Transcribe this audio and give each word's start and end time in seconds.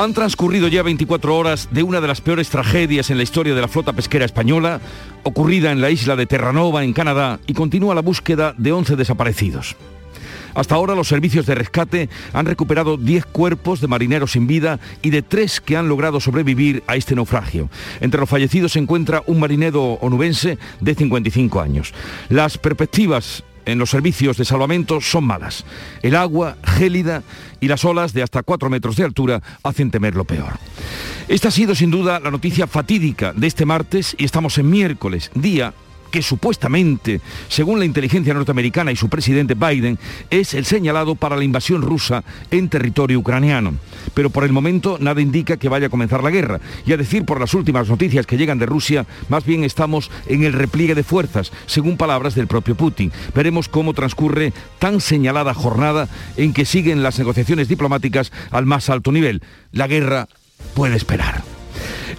Han 0.00 0.14
transcurrido 0.14 0.68
ya 0.68 0.82
24 0.82 1.36
horas 1.36 1.68
de 1.72 1.82
una 1.82 2.00
de 2.00 2.08
las 2.08 2.22
peores 2.22 2.48
tragedias 2.48 3.10
en 3.10 3.18
la 3.18 3.22
historia 3.22 3.54
de 3.54 3.60
la 3.60 3.68
flota 3.68 3.92
pesquera 3.92 4.24
española, 4.24 4.80
ocurrida 5.24 5.72
en 5.72 5.82
la 5.82 5.90
isla 5.90 6.16
de 6.16 6.24
Terranova, 6.24 6.84
en 6.84 6.94
Canadá, 6.94 7.38
y 7.46 7.52
continúa 7.52 7.94
la 7.94 8.00
búsqueda 8.00 8.54
de 8.56 8.72
11 8.72 8.96
desaparecidos. 8.96 9.76
Hasta 10.54 10.74
ahora 10.74 10.94
los 10.94 11.06
servicios 11.06 11.44
de 11.44 11.54
rescate 11.54 12.08
han 12.32 12.46
recuperado 12.46 12.96
10 12.96 13.26
cuerpos 13.26 13.82
de 13.82 13.88
marineros 13.88 14.32
sin 14.32 14.46
vida 14.46 14.80
y 15.02 15.10
de 15.10 15.20
3 15.20 15.60
que 15.60 15.76
han 15.76 15.88
logrado 15.88 16.18
sobrevivir 16.18 16.82
a 16.86 16.96
este 16.96 17.14
naufragio. 17.14 17.68
Entre 18.00 18.18
los 18.18 18.28
fallecidos 18.30 18.72
se 18.72 18.78
encuentra 18.78 19.22
un 19.26 19.38
marinero 19.38 19.98
onubense 20.00 20.56
de 20.80 20.94
55 20.94 21.60
años. 21.60 21.92
Las 22.30 22.56
perspectivas 22.56 23.44
en 23.66 23.78
los 23.78 23.90
servicios 23.90 24.36
de 24.36 24.44
salvamento 24.44 25.00
son 25.00 25.24
malas. 25.24 25.64
El 26.02 26.16
agua 26.16 26.56
gélida 26.64 27.22
y 27.60 27.68
las 27.68 27.84
olas 27.84 28.12
de 28.12 28.22
hasta 28.22 28.42
4 28.42 28.70
metros 28.70 28.96
de 28.96 29.04
altura 29.04 29.42
hacen 29.62 29.90
temer 29.90 30.14
lo 30.14 30.24
peor. 30.24 30.58
Esta 31.28 31.48
ha 31.48 31.52
sido 31.52 31.74
sin 31.74 31.90
duda 31.90 32.20
la 32.20 32.30
noticia 32.30 32.66
fatídica 32.66 33.32
de 33.32 33.46
este 33.46 33.64
martes 33.64 34.16
y 34.18 34.24
estamos 34.24 34.58
en 34.58 34.70
miércoles, 34.70 35.30
día 35.34 35.74
que 36.10 36.22
supuestamente, 36.22 37.20
según 37.48 37.78
la 37.78 37.84
inteligencia 37.84 38.34
norteamericana 38.34 38.92
y 38.92 38.96
su 38.96 39.08
presidente 39.08 39.54
Biden, 39.54 39.98
es 40.30 40.54
el 40.54 40.64
señalado 40.64 41.14
para 41.14 41.36
la 41.36 41.44
invasión 41.44 41.82
rusa 41.82 42.24
en 42.50 42.68
territorio 42.68 43.18
ucraniano. 43.18 43.74
Pero 44.14 44.30
por 44.30 44.44
el 44.44 44.52
momento 44.52 44.98
nada 45.00 45.20
indica 45.20 45.56
que 45.56 45.68
vaya 45.68 45.86
a 45.86 45.90
comenzar 45.90 46.22
la 46.22 46.30
guerra. 46.30 46.60
Y 46.84 46.92
a 46.92 46.96
decir 46.96 47.24
por 47.24 47.40
las 47.40 47.54
últimas 47.54 47.88
noticias 47.88 48.26
que 48.26 48.36
llegan 48.36 48.58
de 48.58 48.66
Rusia, 48.66 49.06
más 49.28 49.44
bien 49.44 49.64
estamos 49.64 50.10
en 50.26 50.44
el 50.44 50.52
repliegue 50.52 50.94
de 50.94 51.04
fuerzas, 51.04 51.52
según 51.66 51.96
palabras 51.96 52.34
del 52.34 52.46
propio 52.46 52.74
Putin. 52.74 53.12
Veremos 53.34 53.68
cómo 53.68 53.94
transcurre 53.94 54.52
tan 54.78 55.00
señalada 55.00 55.54
jornada 55.54 56.08
en 56.36 56.52
que 56.52 56.64
siguen 56.64 57.02
las 57.02 57.18
negociaciones 57.18 57.68
diplomáticas 57.68 58.32
al 58.50 58.66
más 58.66 58.90
alto 58.90 59.12
nivel. 59.12 59.42
La 59.72 59.86
guerra 59.86 60.28
puede 60.74 60.96
esperar. 60.96 61.59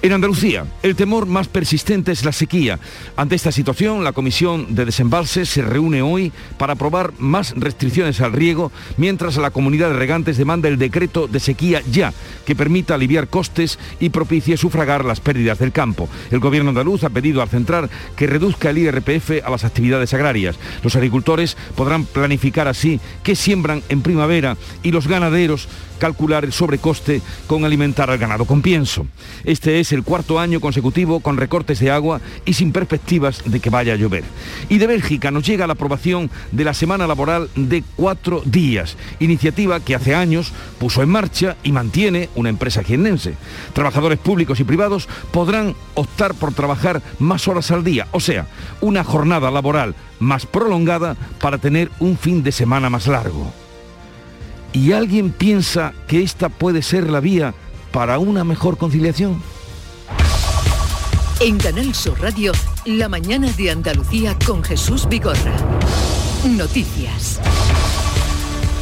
En 0.01 0.13
Andalucía, 0.13 0.65
el 0.83 0.95
temor 0.95 1.25
más 1.25 1.47
persistente 1.47 2.11
es 2.11 2.25
la 2.25 2.31
sequía. 2.31 2.79
Ante 3.15 3.35
esta 3.35 3.51
situación, 3.51 4.03
la 4.03 4.13
Comisión 4.13 4.73
de 4.73 4.85
Desembalses 4.85 5.49
se 5.49 5.61
reúne 5.61 6.01
hoy 6.01 6.31
para 6.57 6.73
aprobar 6.73 7.13
más 7.19 7.53
restricciones 7.55 8.21
al 8.21 8.33
riego, 8.33 8.71
mientras 8.97 9.37
la 9.37 9.51
comunidad 9.51 9.89
de 9.89 9.97
regantes 9.97 10.37
demanda 10.37 10.69
el 10.69 10.77
decreto 10.77 11.27
de 11.27 11.39
sequía 11.39 11.81
ya, 11.91 12.13
que 12.45 12.55
permita 12.55 12.95
aliviar 12.95 13.27
costes 13.27 13.77
y 13.99 14.09
propicie 14.09 14.57
sufragar 14.57 15.05
las 15.05 15.19
pérdidas 15.19 15.59
del 15.59 15.71
campo. 15.71 16.09
El 16.31 16.39
gobierno 16.39 16.69
andaluz 16.69 17.03
ha 17.03 17.09
pedido 17.09 17.41
al 17.41 17.49
central 17.49 17.89
que 18.15 18.27
reduzca 18.27 18.69
el 18.69 18.77
IRPF 18.79 19.43
a 19.43 19.49
las 19.49 19.63
actividades 19.63 20.13
agrarias. 20.13 20.57
Los 20.83 20.95
agricultores 20.95 21.57
podrán 21.75 22.05
planificar 22.05 22.67
así 22.67 22.99
qué 23.23 23.35
siembran 23.35 23.83
en 23.89 24.01
primavera 24.01 24.57
y 24.83 24.91
los 24.91 25.07
ganaderos 25.07 25.67
calcular 26.01 26.43
el 26.43 26.51
sobrecoste 26.51 27.21
con 27.45 27.63
alimentar 27.63 28.09
al 28.09 28.17
ganado 28.17 28.45
con 28.45 28.63
pienso. 28.63 29.05
Este 29.43 29.79
es 29.79 29.91
el 29.91 30.01
cuarto 30.01 30.39
año 30.39 30.59
consecutivo 30.59 31.19
con 31.19 31.37
recortes 31.37 31.79
de 31.79 31.91
agua 31.91 32.19
y 32.43 32.53
sin 32.53 32.71
perspectivas 32.71 33.43
de 33.45 33.59
que 33.59 33.69
vaya 33.69 33.93
a 33.93 33.97
llover. 33.97 34.23
Y 34.67 34.79
de 34.79 34.87
Bélgica 34.87 35.29
nos 35.29 35.45
llega 35.45 35.67
la 35.67 35.73
aprobación 35.73 36.31
de 36.51 36.63
la 36.63 36.73
semana 36.73 37.05
laboral 37.05 37.49
de 37.55 37.83
cuatro 37.95 38.41
días, 38.43 38.97
iniciativa 39.19 39.79
que 39.79 39.93
hace 39.93 40.15
años 40.15 40.53
puso 40.79 41.03
en 41.03 41.09
marcha 41.09 41.55
y 41.61 41.71
mantiene 41.71 42.29
una 42.33 42.49
empresa 42.49 42.83
jiennense. 42.83 43.35
Trabajadores 43.73 44.17
públicos 44.17 44.59
y 44.59 44.63
privados 44.63 45.07
podrán 45.29 45.75
optar 45.93 46.33
por 46.33 46.51
trabajar 46.51 47.03
más 47.19 47.47
horas 47.47 47.69
al 47.69 47.83
día, 47.83 48.07
o 48.11 48.19
sea, 48.19 48.47
una 48.81 49.03
jornada 49.03 49.51
laboral 49.51 49.93
más 50.17 50.47
prolongada 50.47 51.15
para 51.39 51.59
tener 51.59 51.91
un 51.99 52.17
fin 52.17 52.41
de 52.41 52.51
semana 52.51 52.89
más 52.89 53.05
largo. 53.05 53.60
¿Y 54.73 54.93
alguien 54.93 55.31
piensa 55.31 55.93
que 56.07 56.23
esta 56.23 56.49
puede 56.49 56.81
ser 56.81 57.09
la 57.09 57.19
vía 57.19 57.53
para 57.91 58.19
una 58.19 58.43
mejor 58.43 58.77
conciliación? 58.77 59.41
En 61.41 61.57
Canal 61.57 61.93
Sur 61.93 62.21
Radio, 62.21 62.53
la 62.85 63.09
mañana 63.09 63.51
de 63.51 63.71
Andalucía 63.71 64.37
con 64.45 64.63
Jesús 64.63 65.09
Vigorra. 65.09 65.55
Noticias. 66.45 67.41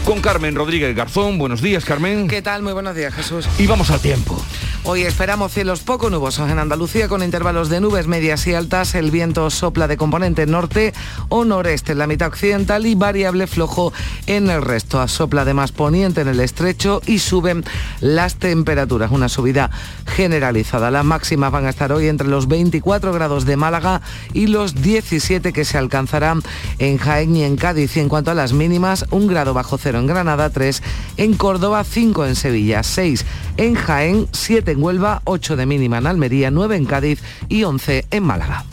Con 0.09 0.21
Carmen 0.21 0.55
Rodríguez 0.55 0.95
Garzón. 0.95 1.37
Buenos 1.37 1.61
días, 1.61 1.85
Carmen. 1.85 2.27
¿Qué 2.27 2.41
tal? 2.41 2.63
Muy 2.63 2.73
buenos 2.73 2.95
días, 2.95 3.13
Jesús. 3.13 3.47
Y 3.59 3.67
vamos 3.67 3.91
al 3.91 3.99
tiempo. 3.99 4.43
Hoy 4.85 5.03
esperamos 5.03 5.51
cielos 5.51 5.81
poco 5.81 6.09
nubosos 6.09 6.49
en 6.49 6.57
Andalucía 6.57 7.07
con 7.07 7.21
intervalos 7.21 7.69
de 7.69 7.79
nubes 7.79 8.07
medias 8.07 8.47
y 8.47 8.55
altas. 8.55 8.95
El 8.95 9.11
viento 9.11 9.51
sopla 9.51 9.87
de 9.87 9.97
componente 9.97 10.47
norte 10.47 10.93
o 11.27 11.45
noreste 11.45 11.91
en 11.91 11.99
la 11.99 12.07
mitad 12.07 12.29
occidental 12.29 12.87
y 12.87 12.95
variable 12.95 13.45
flojo 13.45 13.93
en 14.25 14.49
el 14.49 14.63
resto. 14.63 15.07
Sopla 15.07 15.41
además 15.41 15.73
poniente 15.73 16.21
en 16.21 16.27
el 16.27 16.39
estrecho 16.39 17.01
y 17.05 17.19
suben 17.19 17.63
las 17.99 18.37
temperaturas. 18.37 19.11
Una 19.11 19.29
subida 19.29 19.69
generalizada. 20.07 20.89
Las 20.89 21.05
máximas 21.05 21.51
van 21.51 21.67
a 21.67 21.69
estar 21.69 21.91
hoy 21.91 22.07
entre 22.07 22.27
los 22.27 22.47
24 22.47 23.13
grados 23.13 23.45
de 23.45 23.57
Málaga 23.57 24.01
y 24.33 24.47
los 24.47 24.81
17 24.81 25.53
que 25.53 25.65
se 25.65 25.77
alcanzarán 25.77 26.41
en 26.79 26.97
Jaén 26.97 27.35
y 27.35 27.43
en 27.43 27.57
Cádiz. 27.57 27.95
Y 27.95 27.99
en 27.99 28.09
cuanto 28.09 28.31
a 28.31 28.33
las 28.33 28.53
mínimas, 28.53 29.05
un 29.11 29.27
grado 29.27 29.53
bajo 29.53 29.77
cero 29.77 29.98
en 29.99 30.07
Granada, 30.07 30.49
3 30.49 30.81
en 31.17 31.33
Córdoba, 31.35 31.83
5 31.83 32.25
en 32.25 32.35
Sevilla, 32.35 32.83
6 32.83 33.25
en 33.57 33.75
Jaén, 33.75 34.27
7 34.31 34.71
en 34.71 34.83
Huelva, 34.83 35.21
8 35.25 35.55
de 35.55 35.65
mínima 35.65 35.97
en 35.97 36.07
Almería, 36.07 36.51
9 36.51 36.75
en 36.75 36.85
Cádiz 36.85 37.21
y 37.47 37.63
11 37.63 38.05
en 38.09 38.23
Málaga. 38.23 38.65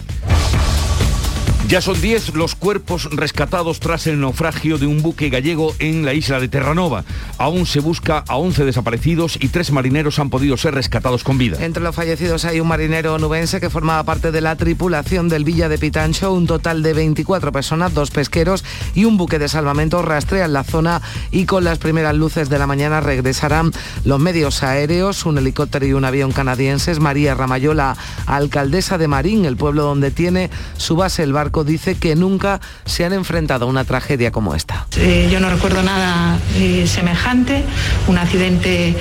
Ya 1.69 1.81
son 1.81 2.01
10 2.01 2.37
los 2.37 2.55
cuerpos 2.55 3.09
rescatados 3.11 3.81
tras 3.81 4.07
el 4.07 4.21
naufragio 4.21 4.79
de 4.79 4.87
un 4.87 5.03
buque 5.03 5.31
gallego 5.31 5.75
en 5.81 6.05
la 6.05 6.15
isla 6.15 6.39
de 6.39 6.47
Terranova. 6.47 7.05
Aún 7.39 7.67
se 7.67 7.81
busca 7.81 8.23
a 8.29 8.37
11 8.37 8.65
desaparecidos 8.65 9.37
y 9.41 9.49
tres 9.49 9.73
marineros 9.73 10.21
han 10.21 10.31
podido 10.31 10.57
ser 10.57 10.75
rescatados 10.75 11.25
con 11.25 11.39
vida. 11.39 11.57
Entre 11.61 11.83
los 11.83 11.97
fallecidos 11.97 12.45
hay 12.45 12.61
un 12.61 12.69
marinero 12.69 13.19
nubense 13.19 13.59
que 13.59 13.69
formaba 13.69 14.05
parte 14.05 14.31
de 14.31 14.41
la 14.41 14.55
tripulación 14.55 15.29
del 15.29 15.43
Villa 15.43 15.69
de 15.69 15.77
Pitancho. 15.77 16.33
Un 16.33 16.47
total 16.47 16.85
de 16.85 16.93
24 16.93 17.51
personas, 17.51 17.93
dos 17.93 18.13
pesqueros 18.13 18.65
y 18.95 19.05
un 19.05 19.17
buque 19.17 19.41
de 19.41 19.49
salvamento 19.49 20.03
rastrean 20.03 20.53
la 20.53 20.63
zona 20.63 21.03
y 21.33 21.47
con 21.47 21.65
las 21.65 21.79
primeras 21.79 22.15
luces 22.15 22.49
de 22.49 22.61
la 22.61 22.69
mañana 22.69 23.01
regresarán 23.01 23.73
los 24.05 24.21
medios 24.21 24.63
aéreos, 24.63 25.27
un 25.27 25.39
helicóptero 25.39 25.85
y 25.85 25.95
un 25.95 26.05
avión 26.05 26.31
canadienses. 26.31 27.01
María 27.01 27.35
Ramayola, 27.35 27.97
alcaldesa 28.27 28.99
de 28.99 29.09
Marín, 29.09 29.45
el 29.47 29.57
pueblo 29.57 29.83
donde 29.83 30.13
tiene 30.13 30.49
su 30.77 30.95
base 30.95 31.25
el 31.25 31.33
barco 31.33 31.56
dice 31.65 31.95
que 31.97 32.15
nunca 32.17 32.61
se 32.85 33.05
han 33.05 33.13
enfrentado 33.13 33.67
a 33.67 33.69
una 33.69 33.85
tragedia 33.85 34.31
como 34.31 34.55
esta. 34.55 34.87
Eh, 34.97 35.29
yo 35.31 35.41
no 35.41 35.51
recuerdo 35.51 35.83
nada 35.83 36.39
eh, 36.57 36.87
semejante, 36.87 37.65
un 38.07 38.19
accidente 38.19 38.95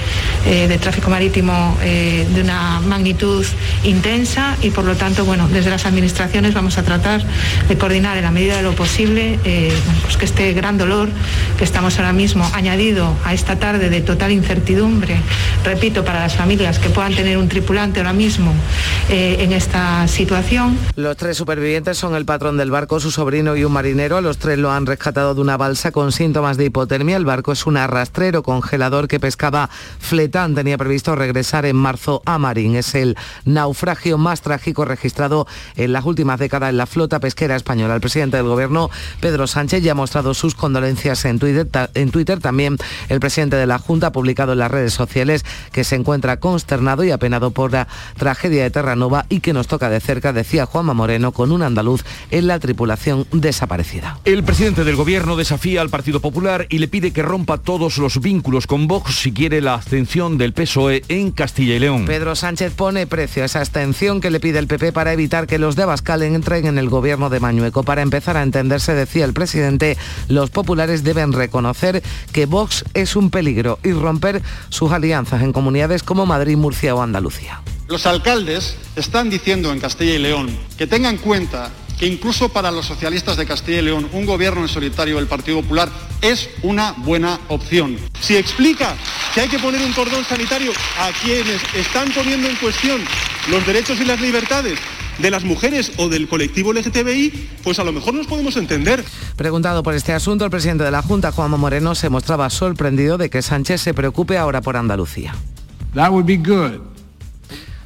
eh, 0.46 0.68
de 0.68 0.78
tráfico 0.78 1.10
marítimo 1.10 1.78
de 1.86 2.42
una 2.42 2.80
magnitud 2.82 3.46
intensa 3.84 4.56
y 4.62 4.70
por 4.70 4.84
lo 4.86 4.96
tanto, 4.96 5.26
bueno, 5.26 5.48
desde 5.48 5.70
las 5.70 5.86
administraciones 5.86 6.54
vamos 6.54 6.78
a 6.78 6.84
tratar 6.84 7.24
de 7.68 7.78
coordinar 7.78 8.18
en 8.18 8.24
la 8.24 8.32
medida 8.32 8.58
de 8.58 8.64
lo 8.64 8.74
posible 8.74 9.40
pues 10.04 10.18
que 10.18 10.26
este 10.26 10.54
gran 10.54 10.78
dolor 10.78 11.10
que 11.58 11.64
estamos 11.64 11.98
ahora 11.98 12.14
mismo 12.14 12.50
añadido 12.54 13.16
a 13.24 13.34
esta 13.34 13.58
tarde 13.58 13.90
de 13.90 14.02
total 14.02 14.32
incertidumbre, 14.32 15.18
repito, 15.64 16.04
para 16.04 16.20
las 16.20 16.36
familias 16.36 16.80
que 16.80 16.90
puedan 16.90 17.14
tener 17.16 17.38
un 17.38 17.48
tripulante 17.48 18.00
ahora 18.00 18.14
mismo 18.14 18.54
en 19.10 19.52
esta 19.52 20.08
situación. 20.08 20.78
Los 20.96 21.18
tres 21.18 21.38
supervivientes 21.38 21.98
son 21.98 22.16
el 22.16 22.26
patrón 22.26 22.45
del 22.46 22.70
barco, 22.70 23.00
su 23.00 23.10
sobrino 23.10 23.56
y 23.56 23.64
un 23.64 23.74
marinero. 23.74 24.18
A 24.18 24.22
los 24.22 24.38
tres 24.38 24.60
lo 24.60 24.72
han 24.72 24.86
rescatado 24.86 25.34
de 25.34 25.42
una 25.42 25.58
balsa 25.58 25.92
con 25.92 26.12
síntomas 26.12 26.58
de 26.58 26.66
hipotermia. 26.66 27.18
El 27.18 27.26
barco 27.26 27.52
es 27.52 27.66
un 27.66 27.76
arrastrero 27.76 28.44
congelador 28.44 29.08
que 29.08 29.20
pescaba 29.20 29.68
fletán. 30.00 30.54
Tenía 30.54 30.78
previsto 30.78 31.16
regresar 31.16 31.66
en 31.66 31.76
marzo 31.76 32.22
a 32.24 32.38
Marín. 32.38 32.76
Es 32.76 32.94
el 32.94 33.18
naufragio 33.46 34.20
más 34.20 34.42
trágico 34.42 34.86
registrado 34.86 35.48
en 35.76 35.92
las 35.92 36.06
últimas 36.06 36.40
décadas 36.40 36.70
en 36.70 36.78
la 36.78 36.86
flota 36.86 37.20
pesquera 37.20 37.56
española. 37.56 37.96
El 37.96 38.02
presidente 38.02 38.38
del 38.38 38.46
gobierno, 38.46 38.92
Pedro 39.22 39.48
Sánchez, 39.48 39.82
ya 39.82 39.94
ha 39.94 39.96
mostrado 39.96 40.36
sus 40.36 40.54
condolencias 40.54 41.26
en 41.26 41.40
Twitter. 41.40 41.90
En 41.96 42.12
Twitter 42.12 42.40
también 42.40 42.78
el 43.10 43.20
presidente 43.20 43.56
de 43.56 43.66
la 43.66 43.80
Junta 43.80 44.08
ha 44.08 44.12
publicado 44.12 44.54
en 44.54 44.60
las 44.60 44.70
redes 44.70 44.94
sociales 44.94 45.44
que 45.72 45.84
se 45.84 45.96
encuentra 45.96 46.40
consternado 46.40 47.04
y 47.04 47.10
apenado 47.10 47.50
por 47.50 47.72
la 47.72 47.88
tragedia 48.20 48.62
de 48.62 48.70
Terranova 48.70 49.26
y 49.30 49.40
que 49.40 49.52
nos 49.52 49.66
toca 49.66 49.90
de 49.90 50.00
cerca, 50.00 50.32
decía 50.32 50.68
Juanma 50.68 50.94
Moreno, 50.94 51.32
con 51.32 51.52
un 51.52 51.64
andaluz 51.64 52.04
en 52.36 52.48
la 52.48 52.60
tripulación 52.60 53.26
desaparecida. 53.32 54.20
El 54.26 54.44
presidente 54.44 54.84
del 54.84 54.98
gobierno 54.98 55.38
desafía 55.38 55.80
al 55.80 55.90
Partido 55.90 56.20
Popular 56.20 56.68
y 56.70 56.80
le 56.80 56.90
pide 56.90 57.14
que 57.14 57.22
rompa 57.22 57.58
todos 57.58 57.98
los 57.98 58.20
vínculos 58.20 58.68
con 58.68 58.88
Vox 58.88 59.16
si 59.16 59.32
quiere 59.32 59.62
la 59.62 59.76
abstención 59.76 60.38
del 60.38 60.52
PSOE 60.52 61.04
en 61.08 61.32
Castilla 61.32 61.76
y 61.76 61.80
León. 61.80 62.04
Pedro 62.06 62.36
Sánchez 62.36 62.74
pone 62.74 63.08
precio 63.08 63.44
a 63.44 63.46
esa 63.46 63.60
abstención 63.60 64.20
que 64.20 64.32
le 64.32 64.42
pide 64.42 64.60
el 64.60 64.68
PP 64.68 64.92
para 64.92 65.14
evitar 65.14 65.48
que 65.48 65.60
los 65.60 65.78
de 65.78 65.84
Abascal 65.84 66.24
entren 66.24 66.66
en 66.66 66.78
el 66.78 66.90
gobierno 66.90 67.30
de 67.30 67.40
Mañueco. 67.40 67.84
Para 67.84 68.02
empezar 68.02 68.36
a 68.36 68.44
entenderse, 68.44 68.94
decía 68.94 69.24
el 69.24 69.34
presidente, 69.34 69.98
los 70.28 70.50
populares 70.50 71.06
deben 71.06 71.32
reconocer 71.32 72.04
que 72.34 72.48
Vox 72.48 72.84
es 72.94 73.16
un 73.16 73.30
peligro 73.30 73.80
y 73.82 73.94
romper 73.94 74.42
sus 74.68 74.92
alianzas 74.92 75.42
en 75.42 75.54
comunidades 75.54 76.04
como 76.04 76.26
Madrid, 76.26 76.58
Murcia 76.58 76.96
o 76.96 77.02
Andalucía. 77.02 77.62
Los 77.88 78.06
alcaldes 78.06 78.76
están 78.98 79.30
diciendo 79.30 79.72
en 79.72 79.80
Castilla 79.80 80.16
y 80.16 80.20
León 80.20 80.50
que 80.78 80.88
tengan 80.88 81.16
en 81.16 81.22
cuenta 81.22 81.72
que 82.00 82.06
incluso 82.08 82.50
para 82.50 82.72
los 82.72 82.86
socialistas 82.86 83.38
de 83.38 83.46
Castilla 83.46 83.80
y 83.80 83.84
León 83.84 84.10
un 84.14 84.26
gobierno 84.26 84.62
en 84.62 84.68
solitario 84.68 85.18
del 85.18 85.28
Partido 85.28 85.62
Popular 85.62 85.90
es 86.22 86.50
una 86.64 86.94
buena 86.98 87.40
opción. 87.50 87.98
Si 88.20 88.36
explica 88.36 88.96
que 89.34 89.42
hay 89.42 89.48
que 89.48 89.60
poner 89.60 89.82
un 89.82 89.94
cordón 89.94 90.24
sanitario 90.26 90.72
a 91.00 91.12
quienes 91.24 91.62
están 91.74 92.12
poniendo 92.12 92.48
en 92.48 92.56
cuestión 92.56 93.02
los 93.50 93.66
derechos 93.66 94.00
y 94.00 94.06
las 94.06 94.20
libertades 94.20 94.80
de 95.20 95.32
las 95.32 95.44
mujeres 95.44 95.94
o 95.98 96.10
del 96.10 96.28
colectivo 96.28 96.74
LGTBI, 96.74 97.50
pues 97.64 97.80
a 97.80 97.84
lo 97.84 97.94
mejor 97.94 98.14
nos 98.14 98.28
podemos 98.28 98.58
entender. 98.58 99.04
Preguntado 99.36 99.84
por 99.84 99.94
este 99.94 100.14
asunto, 100.14 100.46
el 100.46 100.52
presidente 100.52 100.84
de 100.84 100.92
la 100.92 101.02
Junta, 101.02 101.32
Juanma 101.32 101.58
Moreno, 101.58 101.96
se 101.96 102.10
mostraba 102.10 102.50
sorprendido 102.50 103.18
de 103.18 103.30
que 103.30 103.42
Sánchez 103.42 103.82
se 103.82 103.94
preocupe 103.94 104.38
ahora 104.38 104.62
por 104.62 104.78
Andalucía. 104.78 105.34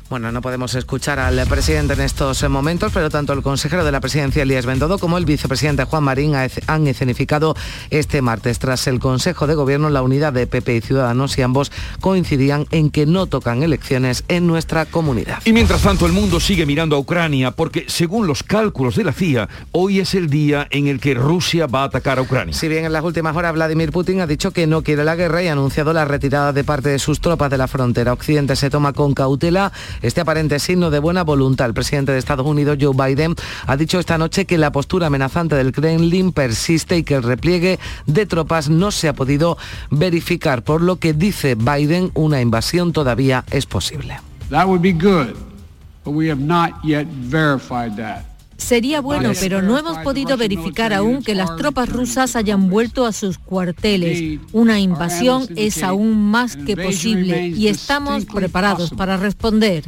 Bueno, 0.09 0.31
no 0.31 0.41
podemos 0.41 0.73
escuchar 0.73 1.19
al 1.19 1.45
presidente 1.45 1.93
en 1.93 2.01
estos 2.01 2.49
momentos, 2.49 2.91
pero 2.91 3.11
tanto 3.11 3.31
el 3.31 3.43
consejero 3.43 3.85
de 3.85 3.91
la 3.91 4.01
presidencia, 4.01 4.41
Elías 4.41 4.65
Bendodo, 4.65 4.97
como 4.97 5.19
el 5.19 5.25
vicepresidente 5.25 5.83
Juan 5.83 6.03
Marín 6.03 6.33
han 6.33 6.87
escenificado 6.87 7.55
este 7.91 8.23
martes. 8.23 8.57
Tras 8.57 8.87
el 8.87 8.99
Consejo 8.99 9.45
de 9.45 9.53
Gobierno, 9.53 9.91
la 9.91 10.01
unidad 10.01 10.33
de 10.33 10.47
PP 10.47 10.77
y 10.77 10.81
Ciudadanos 10.81 11.37
y 11.37 11.43
ambos 11.43 11.71
coincidían 11.99 12.65
en 12.71 12.89
que 12.89 13.05
no 13.05 13.27
tocan 13.27 13.61
elecciones 13.61 14.23
en 14.29 14.47
nuestra 14.47 14.87
comunidad. 14.87 15.43
Y 15.45 15.53
mientras 15.53 15.83
tanto, 15.83 16.07
el 16.07 16.11
mundo 16.11 16.39
sigue 16.39 16.65
mirando 16.65 16.95
a 16.95 16.99
Ucrania 16.99 17.51
porque, 17.51 17.85
según 17.87 18.25
los 18.25 18.41
cálculos 18.41 18.95
de 18.95 19.03
la 19.03 19.13
CIA, 19.13 19.47
hoy 19.73 19.99
es 19.99 20.15
el 20.15 20.27
día 20.27 20.65
en 20.71 20.87
el 20.87 20.99
que 20.99 21.13
Rusia 21.13 21.67
va 21.67 21.83
a 21.83 21.85
atacar 21.85 22.17
a 22.17 22.23
Ucrania. 22.23 22.55
Si 22.55 22.67
bien 22.67 22.83
en 22.83 22.93
las 22.93 23.03
últimas 23.03 23.35
horas 23.35 23.53
Vladimir 23.53 23.91
Putin 23.91 24.21
ha 24.21 24.27
dicho 24.27 24.49
que 24.49 24.65
no 24.65 24.81
quiere 24.81 25.03
la 25.03 25.15
guerra 25.15 25.43
y 25.43 25.49
ha 25.49 25.51
anunciado 25.51 25.93
la 25.93 26.05
retirada 26.05 26.51
de 26.51 26.63
parte 26.63 26.89
de 26.89 26.97
sus 26.97 27.21
tropas 27.21 27.51
de 27.51 27.59
la 27.59 27.67
frontera, 27.67 28.11
Occidente 28.11 28.55
se 28.55 28.71
toma 28.71 28.93
con 28.93 29.13
cautela 29.13 29.71
este 30.01 30.21
aparente 30.21 30.59
signo 30.59 30.89
de 30.89 30.99
buena 30.99 31.23
voluntad. 31.23 31.67
El 31.67 31.73
presidente 31.73 32.11
de 32.11 32.19
Estados 32.19 32.45
Unidos, 32.45 32.77
Joe 32.79 32.93
Biden, 32.93 33.35
ha 33.65 33.77
dicho 33.77 33.99
esta 33.99 34.17
noche 34.17 34.45
que 34.45 34.57
la 34.57 34.71
postura 34.71 35.07
amenazante 35.07 35.55
del 35.55 35.71
Kremlin 35.71 36.31
persiste 36.31 36.97
y 36.97 37.03
que 37.03 37.15
el 37.15 37.23
repliegue 37.23 37.79
de 38.05 38.25
tropas 38.25 38.69
no 38.69 38.91
se 38.91 39.07
ha 39.07 39.13
podido 39.13 39.57
verificar, 39.89 40.63
por 40.63 40.81
lo 40.81 40.97
que 40.97 41.13
dice 41.13 41.55
Biden 41.55 42.11
una 42.13 42.41
invasión 42.41 42.93
todavía 42.93 43.43
es 43.51 43.65
posible. 43.65 44.19
Sería 48.59 48.99
bueno, 48.99 49.31
pero 49.39 49.61
no 49.61 49.77
hemos 49.77 49.97
podido 49.99 50.35
verificar 50.35 50.93
aún 50.93 51.23
que 51.23 51.33
las 51.33 51.55
tropas 51.55 51.89
rusas 51.89 52.35
hayan 52.35 52.69
vuelto 52.69 53.05
a 53.05 53.13
sus 53.13 53.37
cuarteles. 53.37 54.39
Una 54.51 54.79
invasión 54.79 55.47
es 55.55 55.81
aún 55.81 56.29
más 56.29 56.57
que 56.57 56.75
posible 56.75 57.47
y 57.47 57.67
estamos 57.67 58.25
preparados 58.25 58.91
para 58.91 59.17
responder. 59.17 59.85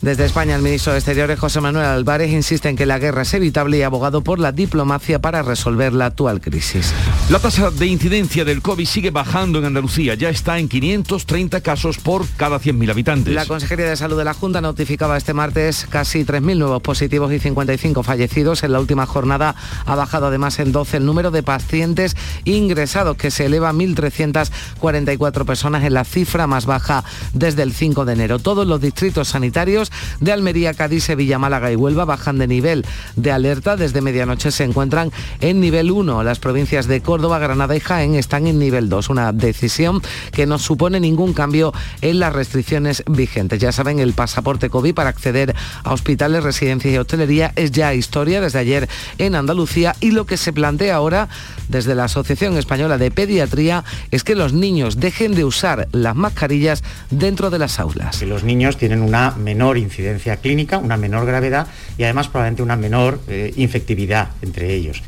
Desde 0.00 0.24
España, 0.26 0.54
el 0.54 0.62
ministro 0.62 0.92
de 0.92 0.98
Exteriores, 0.98 1.40
José 1.40 1.60
Manuel 1.60 1.86
Álvarez, 1.86 2.30
insiste 2.30 2.68
en 2.68 2.76
que 2.76 2.86
la 2.86 2.98
guerra 2.98 3.22
es 3.22 3.34
evitable 3.34 3.78
y 3.78 3.82
abogado 3.82 4.22
por 4.22 4.38
la 4.38 4.52
diplomacia 4.52 5.18
para 5.18 5.42
resolver 5.42 5.94
la 5.94 6.06
actual 6.06 6.40
crisis. 6.40 6.92
La 7.30 7.38
tasa 7.38 7.70
de 7.70 7.86
incidencia 7.86 8.44
del 8.44 8.60
COVID 8.62 8.86
sigue 8.86 9.10
bajando 9.10 9.58
en 9.58 9.64
Andalucía. 9.64 10.14
Ya 10.14 10.28
está 10.28 10.58
en 10.58 10.68
530 10.68 11.62
casos 11.62 11.98
por 11.98 12.28
cada 12.36 12.60
100.000 12.60 12.90
habitantes. 12.90 13.34
La 13.34 13.46
Consejería 13.46 13.86
de 13.86 13.96
Salud 13.96 14.18
de 14.18 14.24
la 14.24 14.34
Junta 14.34 14.60
notificaba 14.60 15.16
este 15.16 15.32
martes 15.32 15.86
casi 15.88 16.24
3.000 16.24 16.58
nuevos 16.58 16.82
positivos 16.82 16.97
positivos 16.98 17.32
y 17.32 17.38
55 17.38 18.02
fallecidos. 18.02 18.64
En 18.64 18.72
la 18.72 18.80
última 18.80 19.06
jornada 19.06 19.54
ha 19.86 19.94
bajado 19.94 20.26
además 20.26 20.58
en 20.58 20.72
12 20.72 20.96
el 20.96 21.06
número 21.06 21.30
de 21.30 21.44
pacientes 21.44 22.16
ingresados, 22.44 23.16
que 23.16 23.30
se 23.30 23.46
eleva 23.46 23.68
a 23.68 23.72
1.344 23.72 25.44
personas 25.44 25.84
en 25.84 25.94
la 25.94 26.02
cifra 26.02 26.48
más 26.48 26.66
baja 26.66 27.04
desde 27.34 27.62
el 27.62 27.72
5 27.72 28.04
de 28.04 28.14
enero. 28.14 28.40
Todos 28.40 28.66
los 28.66 28.80
distritos 28.80 29.28
sanitarios 29.28 29.92
de 30.18 30.32
Almería, 30.32 30.74
Cádiz, 30.74 31.04
Sevilla, 31.04 31.38
Málaga 31.38 31.70
y 31.70 31.76
Huelva 31.76 32.04
bajan 32.04 32.36
de 32.36 32.48
nivel 32.48 32.84
de 33.14 33.30
alerta. 33.30 33.76
Desde 33.76 34.00
medianoche 34.00 34.50
se 34.50 34.64
encuentran 34.64 35.12
en 35.40 35.60
nivel 35.60 35.92
1. 35.92 36.24
Las 36.24 36.40
provincias 36.40 36.88
de 36.88 37.00
Córdoba, 37.00 37.38
Granada 37.38 37.76
y 37.76 37.80
Jaén 37.80 38.16
están 38.16 38.48
en 38.48 38.58
nivel 38.58 38.88
2. 38.88 39.08
Una 39.10 39.32
decisión 39.32 40.02
que 40.32 40.46
no 40.46 40.58
supone 40.58 40.98
ningún 40.98 41.32
cambio 41.32 41.72
en 42.00 42.18
las 42.18 42.32
restricciones 42.32 43.04
vigentes. 43.06 43.60
Ya 43.60 43.70
saben, 43.70 44.00
el 44.00 44.14
pasaporte 44.14 44.68
COVID 44.68 44.94
para 44.94 45.10
acceder 45.10 45.54
a 45.84 45.92
hospitales, 45.92 46.42
residencias 46.42 46.87
y 46.90 46.98
hostelería 46.98 47.52
es 47.56 47.72
ya 47.72 47.94
historia 47.94 48.40
desde 48.40 48.58
ayer 48.58 48.88
en 49.18 49.34
Andalucía 49.34 49.94
y 50.00 50.10
lo 50.10 50.26
que 50.26 50.36
se 50.36 50.52
plantea 50.52 50.96
ahora 50.96 51.28
desde 51.68 51.94
la 51.94 52.04
Asociación 52.04 52.56
Española 52.56 52.98
de 52.98 53.10
Pediatría 53.10 53.84
es 54.10 54.24
que 54.24 54.34
los 54.34 54.52
niños 54.52 55.00
dejen 55.00 55.34
de 55.34 55.44
usar 55.44 55.88
las 55.92 56.16
mascarillas 56.16 56.82
dentro 57.10 57.50
de 57.50 57.58
las 57.58 57.78
aulas. 57.78 58.22
los 58.22 58.44
niños 58.44 58.76
tienen 58.76 59.02
una 59.02 59.32
menor 59.32 59.78
incidencia 59.78 60.36
clínica, 60.36 60.78
una 60.78 60.96
menor 60.96 61.26
gravedad 61.26 61.66
y 61.96 62.04
además 62.04 62.28
probablemente 62.28 62.62
una 62.62 62.76
menor 62.76 63.20
eh, 63.28 63.52
infectividad 63.56 64.30
entre 64.42 64.74
ellos. 64.74 65.02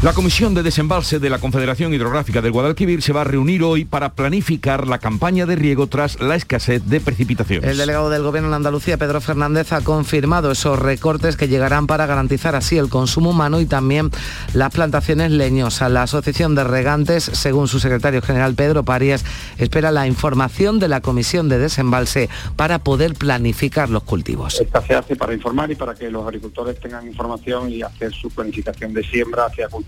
La 0.00 0.12
Comisión 0.12 0.54
de 0.54 0.62
Desembalse 0.62 1.18
de 1.18 1.28
la 1.28 1.40
Confederación 1.40 1.92
Hidrográfica 1.92 2.40
del 2.40 2.52
Guadalquivir 2.52 3.02
se 3.02 3.12
va 3.12 3.22
a 3.22 3.24
reunir 3.24 3.64
hoy 3.64 3.84
para 3.84 4.12
planificar 4.12 4.86
la 4.86 4.98
campaña 4.98 5.44
de 5.44 5.56
riego 5.56 5.88
tras 5.88 6.20
la 6.20 6.36
escasez 6.36 6.84
de 6.84 7.00
precipitaciones. 7.00 7.68
El 7.68 7.78
delegado 7.78 8.08
del 8.08 8.22
Gobierno 8.22 8.48
en 8.48 8.54
Andalucía, 8.54 8.96
Pedro 8.96 9.20
Fernández, 9.20 9.72
ha 9.72 9.80
confirmado 9.80 10.52
esos 10.52 10.78
recortes 10.78 11.36
que 11.36 11.48
llegarán 11.48 11.88
para 11.88 12.06
garantizar 12.06 12.54
así 12.54 12.78
el 12.78 12.88
consumo 12.88 13.30
humano 13.30 13.60
y 13.60 13.66
también 13.66 14.12
las 14.54 14.70
plantaciones 14.70 15.32
leñosas. 15.32 15.90
La 15.90 16.04
Asociación 16.04 16.54
de 16.54 16.62
Regantes, 16.62 17.24
según 17.24 17.66
su 17.66 17.80
secretario 17.80 18.22
general 18.22 18.54
Pedro 18.54 18.84
Parias, 18.84 19.24
espera 19.58 19.90
la 19.90 20.06
información 20.06 20.78
de 20.78 20.86
la 20.86 21.00
Comisión 21.00 21.48
de 21.48 21.58
Desembalse 21.58 22.28
para 22.54 22.78
poder 22.78 23.14
planificar 23.14 23.90
los 23.90 24.04
cultivos. 24.04 24.60
Esta 24.60 24.80
se 24.80 24.94
hace 24.94 25.16
para 25.16 25.34
informar 25.34 25.72
y 25.72 25.74
para 25.74 25.96
que 25.96 26.08
los 26.08 26.24
agricultores 26.24 26.78
tengan 26.78 27.04
información 27.04 27.68
y 27.68 27.82
hacer 27.82 28.12
su 28.12 28.30
planificación 28.30 28.94
de 28.94 29.02
siembra 29.02 29.46
hacia 29.46 29.68
cultivos 29.68 29.87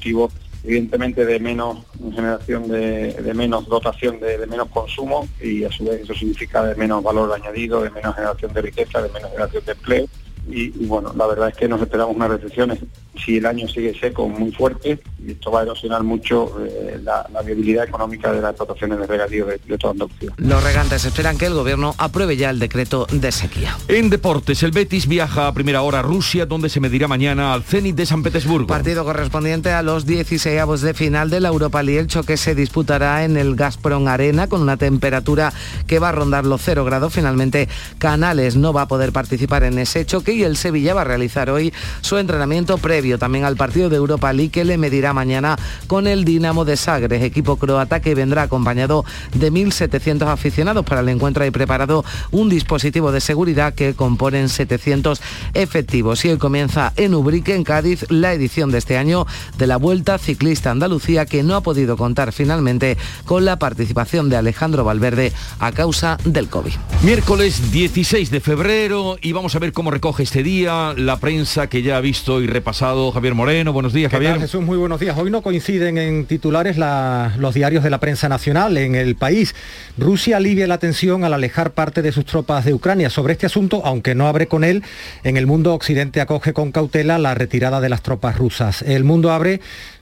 evidentemente 0.62 1.25
de 1.25 1.41
menos 1.41 1.79
generación 2.14 2.69
de, 2.69 3.32
menos 3.35 3.67
dotación 3.67 4.20
de, 4.20 4.47
menos 4.47 4.69
consumo 4.69 5.29
y 5.41 5.64
a 5.64 5.70
su 5.70 5.85
vez 5.85 6.00
eso 6.02 6.14
significa 6.14 6.62
de 6.64 6.75
menos 6.75 7.02
valor 7.02 7.32
añadido, 7.32 7.82
de 7.82 7.91
menos 7.91 8.14
generación 8.14 8.52
de 8.52 8.62
riqueza, 8.62 9.00
de 9.02 9.08
menos 9.11 9.31
generación 9.31 9.64
de 9.64 9.73
empleo 9.73 10.08
y, 10.49 10.87
bueno, 10.87 11.13
la 11.17 11.27
verdad 11.27 11.49
es 11.49 11.57
que 11.57 11.69
nos 11.69 11.81
esperamos 11.81 12.17
unas 12.17 12.31
recesión 12.31 12.77
si 13.25 13.37
el 13.37 13.47
año 13.47 13.69
sigue 13.69 13.99
seco 13.99 14.29
muy 14.29 14.53
fuerte 14.53 14.99
y 15.25 15.33
esto 15.33 15.51
va 15.51 15.61
a 15.61 15.63
erosionar 15.65 16.03
mucho 16.03 16.57
eh, 16.65 16.99
la, 17.03 17.26
viabilidad 17.45 17.85
económica 17.85 18.33
de 18.33 18.41
las 18.41 18.50
explotaciones 18.50 18.99
de 18.99 19.07
regadío 19.07 19.47
de, 19.47 19.59
toda 19.79 19.93
Andalucía. 19.93 20.31
Los 20.37 20.62
regantes 20.62 21.05
esperan 21.05 21.38
que 21.38 21.47
el 21.47 21.55
gobierno 21.55 21.95
apruebe 21.99 22.37
ya 22.37 22.50
el 22.50 22.59
decreto 22.59 23.07
de 23.11 23.33
sequía. 23.33 23.76
En 23.88 24.11
deportes, 24.11 24.62
el 24.62 24.73
Betis 24.73 25.07
viaja 25.07 25.49
a 25.49 25.55
primera 25.55 25.83
hora 25.83 26.00
a 26.00 26.03
Rusia, 26.03 26.47
donde 26.47 26.69
se 26.69 26.81
medirá 26.81 27.09
mañana 27.09 27.53
al 27.53 27.62
Zenit 27.62 27.97
de 27.97 28.07
San 28.07 28.23
Petersburgo. 28.23 28.67
Partido 28.67 29.05
correspondiente 29.05 29.71
a 29.71 29.83
los 29.83 30.07
16 30.07 30.59
avos 30.61 30.81
de 30.81 30.95
final 30.95 31.31
de 31.31 31.41
la 31.41 31.49
Europa 31.49 31.83
League, 31.83 32.00
el 32.00 32.07
choque 32.07 32.37
se 32.37 32.55
disputará 32.55 33.25
en 33.25 33.37
el 33.37 33.57
Gazprom 33.57 34.07
Arena 34.09 34.49
con 34.49 34.62
una 34.62 34.76
temperatura 34.76 35.53
que 35.87 35.99
va 35.99 36.11
a 36.11 36.12
rondar 36.12 36.47
los 36.47 36.62
0 36.62 36.85
grados. 36.85 37.12
Finalmente, 37.12 37.69
Canales 37.99 38.57
no 38.57 38.73
va 38.73 38.83
a 38.83 38.88
poder 38.88 39.12
participar 39.12 39.64
en 39.64 39.79
ese 39.79 40.05
choque 40.07 40.30
y 40.35 40.45
el 40.45 40.57
Sevilla 40.57 40.95
va 40.95 41.03
a 41.03 41.05
realizar 41.05 41.51
hoy 41.51 41.73
su 42.01 42.17
entrenamiento 42.17 42.79
previo 42.79 43.19
también 43.19 43.45
al 43.45 43.57
partido 43.57 43.89
de 43.89 43.97
Europa 43.97 44.33
League 44.33 44.51
que 44.51 44.65
le 44.65 44.79
medirá 44.79 45.13
mañana 45.13 45.57
con 45.87 46.07
el 46.07 46.25
Dinamo 46.25 46.65
de 46.65 46.77
Sagres, 46.77 47.23
equipo 47.23 47.57
croata 47.57 48.01
que 48.01 48.15
vendrá 48.15 48.43
acompañado 48.43 49.05
de 49.35 49.53
1.700 49.53 50.27
aficionados. 50.29 50.85
Para 50.85 51.01
el 51.01 51.09
encuentro 51.09 51.45
hay 51.45 51.51
preparado 51.51 52.05
un 52.31 52.49
dispositivo 52.49 53.13
de 53.13 53.21
seguridad 53.21 53.75
que 53.75 53.95
componen 53.95 54.49
700 54.49 55.21
efectivos. 55.55 56.25
Y 56.25 56.31
hoy 56.31 56.39
comienza 56.39 56.93
en 56.97 57.15
Ubrique, 57.15 57.55
en 57.55 57.65
Cádiz, 57.65 58.05
la 58.11 58.33
edición 58.33 58.71
de 58.71 58.79
este 58.79 58.97
año 58.97 59.27
de 59.59 59.67
la 59.67 59.77
Vuelta 59.77 60.19
Ciclista 60.19 60.71
Andalucía 60.71 61.27
que 61.27 61.43
no 61.43 61.55
ha 61.55 61.61
podido 61.61 61.97
contar 61.97 62.33
finalmente 62.33 62.97
con 63.25 63.45
la 63.45 63.59
participación 63.59 64.29
de 64.29 64.37
Alejandro 64.37 64.85
Valverde 64.85 65.33
a 65.59 65.73
causa 65.73 66.19
del 66.25 66.49
COVID. 66.49 66.73
Miércoles 67.03 67.73
16 67.73 68.31
de 68.31 68.41
febrero 68.41 69.17
y 69.21 69.33
vamos 69.33 69.55
a 69.55 69.59
ver 69.59 69.73
cómo 69.73 69.91
recoge 69.91 70.20
acoge 70.21 70.23
este 70.23 70.43
día, 70.43 70.95
la 70.97 71.19
prensa 71.19 71.69
que 71.69 71.83
ya 71.83 71.97
ha 71.97 72.00
visto 72.00 72.43
y 72.43 72.47
repasado 72.47 73.11
Javier 73.11 73.35
Moreno. 73.35 73.73
Buenos 73.73 73.93
días, 73.93 74.12
Javier. 74.12 74.39
Jesús, 74.39 74.62
muy 74.62 74.77
buenos 74.77 75.00
días. 75.00 75.17
Hoy 75.17 75.31
no 75.31 75.43
coinciden 75.43 75.99
en 75.99 76.27
titulares 76.27 76.77
los 76.77 77.55
diarios 77.55 77.83
de 77.83 77.91
la 77.91 78.00
prensa 78.00 78.29
nacional 78.29 78.77
en 78.77 78.95
el 78.95 79.17
país. 79.17 79.55
Rusia 79.97 80.37
alivia 80.37 80.67
la 80.67 80.79
tensión 80.79 81.25
al 81.25 81.33
alejar 81.33 81.73
parte 81.73 82.03
de 82.03 82.12
sus 82.12 82.27
tropas 82.27 82.65
de 82.65 82.75
Ucrania. 82.75 83.09
Sobre 83.09 83.33
este 83.33 83.47
asunto, 83.47 83.83
aunque 83.85 84.15
no 84.15 84.29
abre 84.29 84.47
con 84.47 84.62
él, 84.65 84.83
en 85.25 85.37
el 85.37 85.47
mundo 85.47 85.75
occidente 85.75 86.21
acoge 86.21 86.53
con 86.53 86.71
cautela 86.71 87.19
la 87.19 87.35
retirada 87.35 87.81
de 87.81 87.89
las 87.89 88.03
tropas 88.03 88.37
rusas. 88.37 88.83
El 88.83 89.05
mundo 89.05 89.33
abre 89.33 89.61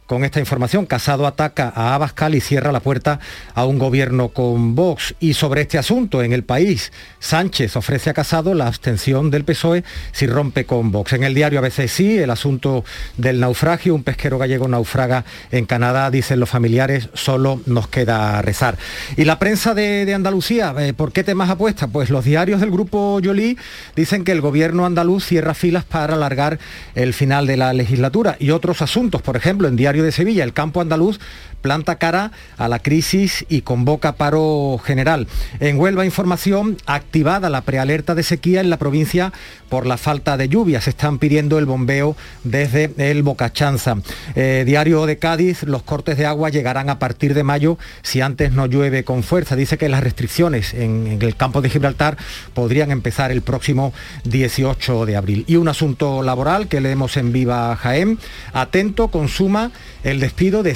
con 0.08 0.24
esta 0.24 0.40
información. 0.40 0.86
Casado 0.86 1.26
ataca 1.26 1.70
a 1.76 1.94
Abascal 1.94 2.34
y 2.34 2.40
cierra 2.40 2.72
la 2.72 2.80
puerta 2.80 3.20
a 3.54 3.66
un 3.66 3.78
gobierno 3.78 4.30
con 4.30 4.74
Vox. 4.74 5.14
Y 5.20 5.34
sobre 5.34 5.60
este 5.60 5.78
asunto, 5.78 6.22
en 6.22 6.32
el 6.32 6.44
país, 6.44 6.92
Sánchez 7.20 7.76
ofrece 7.76 8.10
a 8.10 8.14
Casado 8.14 8.54
la 8.54 8.66
abstención 8.66 9.30
del 9.30 9.44
PSOE 9.44 9.84
si 10.12 10.26
rompe 10.26 10.64
con 10.64 10.90
Vox. 10.90 11.12
En 11.12 11.24
el 11.24 11.34
diario 11.34 11.58
ABC 11.58 11.86
sí, 11.88 12.18
el 12.18 12.30
asunto 12.30 12.84
del 13.18 13.38
naufragio, 13.38 13.94
un 13.94 14.02
pesquero 14.02 14.38
gallego 14.38 14.66
naufraga 14.66 15.26
en 15.50 15.66
Canadá, 15.66 16.10
dicen 16.10 16.40
los 16.40 16.48
familiares, 16.48 17.10
solo 17.12 17.60
nos 17.66 17.86
queda 17.88 18.40
rezar. 18.40 18.78
Y 19.16 19.24
la 19.24 19.38
prensa 19.38 19.74
de, 19.74 20.14
Andalucía, 20.14 20.74
eh, 20.78 20.94
¿por 20.94 21.12
qué 21.12 21.22
temas 21.22 21.50
apuesta? 21.50 21.86
Pues 21.86 22.08
los 22.08 22.24
diarios 22.24 22.60
del 22.60 22.70
grupo 22.70 23.20
Yolí 23.20 23.58
dicen 23.94 24.24
que 24.24 24.32
el 24.32 24.40
gobierno 24.40 24.86
andaluz 24.86 25.26
cierra 25.26 25.52
filas 25.52 25.84
para 25.84 26.14
alargar 26.14 26.58
el 26.94 27.12
final 27.12 27.46
de 27.46 27.58
la 27.58 27.74
legislatura. 27.74 28.36
Y 28.38 28.52
otros 28.52 28.80
asuntos, 28.80 29.20
por 29.20 29.36
ejemplo, 29.36 29.68
en 29.68 29.76
diario 29.76 29.97
de 30.02 30.12
Sevilla, 30.12 30.44
el 30.44 30.52
campo 30.52 30.80
andaluz 30.80 31.20
planta 31.60 31.96
cara 31.96 32.32
a 32.56 32.68
la 32.68 32.78
crisis 32.78 33.44
y 33.48 33.62
convoca 33.62 34.16
paro 34.16 34.78
general. 34.84 35.26
En 35.60 35.78
Huelva 35.78 36.04
Información, 36.04 36.76
activada 36.86 37.50
la 37.50 37.62
prealerta 37.62 38.14
de 38.14 38.22
sequía 38.22 38.60
en 38.60 38.70
la 38.70 38.78
provincia 38.78 39.32
por 39.68 39.86
la 39.86 39.96
falta 39.96 40.36
de 40.36 40.48
lluvias. 40.48 40.88
Están 40.88 41.18
pidiendo 41.18 41.58
el 41.58 41.66
bombeo 41.66 42.16
desde 42.44 42.92
el 42.98 43.22
Bocachanza. 43.22 43.96
Eh, 44.34 44.64
Diario 44.66 45.06
de 45.06 45.18
Cádiz, 45.18 45.62
los 45.64 45.82
cortes 45.82 46.16
de 46.16 46.26
agua 46.26 46.48
llegarán 46.50 46.90
a 46.90 46.98
partir 46.98 47.34
de 47.34 47.44
mayo 47.44 47.78
si 48.02 48.20
antes 48.20 48.52
no 48.52 48.66
llueve 48.66 49.04
con 49.04 49.22
fuerza. 49.22 49.56
Dice 49.56 49.78
que 49.78 49.88
las 49.88 50.02
restricciones 50.02 50.74
en, 50.74 51.06
en 51.06 51.22
el 51.22 51.36
campo 51.36 51.60
de 51.60 51.70
Gibraltar 51.70 52.16
podrían 52.54 52.90
empezar 52.90 53.30
el 53.30 53.42
próximo 53.42 53.92
18 54.24 55.06
de 55.06 55.16
abril. 55.16 55.44
Y 55.46 55.56
un 55.56 55.68
asunto 55.68 56.22
laboral 56.22 56.68
que 56.68 56.80
leemos 56.80 57.16
en 57.16 57.32
Viva 57.32 57.76
Jaén. 57.76 58.18
Atento 58.52 59.08
consuma 59.08 59.70
el 60.04 60.20
despido 60.20 60.62
de 60.62 60.74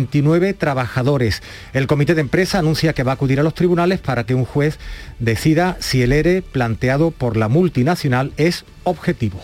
129 0.00 0.54
trabajadores. 0.54 1.42
El 1.72 1.86
comité 1.86 2.14
de 2.14 2.22
empresa 2.22 2.58
anuncia 2.58 2.92
que 2.92 3.02
va 3.02 3.12
a 3.12 3.14
acudir 3.14 3.40
a 3.40 3.42
los 3.42 3.54
tribunales 3.54 4.00
para 4.00 4.24
que 4.24 4.34
un 4.34 4.44
juez 4.44 4.78
decida 5.18 5.76
si 5.80 6.02
el 6.02 6.12
ERE 6.12 6.42
planteado 6.42 7.10
por 7.10 7.36
la 7.36 7.48
multinacional 7.48 8.32
es 8.36 8.64
objetivo. 8.84 9.40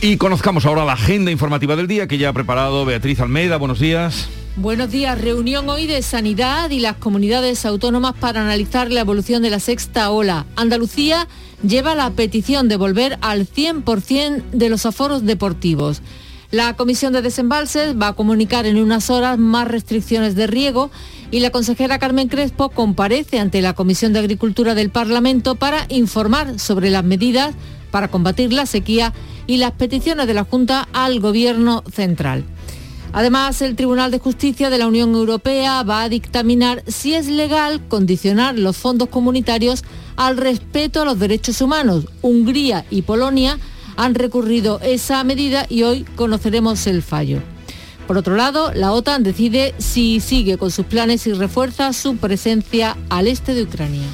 Y 0.00 0.16
conozcamos 0.16 0.66
ahora 0.66 0.84
la 0.84 0.94
agenda 0.94 1.30
informativa 1.30 1.76
del 1.76 1.86
día 1.86 2.08
que 2.08 2.18
ya 2.18 2.30
ha 2.30 2.32
preparado 2.32 2.84
Beatriz 2.84 3.20
Almeida. 3.20 3.56
Buenos 3.56 3.78
días. 3.78 4.28
Buenos 4.56 4.90
días. 4.90 5.18
Reunión 5.18 5.68
hoy 5.70 5.86
de 5.86 6.02
Sanidad 6.02 6.70
y 6.70 6.80
las 6.80 6.96
comunidades 6.96 7.64
autónomas 7.64 8.14
para 8.18 8.42
analizar 8.42 8.90
la 8.90 9.00
evolución 9.00 9.42
de 9.42 9.50
la 9.50 9.60
sexta 9.60 10.10
ola. 10.10 10.44
Andalucía 10.56 11.26
lleva 11.66 11.94
la 11.94 12.10
petición 12.10 12.68
de 12.68 12.76
volver 12.76 13.18
al 13.22 13.46
100% 13.48 14.50
de 14.50 14.68
los 14.68 14.84
aforos 14.84 15.24
deportivos. 15.24 16.02
La 16.52 16.76
Comisión 16.76 17.14
de 17.14 17.22
Desembalses 17.22 17.96
va 17.98 18.08
a 18.08 18.12
comunicar 18.12 18.66
en 18.66 18.76
unas 18.76 19.08
horas 19.08 19.38
más 19.38 19.66
restricciones 19.66 20.34
de 20.34 20.46
riego 20.46 20.90
y 21.30 21.40
la 21.40 21.48
consejera 21.48 21.98
Carmen 21.98 22.28
Crespo 22.28 22.68
comparece 22.68 23.40
ante 23.40 23.62
la 23.62 23.72
Comisión 23.72 24.12
de 24.12 24.18
Agricultura 24.18 24.74
del 24.74 24.90
Parlamento 24.90 25.54
para 25.54 25.86
informar 25.88 26.58
sobre 26.58 26.90
las 26.90 27.04
medidas 27.04 27.54
para 27.90 28.08
combatir 28.08 28.52
la 28.52 28.66
sequía 28.66 29.14
y 29.46 29.56
las 29.56 29.72
peticiones 29.72 30.26
de 30.26 30.34
la 30.34 30.44
Junta 30.44 30.86
al 30.92 31.20
Gobierno 31.20 31.84
central. 31.90 32.44
Además, 33.14 33.62
el 33.62 33.74
Tribunal 33.74 34.10
de 34.10 34.18
Justicia 34.18 34.68
de 34.68 34.76
la 34.76 34.88
Unión 34.88 35.14
Europea 35.14 35.82
va 35.84 36.02
a 36.02 36.10
dictaminar 36.10 36.84
si 36.86 37.14
es 37.14 37.28
legal 37.28 37.80
condicionar 37.88 38.58
los 38.58 38.76
fondos 38.76 39.08
comunitarios 39.08 39.84
al 40.16 40.36
respeto 40.36 41.00
a 41.00 41.06
los 41.06 41.18
derechos 41.18 41.62
humanos. 41.62 42.08
Hungría 42.20 42.84
y 42.90 43.02
Polonia 43.02 43.58
han 43.96 44.14
recurrido 44.14 44.80
esa 44.82 45.22
medida 45.24 45.66
y 45.68 45.82
hoy 45.82 46.04
conoceremos 46.16 46.86
el 46.86 47.02
fallo. 47.02 47.40
Por 48.06 48.18
otro 48.18 48.36
lado, 48.36 48.72
la 48.74 48.92
OTAN 48.92 49.22
decide 49.22 49.74
si 49.78 50.20
sigue 50.20 50.58
con 50.58 50.70
sus 50.70 50.86
planes 50.86 51.26
y 51.26 51.32
refuerza 51.32 51.92
su 51.92 52.16
presencia 52.16 52.96
al 53.08 53.28
este 53.28 53.54
de 53.54 53.62
Ucrania. 53.62 54.06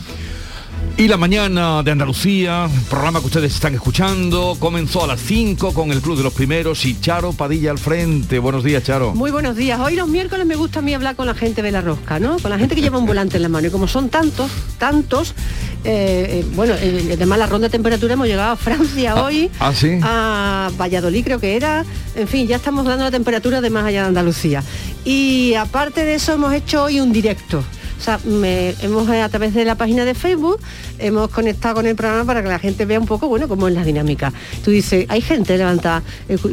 Y 0.98 1.06
la 1.06 1.16
mañana 1.16 1.84
de 1.84 1.92
Andalucía, 1.92 2.68
programa 2.90 3.20
que 3.20 3.26
ustedes 3.26 3.54
están 3.54 3.72
escuchando, 3.72 4.56
comenzó 4.58 5.04
a 5.04 5.06
las 5.06 5.20
5 5.20 5.72
con 5.72 5.92
el 5.92 6.00
Club 6.00 6.16
de 6.16 6.24
los 6.24 6.32
Primeros 6.32 6.84
y 6.86 7.00
Charo 7.00 7.32
Padilla 7.32 7.70
al 7.70 7.78
frente. 7.78 8.40
Buenos 8.40 8.64
días, 8.64 8.82
Charo. 8.82 9.14
Muy 9.14 9.30
buenos 9.30 9.54
días. 9.54 9.78
Hoy 9.78 9.94
los 9.94 10.08
miércoles 10.08 10.44
me 10.44 10.56
gusta 10.56 10.80
a 10.80 10.82
mí 10.82 10.92
hablar 10.94 11.14
con 11.14 11.26
la 11.26 11.34
gente 11.34 11.62
de 11.62 11.70
la 11.70 11.82
rosca, 11.82 12.18
¿no? 12.18 12.40
Con 12.40 12.50
la 12.50 12.58
gente 12.58 12.74
que 12.74 12.80
lleva 12.80 12.98
un 12.98 13.06
volante 13.06 13.36
en 13.36 13.44
la 13.44 13.48
mano. 13.48 13.68
Y 13.68 13.70
como 13.70 13.86
son 13.86 14.08
tantos, 14.08 14.50
tantos, 14.78 15.36
eh, 15.84 16.42
eh, 16.42 16.46
bueno, 16.56 16.74
eh, 16.74 17.10
además 17.12 17.38
la 17.38 17.46
ronda 17.46 17.68
de 17.68 17.70
temperatura 17.70 18.14
hemos 18.14 18.26
llegado 18.26 18.50
a 18.50 18.56
Francia 18.56 19.12
ah, 19.12 19.22
hoy, 19.22 19.52
¿Ah, 19.60 19.72
sí? 19.72 20.00
a 20.02 20.68
Valladolid 20.76 21.22
creo 21.22 21.38
que 21.38 21.54
era, 21.54 21.84
en 22.16 22.26
fin, 22.26 22.48
ya 22.48 22.56
estamos 22.56 22.84
dando 22.84 23.04
la 23.04 23.12
temperatura 23.12 23.60
de 23.60 23.70
más 23.70 23.84
allá 23.84 24.02
de 24.02 24.08
Andalucía. 24.08 24.64
Y 25.04 25.54
aparte 25.54 26.04
de 26.04 26.16
eso 26.16 26.32
hemos 26.32 26.52
hecho 26.52 26.82
hoy 26.82 26.98
un 26.98 27.12
directo. 27.12 27.62
O 27.98 28.00
sea, 28.00 28.20
hemos 28.24 29.08
a 29.08 29.28
través 29.28 29.54
de 29.54 29.64
la 29.64 29.74
página 29.74 30.04
de 30.04 30.14
Facebook 30.14 30.60
hemos 30.98 31.30
conectado 31.30 31.76
con 31.76 31.86
el 31.86 31.96
programa 31.96 32.24
para 32.24 32.42
que 32.42 32.48
la 32.48 32.58
gente 32.58 32.84
vea 32.84 32.98
un 32.98 33.06
poco, 33.06 33.28
bueno, 33.28 33.48
cómo 33.48 33.68
es 33.68 33.74
la 33.74 33.84
dinámica. 33.84 34.32
Tú 34.64 34.70
dices, 34.70 35.06
¿hay 35.08 35.20
gente 35.20 35.56
levantada? 35.56 36.02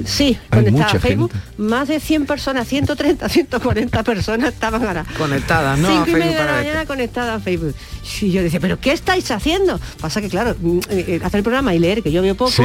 Sí, 0.05 0.37
conectada 0.49 0.91
a 0.91 0.99
Facebook. 0.99 1.31
Más 1.57 1.87
de 1.87 1.99
100 1.99 2.25
personas, 2.25 2.67
130, 2.67 3.27
140 3.29 4.03
personas 4.03 4.53
estaban 4.53 4.85
ahora. 4.85 5.05
Conectadas, 5.17 5.79
¿no? 5.79 5.87
5 5.87 6.09
y 6.09 6.13
media 6.13 6.39
de 6.39 6.45
la 6.45 6.51
mañana 6.53 6.85
conectadas 6.85 7.41
a 7.41 7.43
Facebook. 7.43 7.75
Y 8.21 8.31
yo 8.31 8.43
decía, 8.43 8.59
¿pero 8.59 8.79
qué 8.79 8.91
estáis 8.91 9.29
haciendo? 9.31 9.79
Pasa 9.99 10.21
que, 10.21 10.29
claro, 10.29 10.55
mm, 10.59 10.77
eh, 10.89 11.05
eh, 11.07 11.19
hacer 11.23 11.39
el 11.39 11.43
programa 11.43 11.73
y 11.73 11.79
leer, 11.79 12.03
que 12.03 12.11
yo 12.11 12.21
veo 12.21 12.35
poco, 12.35 12.63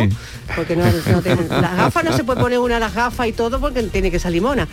porque 0.54 0.76
no, 0.76 0.84
tengo, 1.22 1.42
las 1.48 1.76
gafas 1.76 2.04
no 2.04 2.16
se 2.16 2.24
puede 2.24 2.40
poner 2.40 2.58
una 2.58 2.74
de 2.74 2.80
las 2.80 2.94
gafas 2.94 3.26
y 3.26 3.32
todo 3.32 3.58
porque 3.60 3.82
tiene 3.84 4.10
que 4.10 4.18
salir 4.18 4.42
mona. 4.42 4.68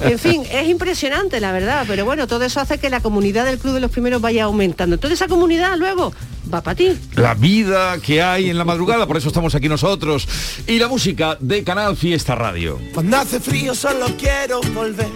En 0.00 0.18
fin, 0.18 0.42
es 0.50 0.68
impresionante, 0.68 1.40
la 1.40 1.52
verdad, 1.52 1.84
pero 1.88 2.04
bueno, 2.04 2.26
todo 2.26 2.44
eso 2.44 2.60
hace 2.60 2.78
que 2.78 2.90
la 2.90 3.00
comunidad 3.00 3.48
del 3.50 3.58
Club 3.58 3.74
de 3.74 3.80
los 3.80 3.90
Primeros 3.90 4.20
vaya 4.20 4.44
aumentando. 4.44 4.98
Toda 4.98 5.14
esa 5.14 5.28
comunidad 5.28 5.76
luego 5.76 6.12
va 6.52 6.60
para 6.60 6.74
ti. 6.74 6.96
La 7.16 7.34
vida 7.34 7.98
que 8.00 8.22
hay 8.22 8.50
en 8.50 8.58
la 8.58 8.64
madrugada, 8.64 9.06
por 9.06 9.16
eso 9.16 9.28
estamos 9.28 9.54
aquí 9.54 9.68
nosotros. 9.68 10.28
Y 10.66 10.78
la 10.78 10.88
música 10.88 11.36
de 11.40 11.62
Canal 11.64 11.96
Fiesta 11.96 12.34
Radio. 12.34 12.78
Cuando 12.94 13.16
hace 13.16 13.40
frío 13.40 13.74
solo 13.74 14.06
quiero 14.18 14.60
volver 14.74 15.10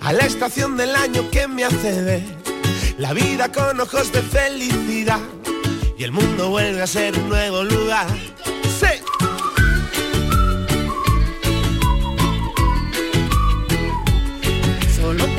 a 0.00 0.12
la 0.12 0.24
estación 0.24 0.76
del 0.76 0.94
año 0.94 1.30
que 1.30 1.48
me 1.48 1.64
hace 1.64 2.02
ver 2.02 2.22
la 2.98 3.12
vida 3.12 3.52
con 3.52 3.80
ojos 3.80 4.12
de 4.12 4.22
felicidad 4.22 5.20
y 5.96 6.04
el 6.04 6.12
mundo 6.12 6.50
vuelve 6.50 6.82
a 6.82 6.86
ser 6.86 7.18
un 7.18 7.28
nuevo 7.28 7.64
lugar. 7.64 8.06
Sí. 8.80 9.27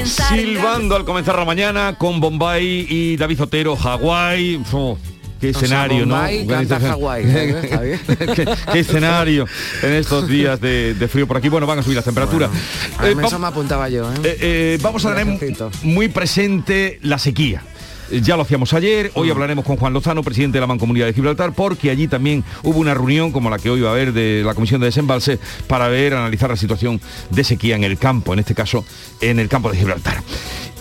Silbando 0.10 0.96
al 0.96 1.06
comenzar 1.06 1.38
la 1.38 1.46
mañana 1.46 1.96
con 1.98 2.20
Bombay 2.20 2.88
y 2.90 3.16
David 3.18 3.44
Otero, 3.44 3.76
Hawái. 3.76 4.62
qué 5.40 5.50
escenario, 5.50 6.06
¿no? 6.06 6.20
¿Qué, 8.74 8.80
escenario 8.80 9.46
en 9.84 9.94
estos 9.94 10.28
días 10.28 10.60
de, 10.60 11.08
frío 11.10 11.28
por 11.28 11.38
aquí. 11.38 11.50
Bueno, 11.50 11.68
van 11.68 11.80
a 11.80 11.84
subir 11.84 11.96
las 11.96 12.06
temperaturas. 12.06 12.50
Eh, 13.04 13.16
eso 13.24 13.40
me 13.40 13.48
apuntaba 13.48 13.88
yo. 13.90 14.12
¿eh? 14.12 14.38
Eh, 14.42 14.80
vamos 14.82 15.06
a 15.06 15.16
tener 15.16 15.40
muy 15.84 16.10
presente 16.10 17.00
la 17.04 17.20
sequía. 17.20 17.62
Ya 18.12 18.36
lo 18.36 18.42
hacíamos 18.42 18.74
ayer, 18.74 19.12
hoy 19.14 19.30
hablaremos 19.30 19.64
con 19.64 19.78
Juan 19.78 19.94
Lozano, 19.94 20.24
presidente 20.24 20.58
de 20.58 20.62
la 20.62 20.68
Mancomunidad 20.68 21.06
de 21.06 21.14
Gibraltar, 21.14 21.54
porque 21.54 21.92
allí 21.92 22.08
también 22.08 22.44
hubo 22.64 22.80
una 22.80 22.96
reunión 22.96 23.32
como 23.32 23.52
la 23.52 23.60
que 23.60 23.70
hoy 23.70 23.82
va 23.82 23.90
a 23.90 23.92
haber 23.94 24.14
de 24.14 24.42
la 24.44 24.56
Comisión 24.56 24.82
de 24.82 24.88
Desembalse 24.88 25.40
para 25.68 25.88
ver, 25.90 26.16
analizar 26.16 26.50
la 26.50 26.56
situación 26.56 27.00
de 27.30 27.44
sequía 27.44 27.76
en 27.76 27.84
el 27.84 28.00
campo, 28.00 28.34
en 28.34 28.40
este 28.40 28.56
caso 28.56 28.84
en 29.22 29.40
el 29.40 29.48
campo 29.48 29.70
de 29.72 29.78
Gibraltar. 29.78 30.24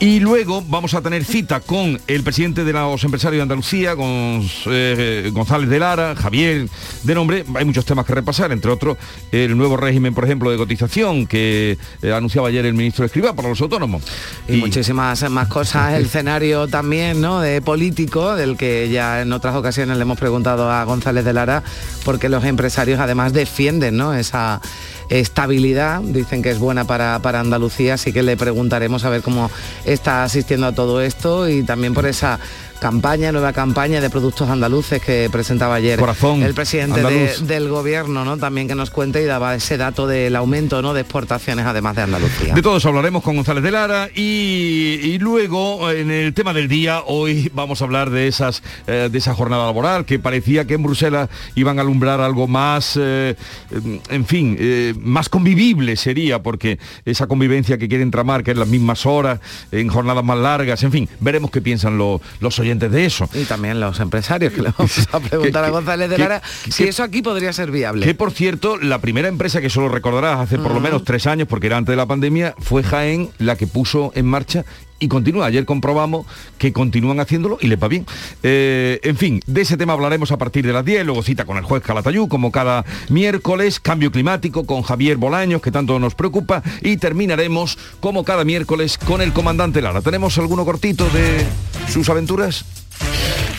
Y 0.00 0.20
luego 0.20 0.62
vamos 0.68 0.94
a 0.94 1.02
tener 1.02 1.24
cita 1.24 1.58
con 1.58 2.00
el 2.06 2.22
presidente 2.22 2.62
de 2.62 2.72
los 2.72 3.02
empresarios 3.02 3.40
de 3.40 3.42
Andalucía, 3.42 3.96
con, 3.96 4.48
eh, 4.66 5.28
González 5.32 5.68
de 5.68 5.80
Lara, 5.80 6.14
Javier 6.14 6.68
de 7.02 7.14
nombre. 7.16 7.44
Hay 7.56 7.64
muchos 7.64 7.84
temas 7.84 8.06
que 8.06 8.14
repasar, 8.14 8.52
entre 8.52 8.70
otros 8.70 8.96
el 9.32 9.56
nuevo 9.56 9.76
régimen, 9.76 10.14
por 10.14 10.24
ejemplo, 10.24 10.52
de 10.52 10.56
cotización 10.56 11.26
que 11.26 11.78
eh, 12.00 12.12
anunciaba 12.12 12.46
ayer 12.46 12.64
el 12.66 12.74
ministro 12.74 13.04
Escribá 13.04 13.32
para 13.32 13.48
los 13.48 13.60
autónomos. 13.60 14.04
Y, 14.46 14.58
muchísimas 14.58 15.28
más 15.30 15.48
cosas, 15.48 15.94
el 15.94 16.04
escenario 16.04 16.68
también, 16.68 17.20
¿no? 17.20 17.40
De 17.40 17.60
político, 17.60 18.36
del 18.36 18.56
que 18.56 18.88
ya 18.90 19.22
en 19.22 19.32
otras 19.32 19.56
ocasiones 19.56 19.96
le 19.96 20.02
hemos 20.02 20.18
preguntado 20.18 20.70
a 20.70 20.84
González 20.84 21.24
de 21.24 21.32
Lara, 21.32 21.64
porque 22.04 22.28
los 22.28 22.44
empresarios 22.44 23.00
además 23.00 23.32
defienden, 23.32 23.96
¿no? 23.96 24.14
Esa 24.14 24.60
estabilidad, 25.08 26.00
dicen 26.00 26.42
que 26.42 26.50
es 26.50 26.58
buena 26.58 26.84
para, 26.84 27.18
para 27.20 27.40
Andalucía, 27.40 27.94
así 27.94 28.12
que 28.12 28.22
le 28.22 28.36
preguntaremos 28.36 29.04
a 29.04 29.10
ver 29.10 29.22
cómo 29.22 29.50
está 29.84 30.24
asistiendo 30.24 30.66
a 30.66 30.72
todo 30.72 31.00
esto 31.00 31.48
y 31.48 31.62
también 31.62 31.94
por 31.94 32.06
esa 32.06 32.38
campaña, 32.80 33.32
nueva 33.32 33.52
campaña 33.52 34.00
de 34.00 34.08
productos 34.10 34.48
andaluces 34.48 35.02
que 35.02 35.28
presentaba 35.32 35.74
ayer 35.76 35.98
Corazón 35.98 36.42
el 36.42 36.54
presidente 36.54 37.02
de- 37.02 37.36
del 37.46 37.68
gobierno, 37.68 38.24
¿no? 38.24 38.36
También 38.36 38.68
que 38.68 38.74
nos 38.74 38.90
cuente 38.90 39.22
y 39.22 39.24
daba 39.26 39.54
ese 39.54 39.76
dato 39.76 40.06
del 40.06 40.36
aumento 40.36 40.80
¿no? 40.82 40.94
de 40.94 41.00
exportaciones 41.00 41.66
además 41.66 41.96
de 41.96 42.02
Andalucía. 42.02 42.54
De 42.54 42.62
todos 42.62 42.84
hablaremos 42.86 43.22
con 43.22 43.36
González 43.36 43.62
de 43.64 43.70
Lara 43.70 44.08
y, 44.14 45.00
y 45.02 45.18
luego 45.18 45.90
en 45.90 46.10
el 46.10 46.34
tema 46.34 46.52
del 46.54 46.68
día 46.68 47.02
hoy 47.06 47.50
vamos 47.54 47.82
a 47.82 47.84
hablar 47.84 48.10
de 48.10 48.28
esas 48.28 48.62
eh, 48.86 49.08
de 49.10 49.18
esa 49.18 49.34
jornada 49.34 49.66
laboral 49.66 50.04
que 50.04 50.18
parecía 50.18 50.66
que 50.66 50.74
en 50.74 50.82
Bruselas 50.82 51.28
iban 51.54 51.78
a 51.78 51.82
alumbrar 51.82 52.20
algo 52.20 52.46
más, 52.46 52.98
eh, 53.00 53.34
en 54.10 54.24
fin, 54.26 54.56
eh, 54.58 54.94
más 55.00 55.28
convivible 55.28 55.96
sería 55.96 56.42
porque 56.42 56.78
esa 57.04 57.26
convivencia 57.26 57.78
que 57.78 57.88
quieren 57.88 58.10
tramar, 58.10 58.44
que 58.44 58.52
es 58.52 58.56
las 58.56 58.68
mismas 58.68 59.04
horas, 59.06 59.40
en 59.72 59.88
jornadas 59.88 60.24
más 60.24 60.38
largas, 60.38 60.82
en 60.82 60.92
fin, 60.92 61.08
veremos 61.20 61.50
qué 61.50 61.60
piensan 61.60 61.98
lo- 61.98 62.20
los 62.40 62.58
oyentes 62.58 62.67
de 62.76 63.06
eso. 63.06 63.28
Y 63.32 63.44
también 63.44 63.80
los 63.80 63.98
empresarios 64.00 64.52
que 64.52 64.62
le 64.62 64.70
vamos 64.78 65.08
a 65.10 65.20
preguntar 65.20 65.64
a 65.64 65.70
González 65.70 66.10
de 66.10 66.18
Lara 66.18 66.42
si 66.68 66.84
eso 66.84 67.02
aquí 67.02 67.22
podría 67.22 67.52
ser 67.52 67.70
viable. 67.70 68.04
Que 68.04 68.14
por 68.14 68.32
cierto, 68.32 68.76
la 68.76 69.00
primera 69.00 69.28
empresa 69.28 69.60
que 69.60 69.70
solo 69.70 69.88
recordarás 69.88 70.40
hace 70.40 70.58
por 70.58 70.72
lo 70.72 70.80
menos 70.80 71.04
tres 71.04 71.26
años, 71.26 71.48
porque 71.48 71.68
era 71.68 71.76
antes 71.76 71.92
de 71.92 71.96
la 71.96 72.06
pandemia, 72.06 72.54
fue 72.58 72.82
Jaén 72.82 73.30
la 73.38 73.56
que 73.56 73.66
puso 73.66 74.12
en 74.14 74.26
marcha 74.26 74.64
y 74.98 75.08
continúa. 75.08 75.46
Ayer 75.46 75.64
comprobamos 75.64 76.26
que 76.58 76.72
continúan 76.72 77.20
haciéndolo 77.20 77.58
y 77.60 77.68
le 77.68 77.76
va 77.76 77.88
bien. 77.88 78.06
Eh, 78.42 79.00
en 79.02 79.16
fin, 79.16 79.40
de 79.46 79.62
ese 79.62 79.76
tema 79.76 79.92
hablaremos 79.92 80.32
a 80.32 80.38
partir 80.38 80.66
de 80.66 80.72
las 80.72 80.84
10, 80.84 81.06
luego 81.06 81.22
cita 81.22 81.44
con 81.44 81.56
el 81.56 81.64
juez 81.64 81.82
Calatayú, 81.82 82.28
como 82.28 82.52
cada 82.52 82.84
miércoles, 83.08 83.80
cambio 83.80 84.10
climático 84.10 84.66
con 84.66 84.82
Javier 84.82 85.16
Bolaños, 85.16 85.62
que 85.62 85.70
tanto 85.70 85.98
nos 85.98 86.14
preocupa, 86.14 86.62
y 86.82 86.96
terminaremos, 86.96 87.78
como 88.00 88.24
cada 88.24 88.44
miércoles, 88.44 88.98
con 88.98 89.20
el 89.20 89.32
comandante 89.32 89.82
Lara. 89.82 90.00
¿Tenemos 90.00 90.38
alguno 90.38 90.64
cortito 90.64 91.08
de 91.10 91.44
sus 91.88 92.08
aventuras? 92.08 92.64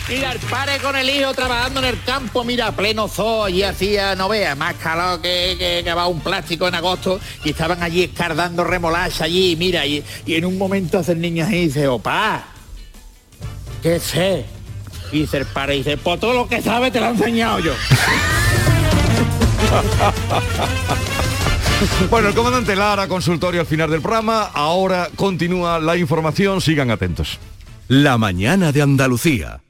Mira, 0.08 0.32
el 0.32 0.40
padre 0.40 0.78
con 0.78 0.96
el 0.96 1.08
hijo 1.08 1.32
trabajando 1.34 1.78
en 1.80 1.86
el 1.86 2.02
campo, 2.02 2.42
mira, 2.42 2.72
pleno 2.72 3.06
zoo, 3.06 3.48
y 3.48 3.62
hacía, 3.62 4.16
no 4.16 4.28
veas, 4.28 4.56
más 4.56 4.74
calor 4.74 5.20
que, 5.20 5.54
que, 5.56 5.82
que 5.84 5.94
va 5.94 6.08
un 6.08 6.20
plástico 6.20 6.66
en 6.66 6.74
agosto, 6.74 7.20
y 7.44 7.50
estaban 7.50 7.80
allí 7.82 8.02
escardando 8.02 8.64
remolacha 8.64 9.24
allí, 9.24 9.54
mira, 9.56 9.86
y, 9.86 10.04
y 10.26 10.34
en 10.34 10.46
un 10.46 10.58
momento 10.58 10.98
hace 10.98 11.12
el 11.12 11.20
niño 11.20 11.48
y 11.48 11.66
dice, 11.66 11.86
opa, 11.86 12.44
¿qué 13.82 14.00
sé? 14.00 14.46
Y 15.12 15.20
dice 15.20 15.38
el 15.38 15.46
padre, 15.46 15.76
dice, 15.76 15.96
pues 15.96 16.18
todo 16.18 16.32
lo 16.32 16.48
que 16.48 16.60
sabe 16.60 16.90
te 16.90 16.98
lo 16.98 17.06
he 17.06 17.10
enseñado 17.10 17.60
yo. 17.60 17.72
Bueno, 22.10 22.28
el 22.28 22.34
comandante 22.34 22.76
Lara, 22.76 23.08
consultorio 23.08 23.62
al 23.62 23.66
final 23.66 23.90
del 23.90 24.02
programa. 24.02 24.50
Ahora 24.52 25.08
continúa 25.16 25.78
la 25.78 25.96
información, 25.96 26.60
sigan 26.60 26.90
atentos. 26.90 27.38
La 27.90 28.18
mañana 28.18 28.70
de 28.70 28.82
Andalucía. 28.82 29.62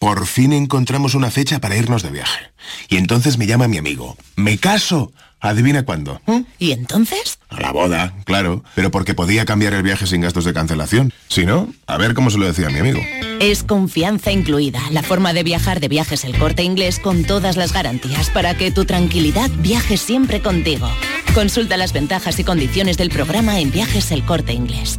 Por 0.00 0.26
fin 0.26 0.52
encontramos 0.52 1.14
una 1.14 1.30
fecha 1.30 1.60
para 1.60 1.76
irnos 1.76 2.02
de 2.02 2.10
viaje. 2.10 2.50
Y 2.88 2.96
entonces 2.96 3.38
me 3.38 3.46
llama 3.46 3.68
mi 3.68 3.78
amigo. 3.78 4.16
¿Me 4.34 4.58
caso? 4.58 5.12
Adivina 5.38 5.84
cuándo. 5.84 6.20
¿Y 6.58 6.72
entonces? 6.72 7.38
A 7.50 7.60
la 7.60 7.70
boda, 7.70 8.14
claro. 8.24 8.64
Pero 8.74 8.90
porque 8.90 9.14
podía 9.14 9.44
cambiar 9.44 9.74
el 9.74 9.84
viaje 9.84 10.08
sin 10.08 10.22
gastos 10.22 10.44
de 10.44 10.52
cancelación. 10.52 11.12
Si 11.28 11.46
no, 11.46 11.72
a 11.86 11.98
ver 11.98 12.14
cómo 12.14 12.30
se 12.30 12.38
lo 12.38 12.46
decía 12.46 12.66
a 12.66 12.70
mi 12.70 12.80
amigo. 12.80 12.98
Es 13.38 13.62
confianza 13.62 14.32
incluida, 14.32 14.80
la 14.90 15.04
forma 15.04 15.32
de 15.32 15.44
viajar 15.44 15.78
de 15.78 15.86
viajes 15.86 16.24
el 16.24 16.36
corte 16.36 16.64
inglés 16.64 16.98
con 16.98 17.22
todas 17.22 17.56
las 17.56 17.72
garantías 17.72 18.28
para 18.30 18.56
que 18.56 18.72
tu 18.72 18.86
tranquilidad 18.86 19.50
viaje 19.58 19.98
siempre 19.98 20.42
contigo. 20.42 20.88
Consulta 21.32 21.76
las 21.76 21.92
ventajas 21.92 22.40
y 22.40 22.42
condiciones 22.42 22.96
del 22.96 23.10
programa 23.10 23.60
en 23.60 23.70
viajes 23.70 24.10
el 24.10 24.24
corte 24.24 24.52
inglés. 24.52 24.98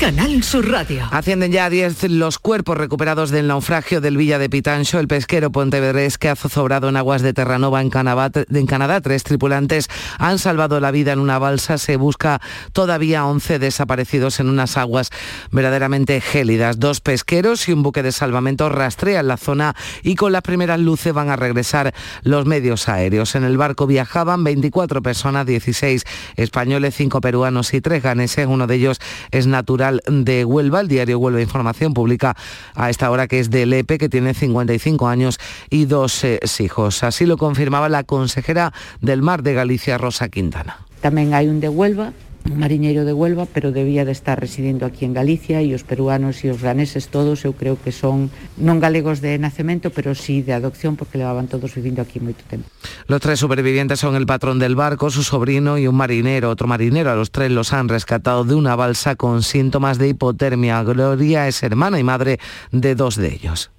Canal 0.00 0.42
Sur 0.42 0.66
Radio. 0.66 1.06
Ascienden 1.10 1.52
ya 1.52 1.66
a 1.66 1.70
10 1.70 2.04
los 2.04 2.38
cuerpos 2.38 2.78
recuperados 2.78 3.28
del 3.28 3.48
naufragio 3.48 4.00
del 4.00 4.16
Villa 4.16 4.38
de 4.38 4.48
Pitancho, 4.48 4.98
el 4.98 5.08
pesquero 5.08 5.52
pontevedrés 5.52 6.16
que 6.16 6.30
ha 6.30 6.36
zozobrado 6.36 6.88
en 6.88 6.96
aguas 6.96 7.20
de 7.20 7.34
Terranova 7.34 7.82
en 7.82 7.90
en 7.90 8.66
Canadá. 8.66 9.00
Tres 9.02 9.24
tripulantes 9.24 9.90
han 10.18 10.38
salvado 10.38 10.80
la 10.80 10.90
vida 10.90 11.12
en 11.12 11.18
una 11.18 11.38
balsa. 11.38 11.76
Se 11.76 11.96
busca 11.96 12.40
todavía 12.72 13.26
11 13.26 13.58
desaparecidos 13.58 14.40
en 14.40 14.48
unas 14.48 14.78
aguas 14.78 15.10
verdaderamente 15.50 16.22
gélidas. 16.22 16.80
Dos 16.80 17.02
pesqueros 17.02 17.68
y 17.68 17.74
un 17.74 17.82
buque 17.82 18.02
de 18.02 18.12
salvamento 18.12 18.70
rastrean 18.70 19.28
la 19.28 19.36
zona 19.36 19.76
y 20.02 20.14
con 20.14 20.32
las 20.32 20.40
primeras 20.40 20.80
luces 20.80 21.12
van 21.12 21.28
a 21.28 21.36
regresar 21.36 21.92
los 22.22 22.46
medios 22.46 22.88
aéreos. 22.88 23.34
En 23.34 23.44
el 23.44 23.58
barco 23.58 23.86
viajaban 23.86 24.44
24 24.44 25.02
personas, 25.02 25.44
16 25.44 26.04
españoles, 26.36 26.94
5 26.94 27.20
peruanos 27.20 27.74
y 27.74 27.82
3 27.82 28.02
ganeses. 28.02 28.46
Uno 28.46 28.66
de 28.66 28.76
ellos 28.76 28.98
es 29.30 29.46
natural 29.46 29.89
de 30.06 30.44
Huelva. 30.44 30.80
El 30.80 30.88
diario 30.88 31.18
Huelva 31.18 31.40
Información 31.40 31.94
publica 31.94 32.36
a 32.74 32.90
esta 32.90 33.10
hora 33.10 33.26
que 33.26 33.40
es 33.40 33.50
de 33.50 33.66
Lepe, 33.66 33.98
que 33.98 34.08
tiene 34.08 34.34
55 34.34 35.08
años 35.08 35.38
y 35.70 35.86
dos 35.86 36.24
eh, 36.24 36.40
hijos. 36.58 37.02
Así 37.02 37.26
lo 37.26 37.36
confirmaba 37.36 37.88
la 37.88 38.04
consejera 38.04 38.72
del 39.00 39.22
Mar 39.22 39.42
de 39.42 39.54
Galicia, 39.54 39.98
Rosa 39.98 40.28
Quintana. 40.28 40.86
Tamén 41.00 41.32
hai 41.32 41.48
un 41.48 41.64
de 41.64 41.72
Huelva, 41.72 42.12
mariñeiro 42.56 43.04
de 43.04 43.12
Huelva, 43.12 43.46
pero 43.46 43.72
debía 43.72 44.04
de 44.04 44.12
estar 44.12 44.38
residindo 44.38 44.86
aquí 44.86 45.04
en 45.04 45.14
Galicia 45.14 45.62
e 45.62 45.74
os 45.74 45.86
peruanos 45.86 46.42
e 46.42 46.50
os 46.50 46.58
ganeses 46.58 47.06
todos 47.08 47.46
eu 47.46 47.54
creo 47.54 47.78
que 47.78 47.94
son 47.94 48.28
non 48.58 48.82
galegos 48.82 49.22
de 49.22 49.38
nacemento, 49.38 49.94
pero 49.94 50.18
sí 50.18 50.42
de 50.42 50.52
adopción 50.52 50.98
porque 50.98 51.20
levaban 51.20 51.46
todos 51.46 51.72
vivindo 51.76 52.02
aquí 52.02 52.18
moito 52.18 52.42
tempo. 52.48 52.66
Los 53.06 53.20
tres 53.22 53.38
supervivientes 53.38 54.00
son 54.00 54.16
el 54.16 54.26
patrón 54.26 54.58
del 54.58 54.74
barco, 54.74 55.10
su 55.10 55.22
sobrino 55.22 55.78
y 55.78 55.86
un 55.86 55.94
marinero. 55.94 56.50
Otro 56.50 56.66
marinero, 56.66 57.10
a 57.10 57.16
los 57.16 57.30
tres 57.30 57.50
los 57.50 57.72
han 57.72 57.88
rescatado 57.88 58.44
de 58.44 58.54
una 58.54 58.74
balsa 58.74 59.14
con 59.14 59.42
síntomas 59.42 59.98
de 59.98 60.10
hipotermia. 60.10 60.82
Gloria 60.82 61.46
es 61.46 61.62
hermana 61.62 61.98
y 62.00 62.04
madre 62.04 62.40
de 62.72 62.94
dos 62.94 63.16
de 63.16 63.34
ellos. 63.34 63.70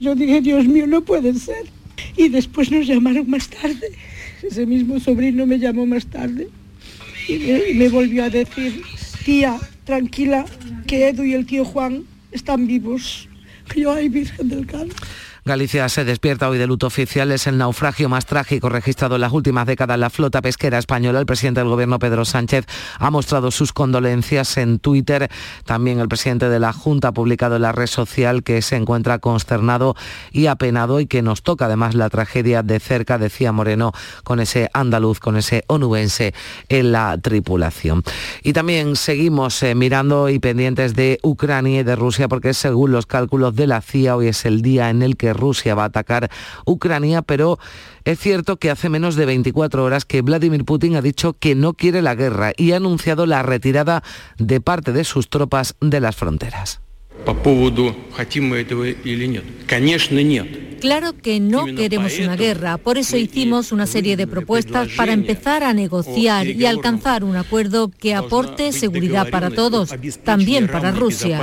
Yo 0.00 0.14
dije, 0.14 0.40
Dios 0.40 0.66
mío, 0.66 0.86
no 0.86 1.00
puede 1.00 1.32
ser. 1.34 1.64
Y 2.16 2.28
después 2.28 2.70
nos 2.70 2.86
llamaron 2.86 3.30
más 3.30 3.48
tarde. 3.48 3.94
Ese 4.42 4.66
mismo 4.66 4.98
sobrino 5.00 5.46
me 5.46 5.58
llamó 5.58 5.86
más 5.86 6.06
tarde 6.06 6.50
y 7.28 7.74
me, 7.74 7.88
volvió 7.88 8.24
a 8.24 8.30
decir, 8.30 8.82
tía, 9.24 9.58
tranquila, 9.84 10.44
que 10.86 11.08
Edu 11.08 11.24
y 11.24 11.34
el 11.34 11.46
tío 11.46 11.64
Juan 11.64 12.04
están 12.32 12.66
vivos. 12.66 13.28
Que 13.68 13.80
yo, 13.80 13.92
ay, 13.92 14.08
Virgen 14.08 14.48
del 14.48 14.66
Carmen. 14.66 14.92
Galicia 15.46 15.90
se 15.90 16.06
despierta 16.06 16.48
hoy 16.48 16.56
de 16.56 16.66
luto 16.66 16.86
oficial. 16.86 17.30
Es 17.30 17.46
el 17.46 17.58
naufragio 17.58 18.08
más 18.08 18.24
trágico 18.24 18.70
registrado 18.70 19.16
en 19.16 19.20
las 19.20 19.32
últimas 19.32 19.66
décadas. 19.66 19.98
La 19.98 20.08
flota 20.08 20.40
pesquera 20.40 20.78
española, 20.78 21.20
el 21.20 21.26
presidente 21.26 21.60
del 21.60 21.68
gobierno 21.68 21.98
Pedro 21.98 22.24
Sánchez, 22.24 22.64
ha 22.98 23.10
mostrado 23.10 23.50
sus 23.50 23.74
condolencias 23.74 24.56
en 24.56 24.78
Twitter. 24.78 25.30
También 25.66 26.00
el 26.00 26.08
presidente 26.08 26.48
de 26.48 26.58
la 26.58 26.72
Junta 26.72 27.08
ha 27.08 27.12
publicado 27.12 27.56
en 27.56 27.62
la 27.62 27.72
red 27.72 27.88
social 27.88 28.42
que 28.42 28.62
se 28.62 28.76
encuentra 28.76 29.18
consternado 29.18 29.96
y 30.32 30.46
apenado 30.46 30.98
y 30.98 31.04
que 31.04 31.20
nos 31.20 31.42
toca 31.42 31.66
además 31.66 31.94
la 31.94 32.08
tragedia 32.08 32.62
de 32.62 32.80
cerca, 32.80 33.18
decía 33.18 33.52
Moreno, 33.52 33.92
con 34.22 34.40
ese 34.40 34.70
andaluz, 34.72 35.20
con 35.20 35.36
ese 35.36 35.64
onubense 35.66 36.32
en 36.70 36.90
la 36.90 37.18
tripulación. 37.18 38.02
Y 38.42 38.54
también 38.54 38.96
seguimos 38.96 39.62
eh, 39.62 39.74
mirando 39.74 40.30
y 40.30 40.38
pendientes 40.38 40.94
de 40.94 41.18
Ucrania 41.22 41.80
y 41.80 41.82
de 41.82 41.96
Rusia 41.96 42.28
porque 42.28 42.54
según 42.54 42.92
los 42.92 43.04
cálculos 43.04 43.54
de 43.54 43.66
la 43.66 43.82
CIA 43.82 44.16
hoy 44.16 44.28
es 44.28 44.46
el 44.46 44.62
día 44.62 44.88
en 44.88 45.02
el 45.02 45.18
que 45.18 45.33
Rusia 45.34 45.74
va 45.74 45.82
a 45.82 45.86
atacar 45.86 46.30
Ucrania, 46.64 47.22
pero 47.22 47.58
es 48.04 48.18
cierto 48.18 48.56
que 48.56 48.70
hace 48.70 48.88
menos 48.88 49.16
de 49.16 49.26
24 49.26 49.84
horas 49.84 50.04
que 50.04 50.22
Vladimir 50.22 50.64
Putin 50.64 50.96
ha 50.96 51.02
dicho 51.02 51.34
que 51.34 51.54
no 51.54 51.74
quiere 51.74 52.02
la 52.02 52.14
guerra 52.14 52.52
y 52.56 52.72
ha 52.72 52.76
anunciado 52.76 53.26
la 53.26 53.42
retirada 53.42 54.02
de 54.38 54.60
parte 54.60 54.92
de 54.92 55.04
sus 55.04 55.28
tropas 55.28 55.74
de 55.80 56.00
las 56.00 56.16
fronteras. 56.16 56.80
Claro 60.80 61.16
que 61.16 61.40
no 61.40 61.64
queremos 61.64 62.18
una 62.18 62.36
guerra, 62.36 62.76
por 62.76 62.98
eso 62.98 63.16
hicimos 63.16 63.72
una 63.72 63.86
serie 63.86 64.18
de 64.18 64.26
propuestas 64.26 64.88
para 64.96 65.12
empezar 65.12 65.62
a 65.64 65.72
negociar 65.72 66.46
y 66.46 66.66
alcanzar 66.66 67.24
un 67.24 67.36
acuerdo 67.36 67.90
que 67.90 68.14
aporte 68.14 68.70
seguridad 68.72 69.30
para 69.30 69.48
todos, 69.50 69.94
también 70.24 70.66
para 70.68 70.92
Rusia. 70.92 71.40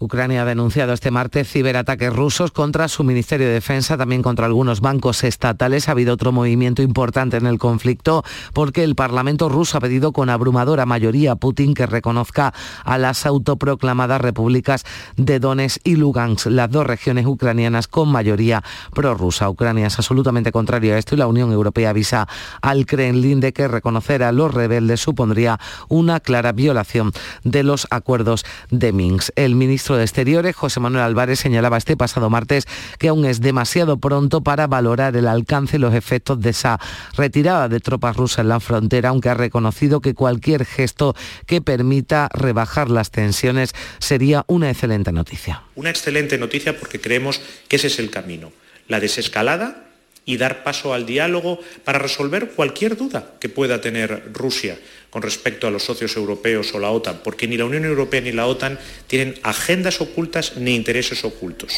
Ucrania 0.00 0.42
ha 0.42 0.44
denunciado 0.44 0.92
este 0.92 1.10
martes 1.10 1.50
ciberataques 1.50 2.12
rusos 2.12 2.52
contra 2.52 2.86
su 2.86 3.02
Ministerio 3.02 3.48
de 3.48 3.54
Defensa, 3.54 3.96
también 3.96 4.22
contra 4.22 4.46
algunos 4.46 4.80
bancos 4.80 5.24
estatales. 5.24 5.88
Ha 5.88 5.92
habido 5.92 6.14
otro 6.14 6.30
movimiento 6.30 6.82
importante 6.82 7.36
en 7.36 7.46
el 7.46 7.58
conflicto 7.58 8.22
porque 8.52 8.84
el 8.84 8.94
Parlamento 8.94 9.48
ruso 9.48 9.76
ha 9.76 9.80
pedido 9.80 10.12
con 10.12 10.30
abrumadora 10.30 10.86
mayoría 10.86 11.32
a 11.32 11.36
Putin 11.36 11.74
que 11.74 11.86
reconozca 11.86 12.54
a 12.84 12.96
las 12.96 13.26
autoproclamadas 13.26 14.20
repúblicas 14.20 14.84
de 15.16 15.40
Donetsk 15.40 15.80
y 15.82 15.96
Lugansk, 15.96 16.46
las 16.46 16.70
dos 16.70 16.86
regiones 16.86 17.26
ucranianas 17.26 17.88
con 17.88 18.08
mayoría 18.08 18.62
prorrusa. 18.94 19.50
Ucrania 19.50 19.88
es 19.88 19.98
absolutamente 19.98 20.52
contrario 20.52 20.94
a 20.94 20.98
esto 20.98 21.16
y 21.16 21.18
la 21.18 21.26
Unión 21.26 21.50
Europea 21.50 21.90
avisa 21.90 22.28
al 22.62 22.86
Kremlin 22.86 23.40
de 23.40 23.52
que 23.52 23.66
reconocer 23.66 24.22
a 24.22 24.30
los 24.30 24.54
rebeldes 24.54 25.00
supondría 25.00 25.58
una 25.88 26.20
clara 26.20 26.52
violación 26.52 27.12
de 27.42 27.64
los 27.64 27.88
acuerdos 27.90 28.44
de 28.70 28.92
Minsk. 28.92 29.30
El 29.34 29.56
ministro 29.56 29.87
de 29.96 30.04
Exteriores, 30.04 30.54
José 30.54 30.80
Manuel 30.80 31.04
Álvarez, 31.04 31.40
señalaba 31.40 31.78
este 31.78 31.96
pasado 31.96 32.30
martes 32.30 32.66
que 32.98 33.08
aún 33.08 33.24
es 33.24 33.40
demasiado 33.40 33.98
pronto 33.98 34.42
para 34.42 34.66
valorar 34.66 35.16
el 35.16 35.26
alcance 35.26 35.76
y 35.76 35.80
los 35.80 35.94
efectos 35.94 36.40
de 36.40 36.50
esa 36.50 36.78
retirada 37.16 37.68
de 37.68 37.80
tropas 37.80 38.16
rusas 38.16 38.40
en 38.40 38.48
la 38.48 38.60
frontera, 38.60 39.08
aunque 39.08 39.28
ha 39.28 39.34
reconocido 39.34 40.00
que 40.00 40.14
cualquier 40.14 40.64
gesto 40.64 41.14
que 41.46 41.60
permita 41.60 42.28
rebajar 42.32 42.90
las 42.90 43.10
tensiones 43.10 43.74
sería 43.98 44.44
una 44.46 44.70
excelente 44.70 45.12
noticia. 45.12 45.62
Una 45.74 45.90
excelente 45.90 46.38
noticia 46.38 46.78
porque 46.78 47.00
creemos 47.00 47.40
que 47.68 47.76
ese 47.76 47.86
es 47.86 47.98
el 47.98 48.10
camino. 48.10 48.52
La 48.86 49.00
desescalada 49.00 49.87
y 50.28 50.36
dar 50.36 50.62
paso 50.62 50.92
al 50.92 51.06
diálogo 51.06 51.58
para 51.84 51.98
resolver 51.98 52.50
cualquier 52.50 52.98
duda 52.98 53.32
que 53.40 53.48
pueda 53.48 53.80
tener 53.80 54.30
Rusia 54.34 54.78
con 55.08 55.22
respecto 55.22 55.66
a 55.66 55.70
los 55.70 55.84
socios 55.84 56.14
europeos 56.18 56.74
o 56.74 56.78
la 56.78 56.90
OTAN, 56.90 57.22
porque 57.24 57.48
ni 57.48 57.56
la 57.56 57.64
Unión 57.64 57.86
Europea 57.86 58.20
ni 58.20 58.32
la 58.32 58.46
OTAN 58.46 58.78
tienen 59.06 59.40
agendas 59.42 60.02
ocultas 60.02 60.58
ni 60.58 60.74
intereses 60.74 61.24
ocultos. 61.24 61.72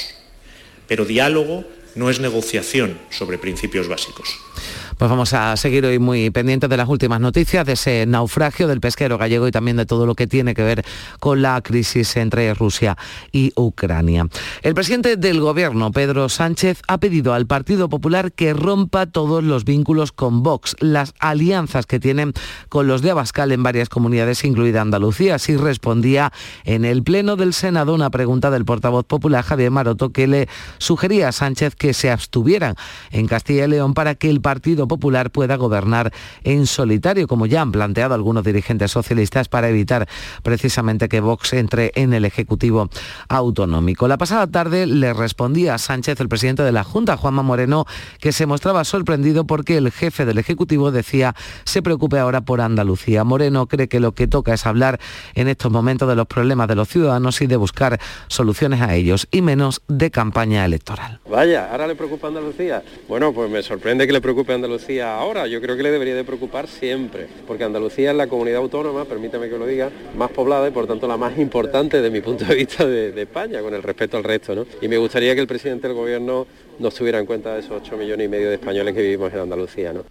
Pero 0.88 1.04
diálogo 1.04 1.64
no 1.94 2.10
es 2.10 2.18
negociación 2.18 2.98
sobre 3.10 3.38
principios 3.38 3.86
básicos. 3.86 4.28
Pues 5.00 5.08
vamos 5.08 5.32
a 5.32 5.56
seguir 5.56 5.86
hoy 5.86 5.98
muy 5.98 6.28
pendientes 6.28 6.68
de 6.68 6.76
las 6.76 6.86
últimas 6.86 7.22
noticias 7.22 7.64
de 7.64 7.72
ese 7.72 8.04
naufragio 8.04 8.68
del 8.68 8.82
pesquero 8.82 9.16
gallego 9.16 9.48
y 9.48 9.50
también 9.50 9.78
de 9.78 9.86
todo 9.86 10.04
lo 10.04 10.14
que 10.14 10.26
tiene 10.26 10.52
que 10.52 10.62
ver 10.62 10.84
con 11.20 11.40
la 11.40 11.58
crisis 11.62 12.18
entre 12.18 12.52
Rusia 12.52 12.98
y 13.32 13.50
Ucrania. 13.56 14.28
El 14.60 14.74
presidente 14.74 15.16
del 15.16 15.40
gobierno, 15.40 15.90
Pedro 15.90 16.28
Sánchez, 16.28 16.82
ha 16.86 16.98
pedido 16.98 17.32
al 17.32 17.46
Partido 17.46 17.88
Popular 17.88 18.30
que 18.30 18.52
rompa 18.52 19.06
todos 19.06 19.42
los 19.42 19.64
vínculos 19.64 20.12
con 20.12 20.42
Vox, 20.42 20.76
las 20.80 21.14
alianzas 21.18 21.86
que 21.86 21.98
tienen 21.98 22.34
con 22.68 22.86
los 22.86 23.00
de 23.00 23.12
Abascal 23.12 23.52
en 23.52 23.62
varias 23.62 23.88
comunidades, 23.88 24.44
incluida 24.44 24.82
Andalucía. 24.82 25.36
Así 25.36 25.56
respondía 25.56 26.30
en 26.64 26.84
el 26.84 27.02
Pleno 27.02 27.36
del 27.36 27.54
Senado 27.54 27.94
una 27.94 28.10
pregunta 28.10 28.50
del 28.50 28.66
portavoz 28.66 29.06
popular 29.06 29.44
Javier 29.44 29.70
Maroto 29.70 30.12
que 30.12 30.26
le 30.26 30.46
sugería 30.76 31.28
a 31.28 31.32
Sánchez 31.32 31.74
que 31.74 31.94
se 31.94 32.10
abstuvieran 32.10 32.74
en 33.10 33.26
Castilla 33.26 33.64
y 33.64 33.68
León 33.68 33.94
para 33.94 34.14
que 34.14 34.28
el 34.28 34.42
Partido 34.42 34.89
Popular 34.90 35.30
pueda 35.30 35.54
gobernar 35.54 36.12
en 36.42 36.66
solitario, 36.66 37.28
como 37.28 37.46
ya 37.46 37.60
han 37.60 37.70
planteado 37.70 38.12
algunos 38.12 38.42
dirigentes 38.42 38.90
socialistas 38.90 39.48
para 39.48 39.68
evitar 39.68 40.08
precisamente 40.42 41.08
que 41.08 41.20
Vox 41.20 41.52
entre 41.52 41.92
en 41.94 42.12
el 42.12 42.24
Ejecutivo 42.24 42.90
autonómico. 43.28 44.08
La 44.08 44.18
pasada 44.18 44.48
tarde 44.48 44.88
le 44.88 45.12
respondía 45.12 45.74
a 45.74 45.78
Sánchez 45.78 46.20
el 46.20 46.28
presidente 46.28 46.64
de 46.64 46.72
la 46.72 46.82
Junta, 46.82 47.16
Juanma 47.16 47.42
Moreno, 47.42 47.86
que 48.18 48.32
se 48.32 48.46
mostraba 48.46 48.82
sorprendido 48.82 49.46
porque 49.46 49.76
el 49.76 49.92
jefe 49.92 50.24
del 50.24 50.38
Ejecutivo 50.38 50.90
decía 50.90 51.36
se 51.64 51.82
preocupe 51.82 52.18
ahora 52.18 52.40
por 52.40 52.60
Andalucía. 52.60 53.22
Moreno 53.22 53.68
cree 53.68 53.86
que 53.86 54.00
lo 54.00 54.10
que 54.16 54.26
toca 54.26 54.54
es 54.54 54.66
hablar 54.66 54.98
en 55.36 55.46
estos 55.46 55.70
momentos 55.70 56.08
de 56.08 56.16
los 56.16 56.26
problemas 56.26 56.66
de 56.66 56.74
los 56.74 56.88
ciudadanos 56.88 57.40
y 57.42 57.46
de 57.46 57.56
buscar 57.56 58.00
soluciones 58.26 58.80
a 58.80 58.96
ellos 58.96 59.28
y 59.30 59.40
menos 59.40 59.82
de 59.86 60.10
campaña 60.10 60.64
electoral. 60.64 61.20
Vaya, 61.30 61.70
ahora 61.70 61.86
le 61.86 61.94
preocupa 61.94 62.26
Andalucía. 62.26 62.82
Bueno, 63.08 63.32
pues 63.32 63.48
me 63.48 63.62
sorprende 63.62 64.04
que 64.08 64.12
le 64.12 64.20
preocupe 64.20 64.52
Andalucía 64.52 64.79
ahora, 65.02 65.46
yo 65.46 65.60
creo 65.60 65.76
que 65.76 65.82
le 65.82 65.90
debería 65.90 66.14
de 66.14 66.24
preocupar 66.24 66.66
siempre, 66.66 67.26
porque 67.46 67.64
Andalucía 67.64 68.10
es 68.10 68.16
la 68.16 68.26
comunidad 68.26 68.58
autónoma, 68.58 69.04
permítame 69.04 69.48
que 69.48 69.58
lo 69.58 69.66
diga, 69.66 69.90
más 70.16 70.30
poblada 70.30 70.68
y 70.68 70.70
por 70.70 70.86
tanto 70.86 71.06
la 71.06 71.16
más 71.16 71.38
importante 71.38 72.00
de 72.00 72.10
mi 72.10 72.20
punto 72.20 72.44
de 72.44 72.54
vista 72.54 72.86
de, 72.86 73.12
de 73.12 73.22
España, 73.22 73.60
con 73.60 73.74
el 73.74 73.82
respeto 73.82 74.16
al 74.16 74.24
resto. 74.24 74.54
¿no? 74.54 74.66
Y 74.80 74.88
me 74.88 74.98
gustaría 74.98 75.34
que 75.34 75.40
el 75.40 75.46
presidente 75.46 75.88
del 75.88 75.96
gobierno 75.96 76.46
nos 76.80 76.94
tuviera 76.94 77.18
en 77.18 77.26
cuenta 77.26 77.56
esos 77.58 77.82
8 77.82 77.96
millones 77.96 78.26
y 78.26 78.28
medio 78.28 78.48
de 78.48 78.54
españoles 78.54 78.94
que 78.94 79.02
vivimos 79.02 79.32
en 79.32 79.40
Andalucía. 79.40 79.92
¿no? 79.92 80.04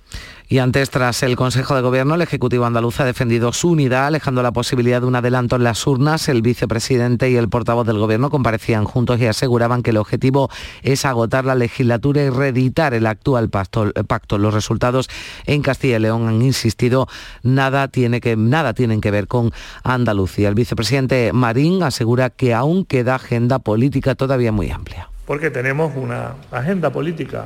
Y 0.47 0.57
antes, 0.57 0.89
tras 0.89 1.21
el 1.21 1.35
Consejo 1.35 1.75
de 1.75 1.81
Gobierno, 1.81 2.15
el 2.15 2.21
Ejecutivo 2.21 2.65
andaluz 2.65 2.99
ha 2.99 3.05
defendido 3.05 3.53
su 3.53 3.69
unidad, 3.69 4.07
alejando 4.07 4.41
la 4.41 4.51
posibilidad 4.51 4.99
de 4.99 5.05
un 5.05 5.15
adelanto 5.15 5.55
en 5.55 5.63
las 5.63 5.85
urnas. 5.85 6.27
El 6.27 6.41
vicepresidente 6.41 7.29
y 7.29 7.35
el 7.35 7.49
portavoz 7.49 7.85
del 7.85 7.99
Gobierno 7.99 8.31
comparecían 8.31 8.85
juntos 8.85 9.19
y 9.19 9.27
aseguraban 9.27 9.83
que 9.83 9.91
el 9.91 9.97
objetivo 9.97 10.49
es 10.81 11.05
agotar 11.05 11.45
la 11.45 11.53
legislatura 11.53 12.23
y 12.23 12.29
reeditar 12.29 12.95
el 12.95 13.05
actual 13.05 13.49
pacto. 13.49 13.91
pacto. 14.07 14.39
Los 14.39 14.55
resultados 14.55 15.07
en 15.45 15.61
Castilla 15.61 15.97
y 15.97 15.99
León 15.99 16.27
han 16.27 16.41
insistido, 16.41 17.07
nada, 17.43 17.87
tiene 17.87 18.19
que, 18.19 18.35
nada 18.35 18.73
tienen 18.73 19.01
que 19.01 19.11
ver 19.11 19.27
con 19.27 19.51
Andalucía. 19.83 20.49
El 20.49 20.55
vicepresidente 20.55 21.31
Marín 21.31 21.83
asegura 21.83 22.31
que 22.31 22.55
aún 22.55 22.85
queda 22.85 23.15
agenda 23.15 23.59
política 23.59 24.15
todavía 24.15 24.51
muy 24.51 24.71
amplia. 24.71 25.09
Porque 25.29 25.51
tenemos 25.51 25.95
una 25.95 26.37
agenda 26.49 26.91
política 26.91 27.45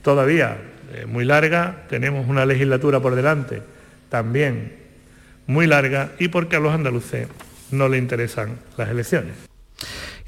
todavía 0.00 0.58
eh, 0.94 1.06
muy 1.06 1.24
larga, 1.24 1.82
tenemos 1.88 2.28
una 2.28 2.46
legislatura 2.46 3.00
por 3.00 3.16
delante 3.16 3.64
también 4.08 4.76
muy 5.48 5.66
larga 5.66 6.12
y 6.20 6.28
porque 6.28 6.54
a 6.54 6.60
los 6.60 6.72
andaluces 6.72 7.26
no 7.72 7.88
le 7.88 7.98
interesan 7.98 8.60
las 8.76 8.90
elecciones. 8.90 9.34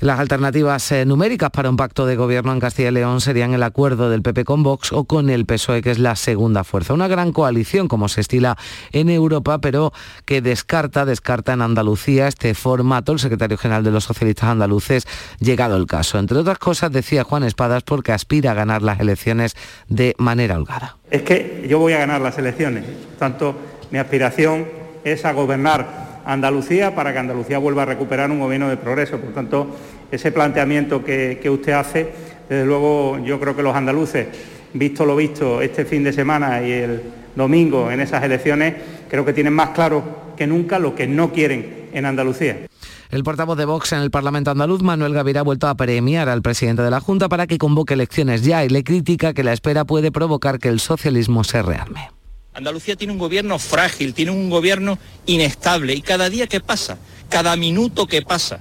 Las 0.03 0.19
alternativas 0.19 0.91
eh, 0.91 1.05
numéricas 1.07 1.51
para 1.51 1.71
un 1.71 1.77
pacto 1.77 2.07
de 2.07 2.17
gobierno 2.17 2.53
en 2.53 2.59
Castilla 2.59 2.88
y 2.88 2.91
León 2.91 3.21
serían 3.21 3.55
el 3.55 3.62
acuerdo 3.62 4.11
del 4.11 4.21
PP 4.21 4.45
con 4.45 4.65
Vox 4.65 4.91
o 4.93 5.05
con 5.05 5.31
el 5.31 5.47
PSOE, 5.47 5.81
que 5.81 5.93
es 5.93 6.01
la 6.01 6.17
segunda 6.17 6.65
fuerza. 6.65 6.93
Una 6.93 7.07
gran 7.07 7.31
coalición, 7.31 7.87
como 7.87 8.09
se 8.09 8.21
estila 8.21 8.59
en 8.91 9.11
Europa, 9.11 9.61
pero 9.61 9.93
que 10.25 10.43
descarta, 10.43 11.05
descarta 11.05 11.53
en 11.53 11.62
Andalucía 11.62 12.27
este 12.27 12.53
formato. 12.55 13.12
El 13.12 13.21
secretario 13.21 13.57
general 13.57 13.85
de 13.85 13.93
los 13.93 14.03
socialistas 14.03 14.49
andaluces, 14.49 15.07
llegado 15.38 15.77
el 15.77 15.87
caso. 15.87 16.19
Entre 16.19 16.37
otras 16.37 16.59
cosas, 16.59 16.91
decía 16.91 17.23
Juan 17.23 17.45
Espadas, 17.45 17.85
porque 17.85 18.11
aspira 18.11 18.51
a 18.51 18.55
ganar 18.55 18.83
las 18.83 18.99
elecciones 18.99 19.55
de 19.87 20.17
manera 20.19 20.57
holgada. 20.57 20.97
Es 21.12 21.23
que 21.23 21.65
yo 21.69 21.79
voy 21.79 21.93
a 21.93 21.99
ganar 21.99 22.21
las 22.21 22.37
elecciones. 22.38 22.87
Tanto 23.21 23.55
mi 23.93 24.01
aspiración 24.01 24.67
es 25.05 25.25
a 25.25 25.33
gobernar 25.33 26.12
Andalucía 26.25 26.95
para 26.95 27.13
que 27.13 27.19
Andalucía 27.19 27.59
vuelva 27.59 27.83
a 27.83 27.87
recuperar 27.87 28.31
un 28.31 28.41
gobierno 28.41 28.69
de 28.69 28.77
progreso. 28.77 29.19
Por 29.19 29.33
tanto, 29.33 29.77
ese 30.11 30.33
planteamiento 30.33 31.05
que, 31.05 31.39
que 31.43 31.51
usted 31.51 31.73
hace, 31.73 32.13
desde 32.49 32.65
luego 32.65 33.19
yo 33.25 33.41
creo 33.41 33.57
que 33.57 33.63
los 33.63 33.75
andaluces, 33.75 34.27
visto 34.75 35.05
lo 35.05 35.17
visto 35.17 35.61
este 35.61 35.85
fin 35.85 36.05
de 36.05 36.13
semana 36.13 36.63
y 36.63 36.73
el 36.73 37.03
domingo 37.35 37.91
en 37.91 38.01
esas 38.01 38.23
elecciones, 38.25 38.75
creo 39.09 39.25
que 39.25 39.33
tienen 39.33 39.53
más 39.53 39.71
claro 39.71 40.33
que 40.37 40.47
nunca 40.47 40.79
lo 40.79 40.95
que 40.95 41.07
no 41.07 41.33
quieren 41.33 41.89
en 41.93 42.07
Andalucía. 42.07 42.67
El 43.11 43.25
portavoz 43.25 43.59
de 43.59 43.67
Vox 43.67 43.93
en 43.93 44.01
el 44.01 44.11
Parlamento 44.11 44.51
andaluz, 44.51 44.83
Manuel 44.83 45.13
Gaviria, 45.13 45.43
ha 45.43 45.45
vuelto 45.45 45.69
a 45.69 45.75
premiar 45.75 46.31
al 46.31 46.41
presidente 46.41 46.83
de 46.83 46.91
la 46.91 47.01
Junta 47.01 47.29
para 47.29 47.47
que 47.47 47.59
convoque 47.59 47.93
elecciones 47.95 48.43
ya 48.43 48.65
y 48.65 48.71
le 48.71 48.85
critica 48.85 49.35
que 49.35 49.45
la 49.45 49.53
espera 49.53 49.85
puede 49.85 50.11
provocar 50.11 50.59
que 50.59 50.69
el 50.69 50.81
socialismo 50.81 51.45
se 51.45 51.61
rearme. 51.61 52.09
Andalucía 52.55 52.97
tiene 52.97 53.12
un 53.12 53.19
gobierno 53.19 53.59
frágil, 53.59 54.12
tiene 54.12 54.31
un 54.31 54.51
gobierno 54.51 54.99
inestable 55.27 55.95
y 55.95 56.03
cada 56.03 56.29
día 56.29 56.47
que 56.47 56.61
pasa, 56.61 56.99
cada 57.29 57.57
minuto 57.57 58.07
que 58.07 58.23
pasa, 58.23 58.61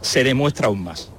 se 0.00 0.24
demuestra 0.24 0.68
aún 0.68 0.84
más. 0.84 1.10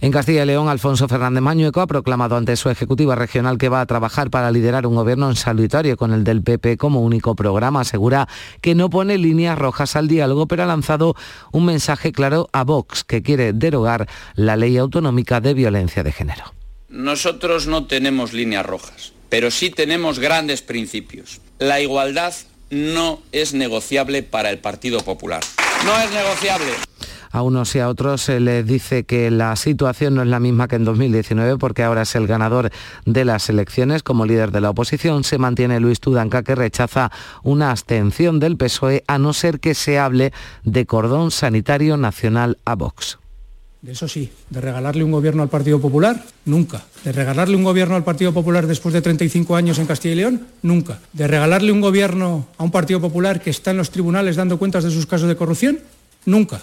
En 0.00 0.12
Castilla 0.12 0.42
y 0.42 0.46
León, 0.46 0.68
Alfonso 0.68 1.08
Fernández 1.08 1.40
Mañueco 1.42 1.80
ha 1.80 1.86
proclamado 1.86 2.36
ante 2.36 2.56
su 2.56 2.68
ejecutiva 2.68 3.14
regional 3.14 3.56
que 3.56 3.70
va 3.70 3.80
a 3.80 3.86
trabajar 3.86 4.28
para 4.28 4.50
liderar 4.50 4.86
un 4.86 4.96
gobierno 4.96 5.30
en 5.30 5.36
salutario 5.36 5.96
con 5.96 6.12
el 6.12 6.24
del 6.24 6.42
PP 6.42 6.76
como 6.76 7.00
único 7.00 7.34
programa. 7.34 7.80
Asegura 7.80 8.28
que 8.60 8.74
no 8.74 8.90
pone 8.90 9.16
líneas 9.16 9.58
rojas 9.58 9.96
al 9.96 10.06
diálogo, 10.06 10.46
pero 10.46 10.64
ha 10.64 10.66
lanzado 10.66 11.14
un 11.52 11.64
mensaje 11.64 12.12
claro 12.12 12.50
a 12.52 12.64
Vox, 12.64 13.02
que 13.02 13.22
quiere 13.22 13.54
derogar 13.54 14.06
la 14.34 14.56
ley 14.56 14.76
autonómica 14.76 15.40
de 15.40 15.54
violencia 15.54 16.02
de 16.02 16.12
género. 16.12 16.52
Nosotros 16.90 17.66
no 17.66 17.86
tenemos 17.86 18.34
líneas 18.34 18.66
rojas, 18.66 19.13
pero 19.28 19.50
sí 19.50 19.70
tenemos 19.70 20.18
grandes 20.18 20.62
principios. 20.62 21.40
La 21.58 21.80
igualdad 21.80 22.34
no 22.70 23.20
es 23.32 23.54
negociable 23.54 24.22
para 24.22 24.50
el 24.50 24.58
Partido 24.58 25.00
Popular. 25.00 25.42
No 25.84 25.98
es 26.00 26.10
negociable. 26.10 26.72
A 27.34 27.42
unos 27.42 27.74
y 27.74 27.80
a 27.80 27.88
otros 27.88 28.22
se 28.22 28.38
les 28.38 28.64
dice 28.64 29.02
que 29.02 29.28
la 29.28 29.56
situación 29.56 30.14
no 30.14 30.22
es 30.22 30.28
la 30.28 30.38
misma 30.38 30.68
que 30.68 30.76
en 30.76 30.84
2019 30.84 31.58
porque 31.58 31.82
ahora 31.82 32.02
es 32.02 32.14
el 32.14 32.28
ganador 32.28 32.70
de 33.06 33.24
las 33.24 33.50
elecciones. 33.50 34.04
Como 34.04 34.24
líder 34.24 34.52
de 34.52 34.60
la 34.60 34.70
oposición 34.70 35.24
se 35.24 35.38
mantiene 35.38 35.80
Luis 35.80 35.98
Tudanca 35.98 36.44
que 36.44 36.54
rechaza 36.54 37.10
una 37.42 37.72
abstención 37.72 38.38
del 38.38 38.56
PSOE 38.56 39.02
a 39.08 39.18
no 39.18 39.32
ser 39.32 39.58
que 39.58 39.74
se 39.74 39.98
hable 39.98 40.32
de 40.62 40.86
cordón 40.86 41.32
sanitario 41.32 41.96
nacional 41.96 42.58
a 42.64 42.76
Vox. 42.76 43.18
De 43.84 43.92
eso 43.92 44.08
sí, 44.08 44.30
de 44.48 44.62
regalarle 44.62 45.04
un 45.04 45.12
gobierno 45.12 45.42
al 45.42 45.50
Partido 45.50 45.78
Popular, 45.78 46.24
nunca. 46.46 46.86
De 47.04 47.12
regalarle 47.12 47.54
un 47.54 47.64
gobierno 47.64 47.96
al 47.96 48.02
Partido 48.02 48.32
Popular 48.32 48.66
después 48.66 48.94
de 48.94 49.02
35 49.02 49.56
años 49.56 49.78
en 49.78 49.84
Castilla 49.84 50.14
y 50.14 50.16
León, 50.16 50.46
nunca. 50.62 51.00
De 51.12 51.28
regalarle 51.28 51.70
un 51.70 51.82
gobierno 51.82 52.46
a 52.56 52.64
un 52.64 52.70
Partido 52.70 52.98
Popular 53.02 53.42
que 53.42 53.50
está 53.50 53.72
en 53.72 53.76
los 53.76 53.90
tribunales 53.90 54.36
dando 54.36 54.58
cuentas 54.58 54.84
de 54.84 54.90
sus 54.90 55.04
casos 55.04 55.28
de 55.28 55.36
corrupción, 55.36 55.80
Nunca. 56.24 56.62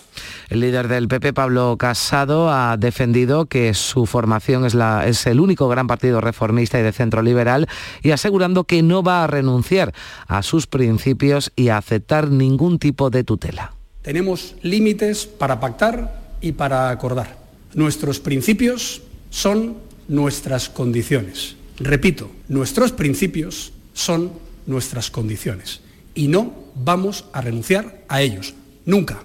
El 0.49 0.61
líder 0.61 0.87
del 0.87 1.07
PP, 1.07 1.33
Pablo 1.33 1.77
Casado, 1.77 2.49
ha 2.51 2.77
defendido 2.77 3.45
que 3.45 3.75
su 3.75 4.07
formación 4.07 4.65
es, 4.65 4.73
la, 4.73 5.05
es 5.05 5.27
el 5.27 5.39
único 5.39 5.67
gran 5.67 5.85
partido 5.85 6.19
reformista 6.21 6.79
y 6.79 6.81
de 6.81 6.91
centro 6.91 7.21
liberal 7.21 7.67
y 8.01 8.09
asegurando 8.09 8.63
que 8.63 8.81
no 8.81 9.03
va 9.03 9.23
a 9.23 9.27
renunciar 9.27 9.93
a 10.25 10.41
sus 10.41 10.65
principios 10.65 11.51
y 11.55 11.67
a 11.67 11.77
aceptar 11.77 12.29
ningún 12.29 12.79
tipo 12.79 13.11
de 13.11 13.23
tutela. 13.23 13.75
Tenemos 14.01 14.55
límites 14.63 15.27
para 15.27 15.59
pactar 15.59 16.20
y 16.41 16.53
para 16.53 16.89
acordar. 16.89 17.37
Nuestros 17.73 18.19
principios 18.19 19.01
son 19.29 19.77
nuestras 20.07 20.69
condiciones. 20.69 21.55
Repito, 21.77 22.29
nuestros 22.49 22.91
principios 22.91 23.71
son 23.93 24.31
nuestras 24.67 25.09
condiciones 25.09 25.81
y 26.13 26.27
no 26.27 26.53
vamos 26.75 27.25
a 27.33 27.41
renunciar 27.41 28.03
a 28.07 28.21
ellos. 28.21 28.53
Nunca. 28.85 29.23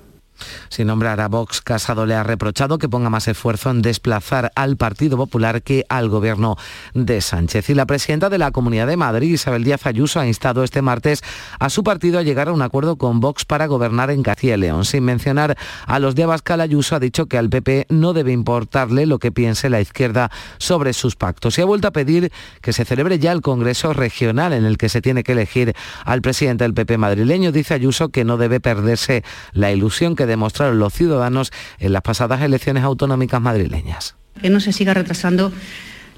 Sin 0.68 0.88
nombrar 0.88 1.20
a 1.20 1.29
Vox, 1.29 1.61
Casado 1.61 2.07
le 2.07 2.14
ha 2.14 2.22
reprochado 2.22 2.79
que 2.79 2.88
ponga 2.88 3.11
más 3.11 3.29
esfuerzo 3.29 3.70
en 3.70 3.83
desplazar 3.83 4.53
al 4.55 4.77
Partido 4.77 5.16
Popular 5.16 5.62
que 5.62 5.85
al 5.88 6.09
gobierno 6.09 6.57
de 6.94 7.20
Sánchez. 7.20 7.70
Y 7.70 7.75
la 7.75 7.87
presidenta 7.87 8.29
de 8.29 8.38
la 8.38 8.51
Comunidad 8.51 8.87
de 8.87 8.96
Madrid, 8.96 9.33
Isabel 9.33 9.64
Díaz 9.64 9.87
Ayuso, 9.87 10.20
ha 10.20 10.27
instado 10.27 10.64
este 10.64 10.83
martes 10.83 11.22
a 11.59 11.70
su 11.70 11.85
partido 11.85 12.18
a 12.18 12.22
llegar 12.22 12.49
a 12.49 12.53
un 12.53 12.62
acuerdo 12.62 12.96
con 12.96 13.20
Vox 13.20 13.44
para 13.44 13.66
gobernar 13.66 14.11
en 14.11 14.22
Castilla 14.22 14.55
y 14.55 14.59
León. 14.59 14.85
Sin 14.85 15.05
mencionar 15.05 15.57
a 15.87 15.99
los 15.99 16.14
de 16.14 16.25
Abascal, 16.25 16.61
Ayuso 16.61 16.96
ha 16.96 17.01
dicho 17.01 17.27
que 17.27 17.38
al 17.38 17.51
PP 17.51 17.87
no 17.88 18.12
debe 18.12 18.33
importarle 18.33 19.07
lo 19.07 19.18
que 19.18 19.33
piense 19.33 19.70
la 19.70 19.81
izquierda 19.81 20.31
sobre 20.59 20.92
sus 20.92 21.16
pactos. 21.16 21.59
Y 21.59 21.62
ha 21.62 21.64
vuelto 21.64 21.88
a 21.88 21.92
pedir 21.92 22.33
que 22.61 22.72
se 22.72 22.85
celebre 22.85 23.18
ya 23.18 23.33
el 23.33 23.42
Congreso 23.42 23.92
Regional 23.92 24.53
en 24.53 24.64
el 24.64 24.79
que 24.79 24.88
se 24.88 25.01
tiene 25.01 25.22
que 25.22 25.33
elegir 25.33 25.75
al 26.05 26.22
presidente 26.22 26.64
del 26.64 26.75
PP 26.75 26.99
madrileño. 26.99 27.53
Dice 27.53 27.75
Ayuso 27.75 28.09
que 28.09 28.25
no 28.25 28.37
debe 28.37 28.61
perderse 28.61 29.25
la 29.53 29.72
ilusión 29.72 30.16
que 30.16 30.26
demostraron 30.27 30.79
los 30.79 30.93
ciudadanos 30.93 31.53
en 31.79 31.93
las 31.93 32.03
pasadas 32.03 32.43
elecciones 32.43 32.85
autonómicas 32.85 33.41
madrileñas. 33.41 34.17
Que 34.41 34.51
no 34.51 34.61
se 34.61 34.73
siga 34.73 34.95
retrasando 34.95 35.53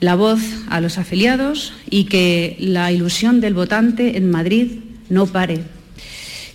la 0.01 0.14
voz 0.14 0.40
a 0.71 0.81
los 0.81 0.99
afiliados 0.99 1.73
y 1.90 2.05
que 2.05 2.57
la 2.59 2.92
ilusión 2.92 3.40
del 3.40 3.55
votante 3.55 4.16
en 4.16 4.31
Madrid 4.31 4.81
no 5.09 5.27
pare. 5.27 5.62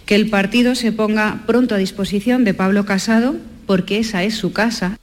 Que 0.05 0.15
el 0.15 0.29
partido 0.29 0.75
se 0.75 0.91
ponga 0.91 1.43
pronto 1.45 1.75
a 1.75 1.77
disposición 1.77 2.43
de 2.43 2.53
Pablo 2.53 2.85
Casado 2.85 3.35
porque 3.65 3.99
esa 3.99 4.23
es 4.23 4.35
su 4.35 4.51
casa 4.51 4.97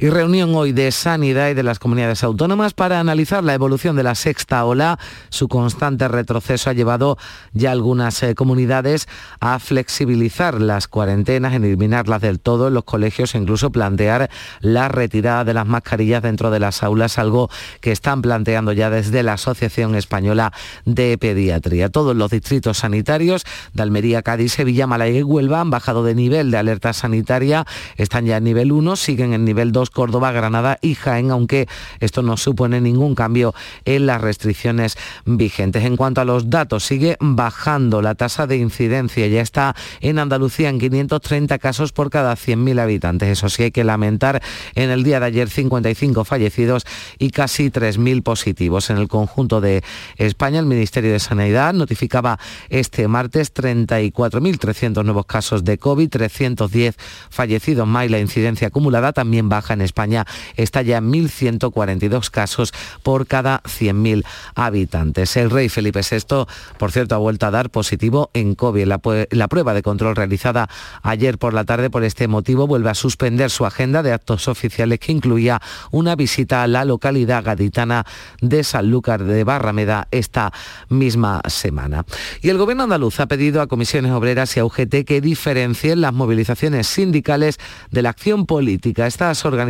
y 0.00 0.08
reunión 0.08 0.54
hoy 0.54 0.72
de 0.72 0.90
Sanidad 0.92 1.50
y 1.50 1.54
de 1.54 1.62
las 1.62 1.78
comunidades 1.78 2.24
autónomas 2.24 2.72
para 2.72 3.00
analizar 3.00 3.44
la 3.44 3.52
evolución 3.52 3.96
de 3.96 4.02
la 4.02 4.14
sexta 4.14 4.64
ola. 4.64 4.98
Su 5.28 5.46
constante 5.46 6.08
retroceso 6.08 6.70
ha 6.70 6.72
llevado 6.72 7.18
ya 7.52 7.70
algunas 7.70 8.22
eh, 8.22 8.34
comunidades 8.34 9.08
a 9.40 9.58
flexibilizar 9.58 10.58
las 10.58 10.88
cuarentenas, 10.88 11.52
en 11.52 11.64
eliminarlas 11.64 12.22
del 12.22 12.40
todo 12.40 12.68
en 12.68 12.74
los 12.74 12.84
colegios 12.84 13.34
e 13.34 13.38
incluso 13.38 13.70
plantear 13.72 14.30
la 14.60 14.88
retirada 14.88 15.44
de 15.44 15.52
las 15.52 15.66
mascarillas 15.66 16.22
dentro 16.22 16.50
de 16.50 16.60
las 16.60 16.82
aulas, 16.82 17.18
algo 17.18 17.50
que 17.82 17.92
están 17.92 18.22
planteando 18.22 18.72
ya 18.72 18.88
desde 18.88 19.22
la 19.22 19.34
Asociación 19.34 19.96
Española 19.96 20.54
de 20.86 21.18
Pediatría. 21.18 21.90
Todos 21.90 22.16
los 22.16 22.30
distritos 22.30 22.78
sanitarios 22.78 23.44
de 23.74 23.82
Almería, 23.82 24.22
Cádiz, 24.22 24.54
Sevilla, 24.54 24.86
Málaga 24.86 25.10
y 25.10 25.22
Huelva 25.22 25.60
han 25.60 25.68
bajado 25.68 26.04
de 26.04 26.14
nivel 26.14 26.50
de 26.50 26.56
alerta 26.56 26.94
sanitaria, 26.94 27.66
están 27.96 28.24
ya 28.24 28.38
en 28.38 28.44
nivel 28.44 28.72
1, 28.72 28.96
siguen 28.96 29.34
en 29.34 29.44
nivel 29.44 29.72
2 29.72 29.89
Córdoba, 29.90 30.32
Granada 30.32 30.78
y 30.80 30.94
Jaén, 30.94 31.30
aunque 31.30 31.68
esto 32.00 32.22
no 32.22 32.36
supone 32.36 32.80
ningún 32.80 33.14
cambio 33.14 33.54
en 33.84 34.06
las 34.06 34.20
restricciones 34.20 34.96
vigentes. 35.24 35.84
En 35.84 35.96
cuanto 35.96 36.20
a 36.20 36.24
los 36.24 36.50
datos, 36.50 36.84
sigue 36.84 37.16
bajando 37.20 38.02
la 38.02 38.14
tasa 38.14 38.46
de 38.46 38.56
incidencia, 38.56 39.26
ya 39.26 39.40
está 39.40 39.74
en 40.00 40.18
Andalucía 40.18 40.68
en 40.68 40.78
530 40.78 41.58
casos 41.58 41.92
por 41.92 42.10
cada 42.10 42.34
100.000 42.34 42.80
habitantes. 42.80 43.28
Eso 43.28 43.48
sí 43.48 43.64
hay 43.64 43.70
que 43.70 43.84
lamentar 43.84 44.42
en 44.74 44.90
el 44.90 45.04
día 45.04 45.20
de 45.20 45.26
ayer 45.26 45.48
55 45.48 46.24
fallecidos 46.24 46.86
y 47.18 47.30
casi 47.30 47.70
3.000 47.70 48.22
positivos. 48.22 48.90
En 48.90 48.98
el 48.98 49.08
conjunto 49.08 49.60
de 49.60 49.82
España, 50.16 50.60
el 50.60 50.66
Ministerio 50.66 51.12
de 51.12 51.20
Sanidad 51.20 51.74
notificaba 51.74 52.38
este 52.68 53.08
martes 53.08 53.52
34.300 53.54 55.04
nuevos 55.04 55.26
casos 55.26 55.64
de 55.64 55.78
COVID, 55.78 56.08
310 56.08 56.96
fallecidos 57.30 57.86
más 57.86 58.06
y 58.06 58.08
la 58.08 58.18
incidencia 58.18 58.68
acumulada 58.68 59.12
también 59.12 59.48
baja 59.48 59.74
en 59.74 59.79
España 59.82 60.26
está 60.56 60.82
ya 60.82 60.98
en 60.98 61.10
1.142 61.12 62.30
casos 62.30 62.72
por 63.02 63.26
cada 63.26 63.62
100.000 63.62 64.24
habitantes. 64.54 65.36
El 65.36 65.50
rey 65.50 65.68
Felipe 65.68 66.00
VI, 66.08 66.46
por 66.78 66.92
cierto, 66.92 67.14
ha 67.14 67.18
vuelto 67.18 67.46
a 67.46 67.50
dar 67.50 67.70
positivo 67.70 68.30
en 68.34 68.54
COVID. 68.54 68.86
La, 68.86 69.00
la 69.30 69.48
prueba 69.48 69.74
de 69.74 69.82
control 69.82 70.16
realizada 70.16 70.68
ayer 71.02 71.38
por 71.38 71.54
la 71.54 71.64
tarde 71.64 71.90
por 71.90 72.04
este 72.04 72.28
motivo 72.28 72.66
vuelve 72.66 72.90
a 72.90 72.94
suspender 72.94 73.50
su 73.50 73.66
agenda 73.66 74.02
de 74.02 74.12
actos 74.12 74.48
oficiales 74.48 74.98
que 74.98 75.12
incluía 75.12 75.60
una 75.90 76.16
visita 76.16 76.62
a 76.62 76.66
la 76.66 76.84
localidad 76.84 77.44
gaditana 77.44 78.04
de 78.40 78.64
Sanlúcar 78.64 79.24
de 79.24 79.44
Barrameda 79.44 80.08
esta 80.10 80.52
misma 80.88 81.40
semana. 81.48 82.04
Y 82.42 82.48
el 82.50 82.58
gobierno 82.58 82.84
andaluz 82.84 83.20
ha 83.20 83.26
pedido 83.26 83.62
a 83.62 83.66
comisiones 83.66 84.12
obreras 84.12 84.56
y 84.56 84.60
a 84.60 84.64
UGT 84.64 85.04
que 85.06 85.20
diferencien 85.20 86.00
las 86.00 86.12
movilizaciones 86.12 86.86
sindicales 86.86 87.58
de 87.90 88.02
la 88.02 88.10
acción 88.10 88.46
política. 88.46 89.06
Estas 89.06 89.44
organizaciones 89.44 89.69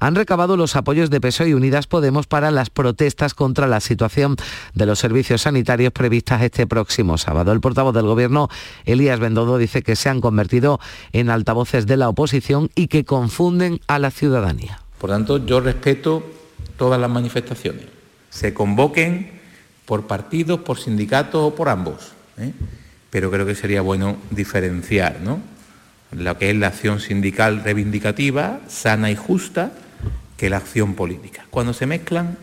han 0.00 0.14
recabado 0.14 0.56
los 0.56 0.76
apoyos 0.76 1.10
de 1.10 1.20
PSOE 1.20 1.50
y 1.50 1.54
Unidas 1.54 1.86
Podemos 1.86 2.26
para 2.26 2.50
las 2.50 2.70
protestas 2.70 3.34
contra 3.34 3.66
la 3.66 3.80
situación 3.80 4.36
de 4.74 4.86
los 4.86 4.98
servicios 4.98 5.42
sanitarios 5.42 5.92
previstas 5.92 6.42
este 6.42 6.66
próximo 6.66 7.18
sábado. 7.18 7.52
El 7.52 7.60
portavoz 7.60 7.94
del 7.94 8.06
Gobierno, 8.06 8.48
Elías 8.84 9.20
Bendodo, 9.20 9.58
dice 9.58 9.82
que 9.82 9.96
se 9.96 10.08
han 10.08 10.20
convertido 10.20 10.80
en 11.12 11.30
altavoces 11.30 11.86
de 11.86 11.96
la 11.96 12.08
oposición 12.08 12.70
y 12.74 12.88
que 12.88 13.04
confunden 13.04 13.80
a 13.86 13.98
la 13.98 14.10
ciudadanía. 14.10 14.80
Por 14.98 15.10
tanto, 15.10 15.44
yo 15.44 15.60
respeto 15.60 16.24
todas 16.76 17.00
las 17.00 17.10
manifestaciones, 17.10 17.84
se 18.30 18.52
convoquen 18.54 19.38
por 19.86 20.06
partidos, 20.06 20.60
por 20.60 20.78
sindicatos 20.78 21.40
o 21.40 21.54
por 21.54 21.68
ambos. 21.68 22.12
¿eh? 22.36 22.52
Pero 23.10 23.30
creo 23.30 23.46
que 23.46 23.54
sería 23.54 23.80
bueno 23.80 24.16
diferenciar, 24.30 25.20
¿no? 25.20 25.40
Lo 26.12 26.38
que 26.38 26.50
es 26.50 26.56
la 26.56 26.68
acción 26.68 27.00
sindical 27.00 27.62
reivindicativa, 27.62 28.60
sana 28.68 29.10
y 29.10 29.16
justa, 29.16 29.72
que 30.36 30.50
la 30.50 30.58
acción 30.58 30.94
política. 30.94 31.46
Cuando 31.50 31.72
se 31.72 31.86
mezclan, 31.86 32.38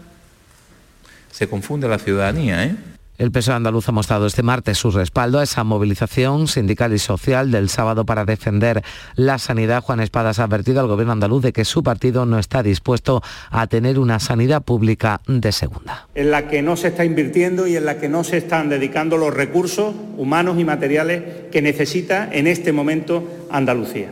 se 1.32 1.48
confunde 1.48 1.88
la 1.88 2.00
ciudadanía, 2.00 2.64
¿eh? 2.66 2.76
El 3.18 3.32
PSOE 3.32 3.56
andaluz 3.56 3.88
ha 3.88 3.94
mostrado 3.94 4.26
este 4.26 4.44
martes 4.44 4.78
su 4.78 4.92
respaldo 4.92 5.40
a 5.40 5.44
esa 5.44 5.64
movilización 5.64 6.50
sindical 6.50 6.94
y 6.94 7.00
social 7.00 7.50
del 7.50 7.70
sábado 7.70 8.06
para 8.06 8.26
defender 8.26 8.84
la 9.16 9.38
sanidad. 9.38 9.82
Juan 9.82 10.02
Espadas 10.02 10.40
ha 10.40 10.44
advertido 10.44 10.82
al 10.82 10.88
gobierno 10.88 11.14
andaluz 11.14 11.42
de 11.42 11.54
que 11.54 11.64
su 11.64 11.82
partido 11.82 12.26
no 12.26 12.40
está 12.40 12.62
dispuesto 12.62 13.24
a 13.52 13.68
tener 13.68 14.00
una 14.00 14.20
sanidad 14.20 14.64
pública 14.64 15.22
de 15.28 15.54
segunda. 15.54 16.08
En 16.14 16.30
la 16.30 16.50
que 16.50 16.62
no 16.62 16.76
se 16.76 16.90
está 16.90 17.06
invirtiendo 17.06 17.68
y 17.68 17.78
en 17.78 17.86
la 17.86 18.00
que 18.00 18.10
no 18.10 18.26
se 18.26 18.36
están 18.38 18.68
dedicando 18.68 19.16
los 19.16 19.34
recursos 19.34 19.96
humanos 20.18 20.60
y 20.60 20.66
materiales 20.66 21.24
que 21.54 21.62
necesita 21.62 22.30
en 22.30 22.48
este 22.48 22.74
momento 22.74 23.24
Andalucía. 23.50 24.12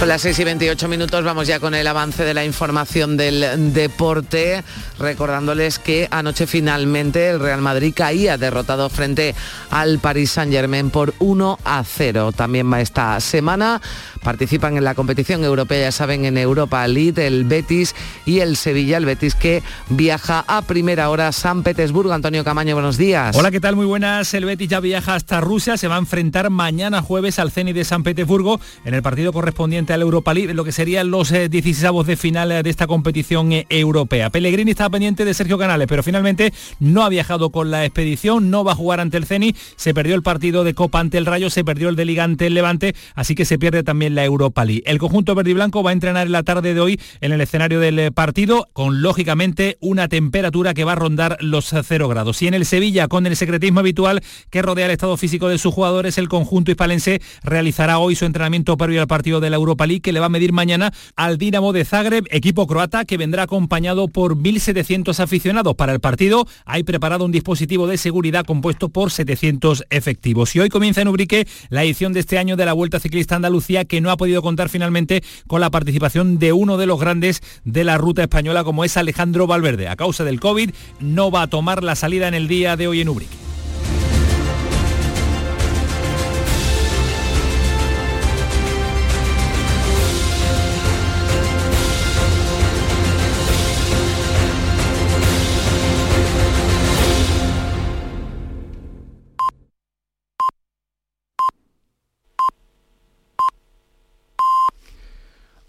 Son 0.00 0.08
las 0.08 0.22
6 0.22 0.38
y 0.38 0.44
28 0.44 0.88
minutos, 0.88 1.22
vamos 1.24 1.46
ya 1.46 1.60
con 1.60 1.74
el 1.74 1.86
avance 1.86 2.24
de 2.24 2.32
la 2.32 2.42
información 2.42 3.18
del 3.18 3.74
deporte, 3.74 4.64
recordándoles 4.98 5.78
que 5.78 6.08
anoche 6.10 6.46
finalmente 6.46 7.28
el 7.28 7.38
Real 7.38 7.60
Madrid 7.60 7.92
caía 7.94 8.38
derrotado 8.38 8.88
frente 8.88 9.34
al 9.68 9.98
Paris 9.98 10.30
Saint 10.30 10.50
Germain 10.50 10.88
por 10.88 11.12
1 11.18 11.58
a 11.64 11.84
0. 11.84 12.32
También 12.32 12.72
esta 12.72 13.20
semana 13.20 13.82
participan 14.22 14.76
en 14.76 14.84
la 14.84 14.94
competición 14.94 15.44
europea, 15.44 15.80
ya 15.80 15.92
saben, 15.92 16.24
en 16.24 16.38
Europa 16.38 16.86
League, 16.86 17.26
el 17.26 17.44
Betis 17.44 17.94
y 18.24 18.40
el 18.40 18.56
Sevilla, 18.56 18.96
el 18.96 19.04
Betis 19.04 19.34
que 19.34 19.62
viaja 19.88 20.44
a 20.46 20.62
primera 20.62 21.10
hora 21.10 21.28
a 21.28 21.32
San 21.32 21.62
Petersburgo. 21.62 22.12
Antonio 22.12 22.44
Camaño, 22.44 22.74
buenos 22.74 22.96
días. 22.96 23.36
Hola, 23.36 23.50
¿qué 23.50 23.60
tal? 23.60 23.76
Muy 23.76 23.86
buenas. 23.86 24.32
El 24.34 24.44
Betis 24.44 24.68
ya 24.68 24.80
viaja 24.80 25.14
hasta 25.14 25.40
Rusia, 25.40 25.76
se 25.76 25.88
va 25.88 25.96
a 25.96 25.98
enfrentar 25.98 26.50
mañana 26.50 27.02
jueves 27.02 27.38
al 27.38 27.50
Zenit 27.50 27.74
de 27.74 27.84
San 27.84 28.02
Petersburgo 28.02 28.60
en 28.84 28.94
el 28.94 29.02
partido 29.02 29.32
correspondiente 29.32 29.92
al 29.92 30.02
Europa 30.02 30.34
League, 30.34 30.54
lo 30.54 30.64
que 30.64 30.72
serían 30.72 31.10
los 31.10 31.30
16 31.30 31.84
eh, 31.84 32.04
de 32.04 32.16
final 32.16 32.52
eh, 32.52 32.62
de 32.62 32.70
esta 32.70 32.86
competición 32.86 33.52
eh, 33.52 33.66
europea. 33.68 34.30
Pellegrini 34.30 34.72
estaba 34.72 34.90
pendiente 34.90 35.24
de 35.24 35.34
Sergio 35.34 35.58
Canales, 35.58 35.86
pero 35.88 36.02
finalmente 36.02 36.52
no 36.78 37.02
ha 37.04 37.08
viajado 37.08 37.50
con 37.50 37.70
la 37.70 37.84
expedición, 37.84 38.50
no 38.50 38.64
va 38.64 38.72
a 38.72 38.76
jugar 38.76 39.00
ante 39.00 39.16
el 39.16 39.26
Ceni, 39.26 39.54
se 39.76 39.94
perdió 39.94 40.14
el 40.14 40.22
partido 40.22 40.64
de 40.64 40.74
Copa 40.74 41.00
ante 41.00 41.18
el 41.18 41.26
Rayo, 41.26 41.50
se 41.50 41.64
perdió 41.64 41.88
el 41.88 41.96
de 41.96 42.04
Liga 42.04 42.24
ante 42.24 42.46
el 42.46 42.54
Levante, 42.54 42.94
así 43.14 43.34
que 43.34 43.44
se 43.44 43.58
pierde 43.58 43.82
también 43.82 44.09
la 44.14 44.24
Europa 44.24 44.64
League. 44.64 44.82
El 44.86 44.98
conjunto 44.98 45.34
verde 45.34 45.50
y 45.50 45.54
blanco 45.54 45.82
va 45.82 45.90
a 45.90 45.92
entrenar 45.92 46.26
en 46.26 46.32
la 46.32 46.42
tarde 46.42 46.74
de 46.74 46.80
hoy 46.80 47.00
en 47.20 47.32
el 47.32 47.40
escenario 47.40 47.80
del 47.80 47.98
eh, 47.98 48.10
partido 48.10 48.68
con 48.72 49.02
lógicamente 49.02 49.76
una 49.80 50.08
temperatura 50.08 50.74
que 50.74 50.84
va 50.84 50.92
a 50.92 50.96
rondar 50.96 51.36
los 51.40 51.72
0 51.82 52.08
grados. 52.08 52.42
Y 52.42 52.48
en 52.48 52.54
el 52.54 52.66
Sevilla, 52.66 53.08
con 53.08 53.26
el 53.26 53.36
secretismo 53.36 53.80
habitual 53.80 54.22
que 54.50 54.62
rodea 54.62 54.86
el 54.86 54.92
estado 54.92 55.16
físico 55.16 55.48
de 55.48 55.58
sus 55.58 55.74
jugadores, 55.74 56.18
el 56.18 56.28
conjunto 56.28 56.70
hispalense 56.70 57.20
realizará 57.42 57.98
hoy 57.98 58.16
su 58.16 58.24
entrenamiento 58.24 58.76
previo 58.76 59.00
al 59.00 59.06
partido 59.06 59.40
de 59.40 59.50
la 59.50 59.56
Europa 59.56 59.86
League 59.86 60.00
que 60.00 60.12
le 60.12 60.20
va 60.20 60.26
a 60.26 60.30
medir 60.30 60.52
mañana 60.52 60.92
al 61.16 61.38
Dinamo 61.38 61.72
de 61.72 61.84
Zagreb, 61.84 62.26
equipo 62.30 62.66
croata 62.66 63.04
que 63.04 63.16
vendrá 63.16 63.44
acompañado 63.44 64.08
por 64.08 64.36
1.700 64.36 65.18
aficionados. 65.20 65.74
Para 65.74 65.92
el 65.92 66.00
partido 66.00 66.46
hay 66.64 66.82
preparado 66.82 67.24
un 67.24 67.32
dispositivo 67.32 67.86
de 67.86 67.98
seguridad 67.98 68.44
compuesto 68.44 68.88
por 68.88 69.10
700 69.10 69.84
efectivos. 69.90 70.54
Y 70.56 70.60
hoy 70.60 70.68
comienza 70.68 71.02
en 71.02 71.08
Ubrique 71.08 71.46
la 71.68 71.84
edición 71.84 72.12
de 72.12 72.20
este 72.20 72.38
año 72.38 72.56
de 72.56 72.64
la 72.64 72.72
Vuelta 72.72 73.00
Ciclista 73.00 73.36
Andalucía 73.36 73.84
que 73.84 73.99
no 74.00 74.10
ha 74.10 74.16
podido 74.16 74.42
contar 74.42 74.68
finalmente 74.68 75.22
con 75.46 75.60
la 75.60 75.70
participación 75.70 76.38
de 76.38 76.52
uno 76.52 76.76
de 76.76 76.86
los 76.86 77.00
grandes 77.00 77.42
de 77.64 77.84
la 77.84 77.98
ruta 77.98 78.22
española 78.22 78.64
como 78.64 78.84
es 78.84 78.96
Alejandro 78.96 79.46
Valverde. 79.46 79.88
A 79.88 79.96
causa 79.96 80.24
del 80.24 80.40
COVID 80.40 80.70
no 81.00 81.30
va 81.30 81.42
a 81.42 81.46
tomar 81.46 81.82
la 81.82 81.94
salida 81.94 82.28
en 82.28 82.34
el 82.34 82.48
día 82.48 82.76
de 82.76 82.88
hoy 82.88 83.00
en 83.00 83.08
Ubrique. 83.08 83.49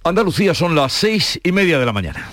Andalucía 0.03 0.55
son 0.55 0.73
las 0.73 0.93
seis 0.93 1.39
y 1.43 1.51
media 1.51 1.77
de 1.77 1.85
la 1.85 1.93
mañana. 1.93 2.31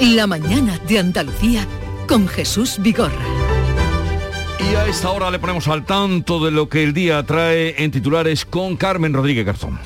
La 0.00 0.26
mañana 0.26 0.76
de 0.88 0.98
Andalucía 0.98 1.64
con 2.08 2.26
Jesús 2.26 2.78
Vigorra. 2.80 3.14
Y 4.58 4.74
a 4.74 4.86
esta 4.86 5.10
hora 5.10 5.30
le 5.30 5.38
ponemos 5.38 5.68
al 5.68 5.84
tanto 5.84 6.44
de 6.44 6.50
lo 6.50 6.68
que 6.68 6.82
el 6.82 6.94
día 6.94 7.22
trae 7.22 7.80
en 7.82 7.92
titulares 7.92 8.44
con 8.44 8.76
Carmen 8.76 9.14
Rodríguez 9.14 9.46
Garzón. 9.46 9.78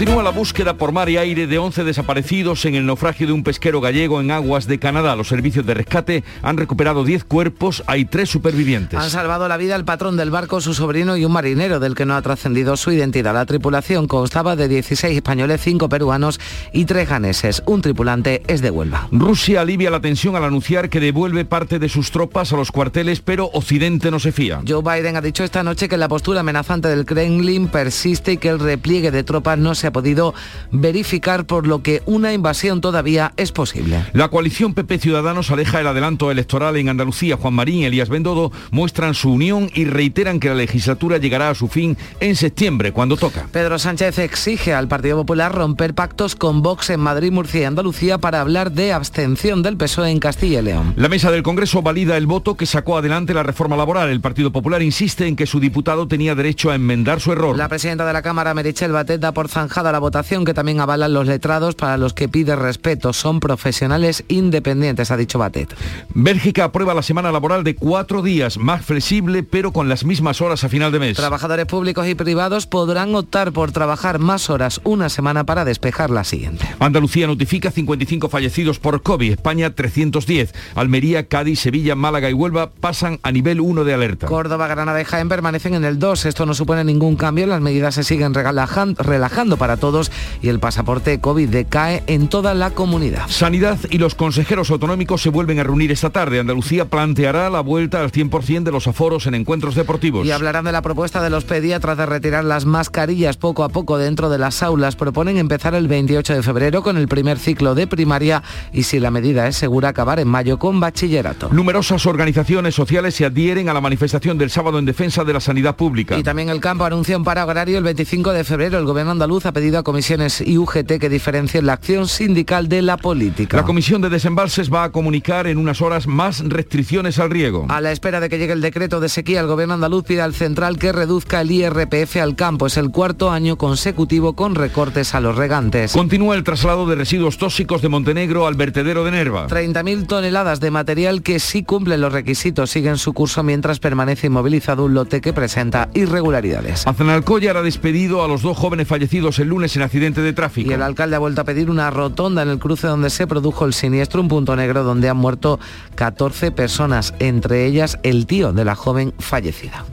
Continúa 0.00 0.22
la 0.22 0.30
búsqueda 0.30 0.78
por 0.78 0.92
mar 0.92 1.10
y 1.10 1.18
aire 1.18 1.46
de 1.46 1.58
11 1.58 1.84
desaparecidos 1.84 2.64
en 2.64 2.74
el 2.74 2.86
naufragio 2.86 3.26
de 3.26 3.34
un 3.34 3.42
pesquero 3.42 3.82
gallego 3.82 4.22
en 4.22 4.30
aguas 4.30 4.66
de 4.66 4.78
Canadá. 4.78 5.14
Los 5.14 5.28
servicios 5.28 5.66
de 5.66 5.74
rescate 5.74 6.24
han 6.40 6.56
recuperado 6.56 7.04
10 7.04 7.24
cuerpos, 7.24 7.82
hay 7.86 8.06
tres 8.06 8.30
supervivientes. 8.30 8.98
Han 8.98 9.10
salvado 9.10 9.46
la 9.46 9.58
vida 9.58 9.76
el 9.76 9.84
patrón 9.84 10.16
del 10.16 10.30
barco, 10.30 10.62
su 10.62 10.72
sobrino 10.72 11.18
y 11.18 11.26
un 11.26 11.32
marinero 11.32 11.80
del 11.80 11.94
que 11.94 12.06
no 12.06 12.14
ha 12.14 12.22
trascendido 12.22 12.78
su 12.78 12.92
identidad. 12.92 13.34
La 13.34 13.44
tripulación 13.44 14.06
constaba 14.06 14.56
de 14.56 14.68
16 14.68 15.14
españoles, 15.14 15.60
5 15.60 15.90
peruanos 15.90 16.40
y 16.72 16.86
3 16.86 17.06
ganeses. 17.06 17.62
Un 17.66 17.82
tripulante 17.82 18.42
es 18.46 18.62
de 18.62 18.70
Huelva. 18.70 19.06
Rusia 19.12 19.60
alivia 19.60 19.90
la 19.90 20.00
tensión 20.00 20.34
al 20.34 20.44
anunciar 20.44 20.88
que 20.88 21.00
devuelve 21.00 21.44
parte 21.44 21.78
de 21.78 21.90
sus 21.90 22.10
tropas 22.10 22.54
a 22.54 22.56
los 22.56 22.72
cuarteles, 22.72 23.20
pero 23.20 23.50
Occidente 23.52 24.10
no 24.10 24.18
se 24.18 24.32
fía. 24.32 24.62
Joe 24.66 24.80
Biden 24.82 25.16
ha 25.16 25.20
dicho 25.20 25.44
esta 25.44 25.62
noche 25.62 25.90
que 25.90 25.98
la 25.98 26.08
postura 26.08 26.40
amenazante 26.40 26.88
del 26.88 27.04
Kremlin 27.04 27.68
persiste 27.68 28.32
y 28.32 28.36
que 28.38 28.48
el 28.48 28.60
repliegue 28.60 29.10
de 29.10 29.24
tropas 29.24 29.58
no 29.58 29.74
se 29.74 29.89
ha 29.90 29.92
podido 29.92 30.34
verificar, 30.70 31.44
por 31.44 31.66
lo 31.66 31.82
que 31.82 32.02
una 32.06 32.32
invasión 32.32 32.80
todavía 32.80 33.32
es 33.36 33.52
posible. 33.52 34.04
La 34.12 34.28
coalición 34.28 34.74
PP 34.74 34.98
Ciudadanos 34.98 35.50
aleja 35.50 35.80
el 35.80 35.86
adelanto 35.86 36.30
electoral 36.30 36.76
en 36.76 36.88
Andalucía. 36.88 37.36
Juan 37.36 37.54
Marín 37.54 37.80
y 37.80 37.84
Elías 37.84 38.08
Bendodo 38.08 38.52
muestran 38.70 39.14
su 39.14 39.32
unión 39.32 39.70
y 39.74 39.84
reiteran 39.84 40.40
que 40.40 40.48
la 40.48 40.54
legislatura 40.54 41.18
llegará 41.18 41.50
a 41.50 41.54
su 41.54 41.68
fin 41.68 41.96
en 42.20 42.36
septiembre, 42.36 42.92
cuando 42.92 43.16
toca. 43.16 43.46
Pedro 43.52 43.78
Sánchez 43.78 44.18
exige 44.18 44.74
al 44.74 44.88
Partido 44.88 45.16
Popular 45.16 45.54
romper 45.54 45.94
pactos 45.94 46.36
con 46.36 46.62
Vox 46.62 46.90
en 46.90 47.00
Madrid, 47.00 47.32
Murcia 47.32 47.62
y 47.62 47.64
Andalucía 47.64 48.18
para 48.18 48.40
hablar 48.40 48.72
de 48.72 48.92
abstención 48.92 49.62
del 49.62 49.76
PSOE 49.76 50.10
en 50.10 50.20
Castilla 50.20 50.60
y 50.60 50.62
León. 50.62 50.94
La 50.96 51.08
mesa 51.08 51.30
del 51.30 51.42
Congreso 51.42 51.82
valida 51.82 52.16
el 52.16 52.26
voto 52.26 52.56
que 52.56 52.66
sacó 52.66 52.96
adelante 52.96 53.34
la 53.34 53.42
reforma 53.42 53.76
laboral. 53.76 54.08
El 54.08 54.20
Partido 54.20 54.52
Popular 54.52 54.82
insiste 54.82 55.26
en 55.26 55.36
que 55.36 55.46
su 55.46 55.58
diputado 55.60 56.06
tenía 56.06 56.34
derecho 56.34 56.70
a 56.70 56.74
enmendar 56.74 57.20
su 57.20 57.32
error. 57.32 57.56
La 57.56 57.68
presidenta 57.68 58.06
de 58.06 58.12
la 58.12 58.22
Cámara, 58.22 58.54
Merichel 58.54 58.92
Batet, 58.92 59.20
da 59.20 59.32
por 59.32 59.48
zanjada 59.48 59.69
la 59.70 59.98
votación 59.98 60.44
que 60.44 60.52
también 60.52 60.80
avalan 60.80 61.12
los 61.12 61.26
letrados 61.26 61.74
para 61.74 61.96
los 61.96 62.12
que 62.12 62.28
pide 62.28 62.56
respeto. 62.56 63.12
Son 63.12 63.40
profesionales 63.40 64.24
independientes, 64.28 65.10
ha 65.10 65.16
dicho 65.16 65.38
Batet. 65.38 65.74
Bélgica 66.12 66.64
aprueba 66.64 66.92
la 66.92 67.02
semana 67.02 67.32
laboral 67.32 67.64
de 67.64 67.74
cuatro 67.74 68.22
días, 68.22 68.58
más 68.58 68.84
flexible, 68.84 69.42
pero 69.42 69.72
con 69.72 69.88
las 69.88 70.04
mismas 70.04 70.40
horas 70.40 70.64
a 70.64 70.68
final 70.68 70.92
de 70.92 70.98
mes. 70.98 71.16
Trabajadores 71.16 71.66
públicos 71.66 72.06
y 72.06 72.14
privados 72.14 72.66
podrán 72.66 73.14
optar 73.14 73.52
por 73.52 73.72
trabajar 73.72 74.18
más 74.18 74.50
horas 74.50 74.80
una 74.84 75.08
semana 75.08 75.44
para 75.44 75.64
despejar 75.64 76.10
la 76.10 76.24
siguiente. 76.24 76.66
Andalucía 76.78 77.26
notifica 77.26 77.70
55 77.70 78.28
fallecidos 78.28 78.78
por 78.78 79.02
COVID, 79.02 79.32
España 79.32 79.74
310. 79.74 80.52
Almería, 80.74 81.26
Cádiz, 81.26 81.60
Sevilla, 81.60 81.94
Málaga 81.94 82.28
y 82.28 82.34
Huelva 82.34 82.70
pasan 82.70 83.20
a 83.22 83.32
nivel 83.32 83.60
1 83.60 83.84
de 83.84 83.94
alerta. 83.94 84.26
Córdoba, 84.26 84.66
Granada 84.66 85.00
y 85.00 85.04
Jaén 85.04 85.28
permanecen 85.28 85.74
en 85.74 85.84
el 85.84 85.98
2. 85.98 86.26
Esto 86.26 86.46
no 86.46 86.54
supone 86.54 86.84
ningún 86.84 87.16
cambio, 87.16 87.46
las 87.46 87.60
medidas 87.60 87.94
se 87.94 88.04
siguen 88.04 88.34
relajando 88.34 89.56
para 89.60 89.76
todos 89.76 90.10
y 90.42 90.48
el 90.48 90.58
pasaporte 90.58 91.20
COVID 91.20 91.48
decae 91.48 92.02
en 92.06 92.28
toda 92.28 92.54
la 92.54 92.70
comunidad. 92.70 93.28
Sanidad 93.28 93.78
y 93.90 93.98
los 93.98 94.14
consejeros 94.14 94.70
autonómicos 94.70 95.20
se 95.22 95.28
vuelven 95.28 95.60
a 95.60 95.62
reunir 95.62 95.92
esta 95.92 96.10
tarde. 96.10 96.40
Andalucía 96.40 96.86
planteará 96.86 97.50
la 97.50 97.60
vuelta 97.60 98.00
al 98.00 98.10
100% 98.10 98.62
de 98.62 98.72
los 98.72 98.86
aforos 98.86 99.26
en 99.26 99.34
encuentros 99.34 99.74
deportivos. 99.74 100.26
Y 100.26 100.30
hablarán 100.30 100.64
de 100.64 100.72
la 100.72 100.80
propuesta 100.80 101.22
de 101.22 101.28
los 101.28 101.44
pediatras 101.44 101.98
de 101.98 102.06
retirar 102.06 102.42
las 102.44 102.64
mascarillas 102.64 103.36
poco 103.36 103.64
a 103.64 103.68
poco 103.68 103.98
dentro 103.98 104.30
de 104.30 104.38
las 104.38 104.62
aulas. 104.62 104.96
Proponen 104.96 105.36
empezar 105.36 105.74
el 105.74 105.88
28 105.88 106.34
de 106.34 106.42
febrero 106.42 106.82
con 106.82 106.96
el 106.96 107.06
primer 107.06 107.38
ciclo 107.38 107.74
de 107.74 107.86
primaria 107.86 108.42
y 108.72 108.84
si 108.84 108.98
la 108.98 109.10
medida 109.10 109.46
es 109.46 109.56
segura 109.56 109.90
acabar 109.90 110.20
en 110.20 110.28
mayo 110.28 110.58
con 110.58 110.80
bachillerato. 110.80 111.50
Numerosas 111.52 112.06
organizaciones 112.06 112.74
sociales 112.74 113.14
se 113.14 113.26
adhieren 113.26 113.68
a 113.68 113.74
la 113.74 113.82
manifestación 113.82 114.38
del 114.38 114.50
sábado 114.50 114.78
en 114.78 114.86
defensa 114.86 115.24
de 115.24 115.34
la 115.34 115.40
sanidad 115.40 115.76
pública. 115.76 116.18
Y 116.18 116.22
también 116.22 116.48
el 116.48 116.60
campo 116.60 116.84
anuncia 116.84 117.16
un 117.16 117.24
paro 117.24 117.42
agrario 117.42 117.76
el 117.76 117.84
25 117.84 118.32
de 118.32 118.44
febrero. 118.44 118.78
El 118.78 118.86
gobierno 118.86 119.12
andaluz 119.12 119.44
ha 119.50 119.52
pedido 119.52 119.80
a 119.80 119.82
comisiones 119.82 120.40
y 120.40 120.58
UGT 120.58 121.00
que 121.00 121.08
diferencien 121.08 121.66
la 121.66 121.72
acción 121.72 122.06
sindical 122.06 122.68
de 122.68 122.82
la 122.82 122.96
política. 122.96 123.56
La 123.56 123.64
Comisión 123.64 124.00
de 124.00 124.08
Desembalses 124.08 124.72
va 124.72 124.84
a 124.84 124.92
comunicar 124.92 125.48
en 125.48 125.58
unas 125.58 125.82
horas 125.82 126.06
más 126.06 126.40
restricciones 126.46 127.18
al 127.18 127.30
riego. 127.30 127.66
A 127.68 127.80
la 127.80 127.90
espera 127.90 128.20
de 128.20 128.28
que 128.28 128.38
llegue 128.38 128.52
el 128.52 128.60
decreto 128.60 129.00
de 129.00 129.08
sequía, 129.08 129.40
el 129.40 129.48
gobierno 129.48 129.74
andaluz 129.74 130.04
pide 130.04 130.22
al 130.22 130.34
central 130.34 130.78
que 130.78 130.92
reduzca 130.92 131.40
el 131.40 131.50
IRPF 131.50 132.18
al 132.18 132.36
campo. 132.36 132.68
Es 132.68 132.76
el 132.76 132.90
cuarto 132.90 133.32
año 133.32 133.56
consecutivo 133.56 134.34
con 134.34 134.54
recortes 134.54 135.16
a 135.16 135.20
los 135.20 135.34
regantes. 135.34 135.92
Continúa 135.92 136.36
el 136.36 136.44
traslado 136.44 136.86
de 136.86 136.94
residuos 136.94 137.36
tóxicos 137.36 137.82
de 137.82 137.88
Montenegro 137.88 138.46
al 138.46 138.54
vertedero 138.54 139.02
de 139.02 139.10
Nerva. 139.10 139.48
30.000 139.48 140.06
toneladas 140.06 140.60
de 140.60 140.70
material 140.70 141.22
que 141.22 141.40
sí 141.40 141.64
cumplen 141.64 142.00
los 142.00 142.12
requisitos 142.12 142.70
siguen 142.70 142.98
su 142.98 143.14
curso 143.14 143.42
mientras 143.42 143.80
permanece 143.80 144.28
inmovilizado 144.28 144.84
un 144.84 144.94
lote 144.94 145.20
que 145.20 145.32
presenta 145.32 145.88
irregularidades. 145.94 146.86
Azanalcoyar 146.86 147.56
ha 147.56 147.62
despedido 147.62 148.22
a 148.22 148.28
los 148.28 148.42
dos 148.42 148.56
jóvenes 148.56 148.86
fallecidos 148.86 149.39
el 149.40 149.48
lunes 149.48 149.74
en 149.76 149.82
accidente 149.82 150.20
de 150.20 150.32
tráfico. 150.32 150.70
Y 150.70 150.74
el 150.74 150.82
alcalde 150.82 151.16
ha 151.16 151.18
vuelto 151.18 151.40
a 151.40 151.44
pedir 151.44 151.70
una 151.70 151.90
rotonda 151.90 152.42
en 152.42 152.48
el 152.48 152.58
cruce 152.58 152.86
donde 152.86 153.10
se 153.10 153.26
produjo 153.26 153.64
el 153.64 153.72
siniestro, 153.72 154.20
un 154.20 154.28
punto 154.28 154.54
negro 154.54 154.84
donde 154.84 155.08
han 155.08 155.16
muerto 155.16 155.58
14 155.96 156.52
personas, 156.52 157.14
entre 157.18 157.66
ellas 157.66 157.98
el 158.02 158.26
tío 158.26 158.52
de 158.52 158.64
la 158.64 158.74
joven 158.74 159.12
fallecida. 159.18 159.84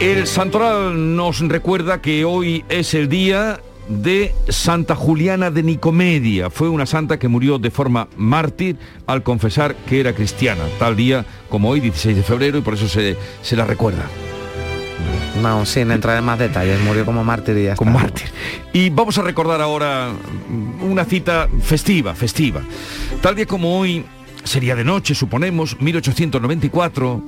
El 0.00 0.26
santoral 0.26 1.14
nos 1.14 1.40
recuerda 1.40 2.00
que 2.00 2.24
hoy 2.24 2.64
es 2.70 2.94
el 2.94 3.10
día 3.10 3.60
de 3.90 4.32
Santa 4.48 4.94
Juliana 4.94 5.50
de 5.50 5.62
Nicomedia. 5.62 6.48
Fue 6.48 6.68
una 6.68 6.86
santa 6.86 7.18
que 7.18 7.28
murió 7.28 7.58
de 7.58 7.70
forma 7.70 8.08
mártir 8.16 8.76
al 9.06 9.22
confesar 9.22 9.74
que 9.74 10.00
era 10.00 10.14
cristiana, 10.14 10.62
tal 10.78 10.96
día 10.96 11.26
como 11.48 11.68
hoy, 11.68 11.80
16 11.80 12.16
de 12.16 12.22
febrero, 12.22 12.58
y 12.58 12.60
por 12.62 12.74
eso 12.74 12.88
se, 12.88 13.16
se 13.42 13.56
la 13.56 13.66
recuerda. 13.66 14.04
No, 15.42 15.64
sin 15.64 15.90
entrar 15.90 16.18
en 16.18 16.24
más 16.24 16.38
detalles, 16.38 16.80
murió 16.80 17.04
como 17.04 17.24
mártir 17.24 17.56
y 17.56 17.64
ya 17.64 17.76
Como 17.76 17.92
mártir. 17.92 18.28
Y 18.72 18.90
vamos 18.90 19.18
a 19.18 19.22
recordar 19.22 19.60
ahora 19.60 20.10
una 20.80 21.04
cita 21.04 21.48
festiva, 21.62 22.14
festiva. 22.14 22.60
Tal 23.20 23.34
día 23.34 23.46
como 23.46 23.78
hoy, 23.78 24.04
sería 24.44 24.76
de 24.76 24.84
noche, 24.84 25.14
suponemos, 25.14 25.80
1894, 25.80 27.22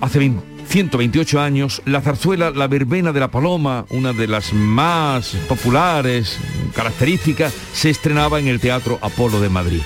hace 0.00 0.18
20 0.18 0.56
128 0.68 1.40
años, 1.40 1.82
la 1.84 2.00
zarzuela 2.00 2.50
La 2.50 2.66
Verbena 2.66 3.12
de 3.12 3.20
la 3.20 3.30
Paloma, 3.30 3.86
una 3.90 4.12
de 4.12 4.26
las 4.26 4.52
más 4.52 5.36
populares, 5.48 6.38
características, 6.74 7.54
se 7.72 7.90
estrenaba 7.90 8.40
en 8.40 8.48
el 8.48 8.60
Teatro 8.60 8.98
Apolo 9.00 9.40
de 9.40 9.48
Madrid. 9.48 9.80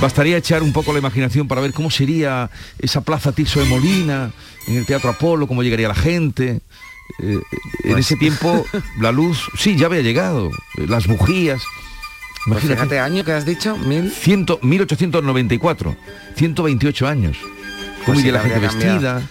Bastaría 0.00 0.36
echar 0.36 0.62
un 0.62 0.72
poco 0.72 0.92
la 0.92 0.98
imaginación 0.98 1.48
para 1.48 1.60
ver 1.60 1.72
cómo 1.72 1.90
sería 1.90 2.50
esa 2.78 3.00
plaza 3.00 3.32
Tirso 3.32 3.60
de 3.60 3.66
Molina, 3.66 4.30
en 4.66 4.76
el 4.76 4.86
Teatro 4.86 5.10
Apolo, 5.10 5.46
cómo 5.46 5.62
llegaría 5.62 5.88
la 5.88 5.94
gente. 5.94 6.60
Eh, 7.20 7.40
en 7.84 7.98
ese 7.98 8.16
tiempo 8.20 8.66
la 9.00 9.12
luz, 9.12 9.48
sí, 9.56 9.76
ya 9.76 9.86
había 9.86 10.02
llegado, 10.02 10.50
las 10.76 11.06
bujías. 11.06 11.62
Pues 12.46 12.62
fíjate, 12.62 13.00
año 13.00 13.24
que 13.24 13.32
has 13.32 13.46
dicho, 13.46 13.76
mil... 13.78 14.10
100, 14.10 14.58
1894, 14.60 15.96
128 16.36 17.06
años. 17.06 17.38
¿Cómo 18.04 18.14
Pues 18.14 18.20
iría 18.20 18.32
la 18.32 18.40
gente 18.40 18.58
vestida? 18.58 19.22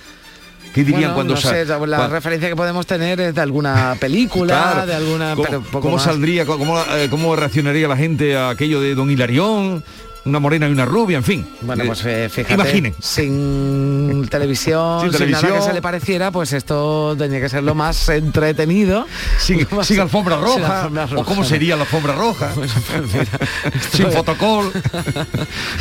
¿Qué 0.73 0.83
dirían 0.83 1.01
Bueno, 1.01 1.13
cuando 1.15 1.33
no 1.35 1.39
sé, 1.39 1.65
la 1.65 2.07
referencia 2.07 2.49
que 2.49 2.55
podemos 2.55 2.87
tener 2.87 3.19
es 3.21 3.35
de 3.35 3.41
alguna 3.41 3.95
película, 3.99 4.53
Claro. 4.73 4.87
de 4.87 4.95
alguna... 4.95 5.35
¿Cómo, 5.35 5.43
pero 5.47 5.61
poco 5.61 5.81
cómo 5.81 5.95
más. 5.97 6.03
saldría, 6.03 6.45
cómo, 6.45 6.79
eh, 6.95 7.07
cómo 7.11 7.35
reaccionaría 7.35 7.87
la 7.87 7.95
gente 7.97 8.35
a 8.35 8.49
aquello 8.49 8.81
de 8.81 8.95
Don 8.95 9.11
Hilarión, 9.11 9.83
una 10.25 10.39
morena 10.39 10.67
y 10.69 10.71
una 10.71 10.85
rubia, 10.85 11.17
en 11.17 11.23
fin? 11.23 11.45
Bueno, 11.61 11.83
pues 11.85 12.03
eh, 12.05 12.29
fíjate, 12.31 12.53
Imaginen. 12.53 12.95
sin 12.99 14.27
televisión, 14.31 15.01
Sin 15.01 15.09
sin, 15.09 15.17
televisión. 15.19 15.49
nada 15.51 15.61
que 15.61 15.67
se 15.67 15.73
le 15.73 15.81
pareciera, 15.81 16.31
pues 16.31 16.53
esto 16.53 17.15
tenía 17.17 17.41
que 17.41 17.49
ser 17.49 17.63
lo 17.63 17.75
más 17.75 18.07
entretenido. 18.09 19.05
Sin, 19.37 19.67
Lo 19.69 19.77
más- 19.77 19.87
sin 19.87 19.99
alfombra 19.99 20.35
sin 20.39 20.45
roja, 20.45 20.89
o 21.17 21.23
cómo 21.25 21.43
sería 21.43 21.75
la 21.75 21.81
alfombra 21.83 22.13
roja, 22.15 22.51
sin 23.91 24.11
fotocol. 24.11 24.71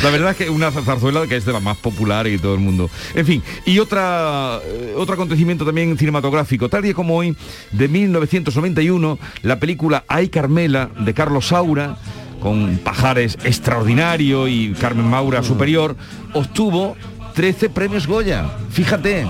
La 0.03 0.09
verdad 0.09 0.31
es 0.31 0.37
que 0.37 0.49
una 0.49 0.71
zarzuela 0.71 1.25
que 1.27 1.37
es 1.37 1.45
de 1.45 1.53
las 1.53 1.61
más 1.61 1.77
populares 1.77 2.35
y 2.35 2.37
todo 2.41 2.53
el 2.53 2.59
mundo. 2.59 2.89
En 3.15 3.25
fin, 3.25 3.43
y 3.65 3.79
otra 3.79 4.59
eh, 4.65 4.93
otro 4.97 5.15
acontecimiento 5.15 5.65
también 5.65 5.97
cinematográfico, 5.97 6.69
tal 6.69 6.83
día 6.83 6.93
como 6.93 7.15
hoy, 7.15 7.35
de 7.71 7.87
1991, 7.87 9.19
la 9.43 9.59
película 9.59 10.03
Ay 10.07 10.29
Carmela 10.29 10.89
de 10.99 11.13
Carlos 11.13 11.47
Saura 11.47 11.97
con 12.43 12.77
Pajares 12.77 13.37
extraordinario 13.43 14.47
y 14.47 14.73
Carmen 14.79 15.05
Maura 15.07 15.41
Mm. 15.41 15.45
superior, 15.45 15.95
obtuvo 16.33 16.95
13 17.33 17.69
premios 17.69 18.05
Goya. 18.05 18.45
Fíjate, 18.71 19.25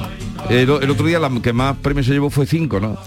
el, 0.50 0.70
el 0.70 0.90
otro 0.90 1.06
día 1.06 1.20
la 1.20 1.30
que 1.42 1.54
más 1.54 1.78
premios 1.78 2.08
se 2.08 2.12
llevó 2.14 2.30
fue 2.30 2.46
5, 2.46 2.80
¿no? 2.80 2.98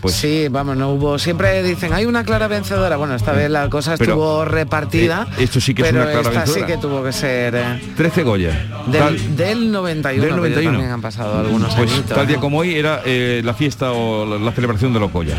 Pues 0.00 0.16
sí, 0.16 0.48
vamos, 0.50 0.76
no 0.76 0.90
hubo. 0.90 1.18
Siempre 1.18 1.62
dicen, 1.62 1.94
hay 1.94 2.04
una 2.04 2.24
clara 2.24 2.46
vencedora. 2.46 2.98
Bueno, 2.98 3.14
esta 3.14 3.32
vez 3.32 3.48
la 3.50 3.70
cosa 3.70 3.96
Pero, 3.96 4.12
estuvo 4.12 4.44
repartida. 4.44 5.26
eh, 5.38 5.44
esto 5.44 5.62
sí 5.62 5.72
que 5.72 5.80
es 5.80 5.88
pero 5.88 6.02
una 6.02 6.10
clara 6.12 6.28
esta 6.28 6.40
vencedora. 6.40 6.66
sí 6.66 6.72
que 6.74 6.78
tuvo 6.78 7.02
que 7.02 7.12
ser. 7.12 7.54
eh, 7.54 7.80
13 7.96 8.22
Goya. 8.22 8.66
Del, 8.86 9.34
del 9.34 9.72
91. 9.72 10.20
del 10.20 10.20
pero 10.20 10.36
91. 10.36 10.70
También 10.72 10.92
han 10.92 11.00
pasado 11.00 11.38
algunos 11.40 11.74
Pues 11.74 11.90
añitos, 11.90 12.14
tal 12.14 12.26
día 12.26 12.36
¿no? 12.36 12.42
como 12.42 12.58
hoy 12.58 12.74
era 12.74 13.00
eh, 13.06 13.40
la 13.42 13.54
fiesta 13.54 13.92
o 13.92 14.26
la, 14.26 14.38
la 14.44 14.52
celebración 14.52 14.92
de 14.92 15.00
los 15.00 15.10
Goya. 15.10 15.36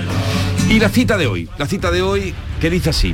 Y 0.68 0.80
la 0.80 0.90
cita 0.90 1.16
de 1.16 1.28
hoy, 1.28 1.48
la 1.60 1.68
cita 1.68 1.92
de 1.92 2.02
hoy 2.02 2.34
que 2.60 2.72
dice 2.72 2.90
así, 2.90 3.14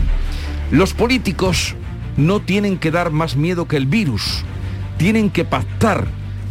los 0.71 0.93
políticos 0.93 1.75
no 2.15 2.39
tienen 2.39 2.77
que 2.77 2.91
dar 2.91 3.11
más 3.11 3.35
miedo 3.35 3.67
que 3.67 3.77
el 3.77 3.85
virus, 3.85 4.43
tienen 4.97 5.29
que 5.29 5.43
pactar, 5.43 6.07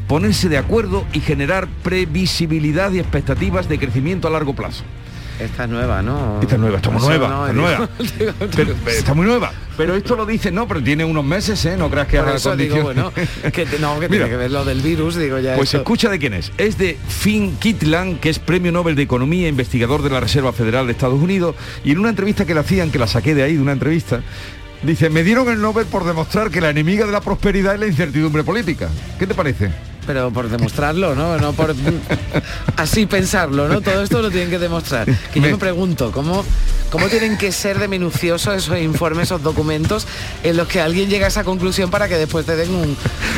ponerse 0.09 0.49
de 0.49 0.59
acuerdo 0.59 1.07
y 1.13 1.21
generar 1.21 1.69
previsibilidad 1.83 2.93
y 2.93 2.99
expectativas 2.99 3.69
de 3.69 3.79
crecimiento 3.79 4.29
a 4.29 4.31
largo 4.31 4.55
plazo. 4.55 4.85
Esta 5.41 5.65
es 5.65 5.71
nueva, 5.71 6.03
¿no? 6.03 6.39
Esta 6.43 6.55
es 6.57 6.61
nueva, 6.61 6.77
está 6.77 6.91
muy 6.91 7.01
nueva, 7.03 7.29
no, 7.29 7.47
está 7.47 7.53
digo- 7.53 7.67
nueva. 7.67 7.89
digo, 8.19 8.33
Pero- 8.55 8.75
está 8.91 9.15
muy 9.15 9.27
nueva. 9.27 9.53
Pero 9.77 9.95
esto 9.95 10.15
lo 10.15 10.27
dice, 10.27 10.51
no, 10.53 10.69
pero 10.69 10.83
tiene 10.83 11.05
unos 11.07 11.25
meses, 11.25 11.65
¿eh? 11.65 11.75
No 11.79 11.89
creas 11.89 12.07
que 12.07 12.19
digo, 12.19 12.33
condición- 12.43 12.83
bueno, 12.83 13.13
que 13.53 13.65
no, 13.81 13.95
que 13.99 14.09
Mira. 14.09 14.25
tiene 14.25 14.29
que 14.29 14.37
ver 14.37 14.51
lo 14.51 14.65
del 14.67 14.83
virus, 14.83 15.17
digo 15.17 15.39
ya. 15.39 15.57
Pues 15.57 15.69
esto- 15.71 15.79
escucha 15.79 16.11
de 16.11 16.19
quién 16.19 16.35
es. 16.35 16.53
Es 16.59 16.77
de 16.77 16.99
Finn 17.09 17.57
Kitland, 17.59 18.21
que 18.21 18.29
es 18.29 18.39
Premio 18.39 18.71
Nobel 18.73 18.95
de 18.95 19.03
Economía, 19.03 19.49
investigador 19.49 20.03
de 20.03 20.11
la 20.11 20.21
Reserva 20.21 20.53
Federal 20.53 20.85
de 20.87 20.93
Estados 20.93 21.19
Unidos, 21.21 21.55
y 21.83 21.93
en 21.93 21.99
una 21.99 22.11
entrevista 22.11 22.45
que 22.45 22.53
le 22.53 22.61
hacían, 22.61 22.91
que 22.91 22.99
la 22.99 23.07
saqué 23.07 23.35
de 23.35 23.43
ahí, 23.43 23.55
de 23.57 23.63
una 23.63 23.73
entrevista, 23.73 24.21
dice, 24.83 25.09
me 25.09 25.23
dieron 25.25 25.49
el 25.49 25.63
Nobel 25.63 25.87
por 25.87 26.05
demostrar 26.05 26.51
que 26.51 26.61
la 26.61 26.69
enemiga 26.69 27.07
de 27.07 27.13
la 27.13 27.23
prosperidad 27.23 27.73
es 27.75 27.81
la 27.81 27.87
incertidumbre 27.87 28.45
política. 28.45 28.91
¿Qué 29.19 29.27
te 29.27 29.33
parece? 29.35 29.71
Pero 30.11 30.33
por 30.33 30.49
demostrarlo, 30.49 31.15
¿no? 31.15 31.39
No 31.39 31.53
por 31.53 31.73
así 32.77 33.07
pensarlo, 33.07 33.69
¿no? 33.69 33.81
Todo 33.81 34.03
esto 34.03 34.21
lo 34.21 34.29
tienen 34.29 34.51
que 34.51 34.59
demostrar. 34.59 35.07
Que 35.33 35.41
yo 35.41 35.51
me 35.51 35.57
pregunto, 35.57 36.11
¿cómo, 36.11 36.45
cómo 36.91 37.07
tienen 37.07 37.39
que 37.39 37.53
ser 37.53 37.79
de 37.79 37.87
minuciosos 37.87 38.57
esos 38.57 38.77
informes, 38.81 39.25
esos 39.29 39.41
documentos 39.41 40.09
en 40.43 40.57
los 40.57 40.67
que 40.67 40.81
alguien 40.81 41.09
llega 41.09 41.27
a 41.27 41.29
esa 41.29 41.45
conclusión 41.45 41.91
para 41.93 42.09
que 42.09 42.17
después 42.17 42.45
te 42.45 42.57
den 42.57 42.75
un, 42.75 42.97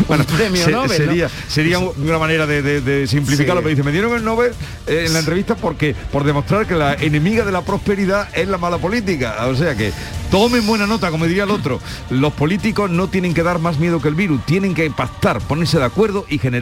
un 0.08 0.24
premio 0.24 0.64
Se- 0.64 0.70
Nobel, 0.72 0.88
¿no? 0.88 0.96
sería, 1.12 1.30
sería 1.46 1.78
una 1.78 2.18
manera 2.18 2.46
de, 2.46 2.62
de- 2.62 2.80
de 2.80 3.06
simplificarlo, 3.06 3.60
Sí. 3.60 3.64
pero 3.64 3.76
dice, 3.76 3.82
me 3.82 3.92
dieron 3.92 4.14
el 4.16 4.24
Nobel 4.24 4.52
eh, 4.86 5.04
en 5.06 5.12
la 5.12 5.18
entrevista 5.18 5.54
porque 5.56 5.94
por 6.10 6.24
demostrar 6.24 6.66
que 6.66 6.74
la 6.74 6.94
enemiga 6.94 7.44
de 7.44 7.52
la 7.52 7.60
prosperidad 7.60 8.28
es 8.34 8.48
la 8.48 8.56
mala 8.56 8.78
política. 8.78 9.36
O 9.46 9.54
sea 9.54 9.74
que 9.76 9.92
tomen 10.30 10.66
buena 10.66 10.86
nota, 10.86 11.10
como 11.10 11.26
diría 11.26 11.44
el 11.44 11.50
otro. 11.50 11.78
Los 12.08 12.32
políticos 12.32 12.88
no 12.90 13.08
tienen 13.08 13.34
que 13.34 13.42
dar 13.42 13.58
más 13.58 13.78
miedo 13.78 14.00
que 14.00 14.08
el 14.08 14.14
virus, 14.14 14.40
tienen 14.46 14.74
que 14.74 14.90
pactar, 14.90 15.40
ponerse 15.42 15.78
de 15.78 15.84
acuerdo 15.84 16.24
y 16.30 16.38
generar 16.38 16.61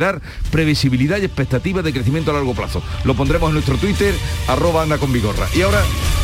previsibilidad 0.51 1.18
y 1.18 1.24
expectativas 1.24 1.84
de 1.84 1.92
crecimiento 1.92 2.30
a 2.30 2.34
largo 2.34 2.55
plazo. 2.55 2.82
Lo 3.05 3.14
pondremos 3.14 3.48
en 3.48 3.55
nuestro 3.55 3.76
Twitter, 3.76 4.14
arroba 4.48 4.82
anda 4.82 4.98
con 4.98 5.12
Vigorra. 5.12 5.46
Y 5.55 5.62
ahora, 5.62 5.82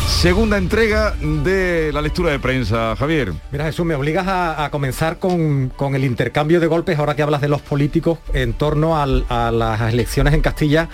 segunda 0.08 0.56
entrega 0.56 1.12
de 1.12 1.90
la 1.92 2.02
lectura 2.02 2.30
de 2.30 2.38
prensa, 2.38 2.96
Javier. 2.96 3.32
Mira 3.52 3.64
Jesús, 3.64 3.84
me 3.86 3.94
obligas 3.94 4.26
a, 4.28 4.68
comenzar 4.70 5.18
con, 5.18 5.68
con 5.68 5.94
el 5.94 6.04
intercambio 6.04 6.60
de 6.60 6.66
golpes, 6.66 6.98
ahora 6.98 7.14
que 7.14 7.22
hablas 7.22 7.40
de 7.40 7.48
los 7.48 7.62
políticos, 7.62 8.18
en 8.32 8.52
torno 8.52 8.96
a 9.00 9.06
las 9.06 9.92
elecciones 9.92 10.34
en 10.34 10.40
Castilla 10.40 10.88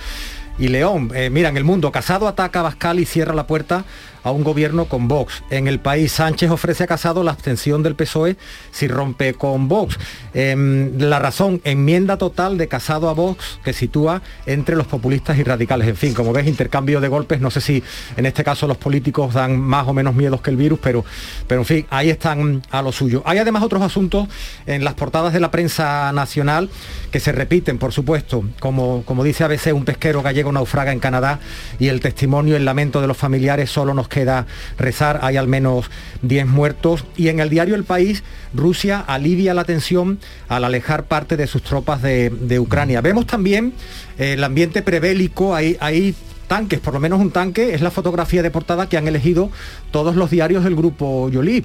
y 0.58 0.68
León. 0.68 1.10
Eh, 1.14 1.30
mira, 1.30 1.48
en 1.48 1.56
el 1.56 1.64
mundo, 1.64 1.90
Casado 1.92 2.28
ataca 2.28 2.60
a 2.60 2.94
y 2.94 3.04
cierra 3.04 3.34
la 3.34 3.46
puerta 3.46 3.84
a 4.22 4.30
un 4.30 4.44
gobierno 4.44 4.86
con 4.86 5.08
Vox. 5.08 5.42
En 5.50 5.68
el 5.68 5.80
país, 5.80 6.12
Sánchez 6.12 6.50
ofrece 6.50 6.84
a 6.84 6.86
Casado 6.86 7.22
la 7.22 7.32
abstención 7.32 7.82
del 7.82 7.94
PSOE 7.94 8.36
si 8.70 8.88
rompe 8.88 9.34
con 9.34 9.68
Vox. 9.68 9.98
Em, 10.34 10.98
la 10.98 11.18
razón, 11.18 11.60
enmienda 11.64 12.16
total 12.16 12.58
de 12.58 12.68
Casado 12.68 13.08
a 13.08 13.14
Vox 13.14 13.58
que 13.64 13.72
sitúa 13.72 14.22
entre 14.46 14.76
los 14.76 14.86
populistas 14.86 15.38
y 15.38 15.44
radicales. 15.44 15.88
En 15.88 15.96
fin, 15.96 16.14
como 16.14 16.32
ves, 16.32 16.46
intercambio 16.46 17.00
de 17.00 17.08
golpes. 17.08 17.40
No 17.40 17.50
sé 17.50 17.60
si 17.60 17.82
en 18.16 18.26
este 18.26 18.44
caso 18.44 18.66
los 18.66 18.76
políticos 18.76 19.34
dan 19.34 19.58
más 19.58 19.86
o 19.88 19.92
menos 19.92 20.14
miedos 20.14 20.40
que 20.40 20.50
el 20.50 20.56
virus, 20.56 20.78
pero, 20.82 21.04
pero 21.46 21.62
en 21.62 21.66
fin, 21.66 21.86
ahí 21.90 22.10
están 22.10 22.62
a 22.70 22.82
lo 22.82 22.92
suyo. 22.92 23.22
Hay 23.26 23.38
además 23.38 23.62
otros 23.62 23.82
asuntos 23.82 24.28
en 24.66 24.84
las 24.84 24.94
portadas 24.94 25.32
de 25.32 25.40
la 25.40 25.50
prensa 25.50 26.12
nacional 26.12 26.70
que 27.10 27.20
se 27.20 27.32
repiten, 27.32 27.78
por 27.78 27.92
supuesto, 27.92 28.44
como, 28.60 29.02
como 29.04 29.24
dice 29.24 29.44
a 29.44 29.48
veces 29.48 29.72
un 29.72 29.84
pesquero 29.84 30.22
gallego 30.22 30.52
naufraga 30.52 30.92
en 30.92 31.00
Canadá 31.00 31.40
y 31.78 31.88
el 31.88 32.00
testimonio, 32.00 32.56
el 32.56 32.64
lamento 32.64 33.00
de 33.00 33.06
los 33.06 33.16
familiares, 33.16 33.70
solo 33.70 33.94
nos 33.94 34.08
queda 34.12 34.46
rezar, 34.78 35.20
hay 35.22 35.36
al 35.36 35.48
menos 35.48 35.90
10 36.22 36.46
muertos. 36.46 37.04
Y 37.16 37.28
en 37.28 37.40
el 37.40 37.50
diario 37.50 37.74
El 37.74 37.84
País, 37.84 38.22
Rusia 38.54 39.00
alivia 39.00 39.54
la 39.54 39.64
tensión 39.64 40.20
al 40.48 40.64
alejar 40.64 41.04
parte 41.04 41.36
de 41.36 41.46
sus 41.46 41.62
tropas 41.62 42.02
de, 42.02 42.58
Ucrania. 42.60 43.00
Vemos 43.00 43.26
también 43.26 43.72
eh, 44.18 44.34
el 44.34 44.44
ambiente 44.44 44.82
prebélico, 44.82 45.54
hay, 45.54 45.76
hay 45.80 46.14
tanques, 46.46 46.80
por 46.80 46.94
lo 46.94 47.00
menos 47.00 47.18
un 47.20 47.30
tanque, 47.30 47.74
es 47.74 47.80
la 47.80 47.90
fotografía 47.90 48.42
de 48.42 48.50
portada 48.50 48.88
que 48.88 48.96
han 48.96 49.08
elegido 49.08 49.50
todos 49.90 50.16
los 50.16 50.30
diarios 50.30 50.64
del 50.64 50.76
grupo 50.76 51.30
Yolí. 51.30 51.64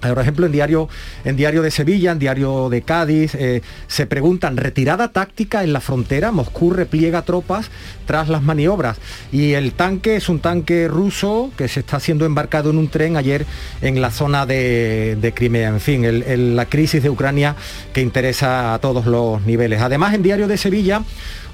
Por 0.00 0.18
ejemplo, 0.18 0.46
en 0.46 0.52
diario, 0.52 0.88
en 1.24 1.36
diario 1.36 1.62
de 1.62 1.70
Sevilla, 1.70 2.12
en 2.12 2.18
diario 2.18 2.68
de 2.68 2.82
Cádiz, 2.82 3.34
eh, 3.34 3.62
se 3.88 4.06
preguntan, 4.06 4.56
¿retirada 4.56 5.08
táctica 5.08 5.64
en 5.64 5.72
la 5.72 5.80
frontera? 5.80 6.30
Moscú 6.30 6.70
repliega 6.70 7.22
tropas 7.22 7.70
tras 8.06 8.28
las 8.28 8.42
maniobras. 8.42 8.98
Y 9.32 9.52
el 9.52 9.72
tanque 9.72 10.16
es 10.16 10.28
un 10.28 10.38
tanque 10.38 10.88
ruso 10.88 11.50
que 11.56 11.68
se 11.68 11.80
está 11.80 11.98
siendo 12.00 12.26
embarcado 12.26 12.70
en 12.70 12.78
un 12.78 12.88
tren 12.88 13.16
ayer 13.16 13.44
en 13.82 14.00
la 14.00 14.10
zona 14.10 14.46
de, 14.46 15.32
Crimea. 15.34 15.68
En 15.68 15.80
fin, 15.80 16.56
la 16.56 16.66
crisis 16.66 17.02
de 17.02 17.10
Ucrania 17.10 17.56
que 17.92 18.00
interesa 18.00 18.74
a 18.74 18.78
todos 18.78 19.06
los 19.06 19.42
niveles. 19.42 19.80
Además, 19.82 20.14
en 20.14 20.22
diario 20.22 20.48
de 20.48 20.56
Sevilla, 20.56 21.02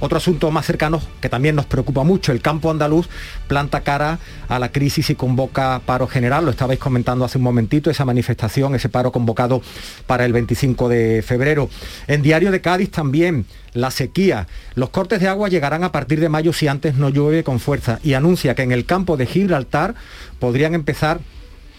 otro 0.05 0.19
asunto 0.19 0.51
más 0.51 0.67
cercano 0.67 1.01
que 1.21 1.29
también 1.29 1.57
nos 1.57 1.67
preocupa 1.67 2.05
mucho, 2.05 2.33
el 2.33 2.41
campo 2.41 2.71
andaluz 2.71 3.09
planta 3.49 3.81
cara 3.81 4.19
a 4.49 4.59
la 4.59 4.71
crisis 4.71 5.11
y 5.11 5.15
convoca 5.15 5.81
paro 5.85 6.07
general, 6.07 6.45
lo 6.45 6.51
estabais 6.51 6.79
comentando 6.79 7.25
hace 7.25 7.39
un 7.39 7.45
momentito, 7.45 7.91
esa 7.91 8.05
manifestación, 8.05 8.75
ese 8.75 8.89
paro 8.89 9.13
convocado 9.13 9.63
para 10.07 10.25
el 10.25 10.33
25 10.33 10.89
de 10.89 11.23
febrero. 11.27 11.69
En 12.07 12.23
Diario 12.23 12.51
de 12.51 12.61
Cádiz 12.61 12.91
también 12.91 13.47
la 13.73 13.91
sequía, 13.91 14.47
los 14.75 14.91
cortes 14.91 15.21
de 15.21 15.29
agua 15.29 15.49
llegarán 15.49 15.85
a 15.85 15.93
partir 15.93 16.21
de 16.21 16.29
mayo 16.29 16.53
si 16.53 16.69
antes 16.69 16.95
no 16.95 17.09
llueve 17.09 17.43
con 17.43 17.59
fuerza 17.59 17.99
y 18.05 18.15
anuncia 18.15 18.55
que 18.55 18.63
en 18.63 18.73
el 18.73 18.87
campo 18.87 19.17
de 19.17 19.27
Gibraltar 19.27 19.95
podrían 20.39 20.75
empezar 20.75 21.21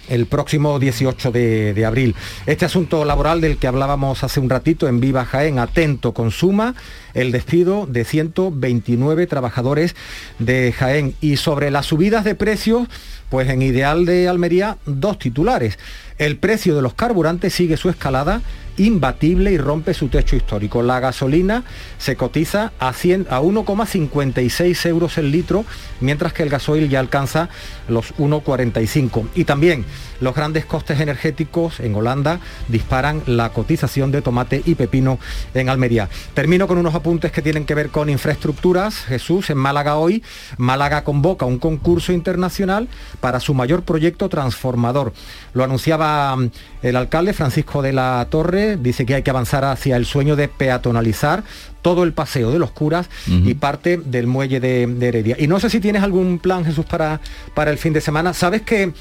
el 0.10 0.26
próximo 0.26 0.80
18 0.80 1.32
de, 1.32 1.86
abril. 1.86 2.16
Este 2.46 2.66
asunto 2.66 3.06
laboral 3.06 3.42
del 3.42 3.58
que 3.58 3.68
hablábamos 3.68 4.24
hace 4.24 4.40
un 4.40 4.50
ratito 4.50 4.88
en 4.88 5.00
Viva 5.00 5.26
Jaén, 5.26 5.60
atento, 5.60 6.14
consuma 6.14 6.76
el 7.14 7.32
despido 7.32 7.86
de 7.86 8.06
129 8.06 9.28
trabajadores 9.28 9.96
de 10.40 10.74
Jaén. 10.74 11.16
Y 11.22 11.38
sobre 11.38 11.72
las 11.72 11.86
subidas 11.86 12.24
de 12.24 12.36
precios, 12.36 12.88
pues 13.30 13.50
en 13.50 13.62
Ideal 13.62 14.06
de 14.06 14.28
Almería, 14.28 14.78
dos 14.86 15.20
titulares. 15.20 15.80
El 16.18 16.38
precio 16.38 16.76
de 16.76 16.82
los 16.82 16.94
carburantes 16.94 17.54
sigue 17.54 17.78
su 17.78 17.90
escalada 17.90 18.42
imbatible 18.78 19.52
y 19.52 19.58
rompe 19.58 19.94
su 19.94 20.08
techo 20.08 20.36
histórico. 20.36 20.82
La 20.84 21.00
gasolina 21.00 21.64
se 21.98 22.16
cotiza 22.16 22.74
a, 22.80 22.94
100 22.94 23.28
a 23.30 23.42
1,56 23.42 24.86
euros 24.88 25.18
el 25.18 25.32
litro, 25.32 25.66
mientras 26.02 26.34
que 26.34 26.44
el 26.44 26.50
gasoil 26.50 26.90
ya 26.90 27.00
alcanza 27.00 27.50
los 27.88 28.14
1,45. 28.16 29.28
Y 29.36 29.46
también 29.46 29.86
los 30.20 30.36
grandes 30.36 30.66
costes 30.66 31.00
energéticos 31.00 31.80
en 31.80 31.96
Holanda 31.96 32.40
disparan 32.68 33.24
la 33.26 33.50
cotización 33.50 34.12
de 34.12 34.22
tomate 34.22 34.62
y 34.66 34.76
pepino 34.76 35.20
en 35.54 35.70
Almería. 35.70 36.10
Termino 36.34 36.68
con 36.68 36.78
unos 36.78 36.96
apuntes 36.96 37.32
que 37.32 37.42
tienen 37.42 37.66
que 37.66 37.76
ver 37.76 37.90
con 37.90 38.10
infraestructuras. 38.10 38.96
Jesús, 39.06 39.50
en 39.50 39.58
Málaga 39.58 39.96
hoy, 39.96 40.24
Málaga 40.58 41.04
convoca 41.04 41.46
un 41.46 41.60
concurso 41.60 42.14
internacional 42.14 42.88
para 43.20 43.40
su 43.40 43.54
mayor 43.54 43.84
proyecto 43.84 44.30
transformador. 44.30 45.14
Lo 45.54 45.64
anunciaba 45.64 46.36
mm, 46.36 46.52
el 46.82 46.96
alcalde 46.96 47.34
Francisco 47.34 47.82
de 47.82 47.94
la 47.94 48.28
Torre, 48.30 48.78
dice 48.78 49.06
que 49.06 49.16
hay 49.16 49.24
que 49.24 49.30
avanzar 49.30 49.66
hacia 49.66 49.96
el 49.96 50.06
sueño 50.06 50.36
de 50.36 50.48
peatonalizar 50.48 51.44
todo 51.86 52.02
el 52.02 52.14
paseo 52.14 52.50
de 52.50 52.58
los 52.58 52.72
curas 52.72 53.12
y 53.28 53.54
parte 53.54 53.98
del 54.04 54.26
muelle 54.26 54.60
de, 54.60 54.88
de, 54.88 55.08
Heredia. 55.08 55.36
Y 55.38 55.46
no 55.46 55.60
sé 55.60 55.70
si 55.70 55.80
tienes 55.80 56.02
algún 56.02 56.40
plan, 56.40 56.66
Jesús, 56.66 56.84
para, 56.84 57.22
para 57.54 57.70
el 57.70 57.78
fin 57.78 57.94
de 57.94 58.02
semana. 58.02 58.34
¿Sabes 58.34 58.64
que 58.64 58.92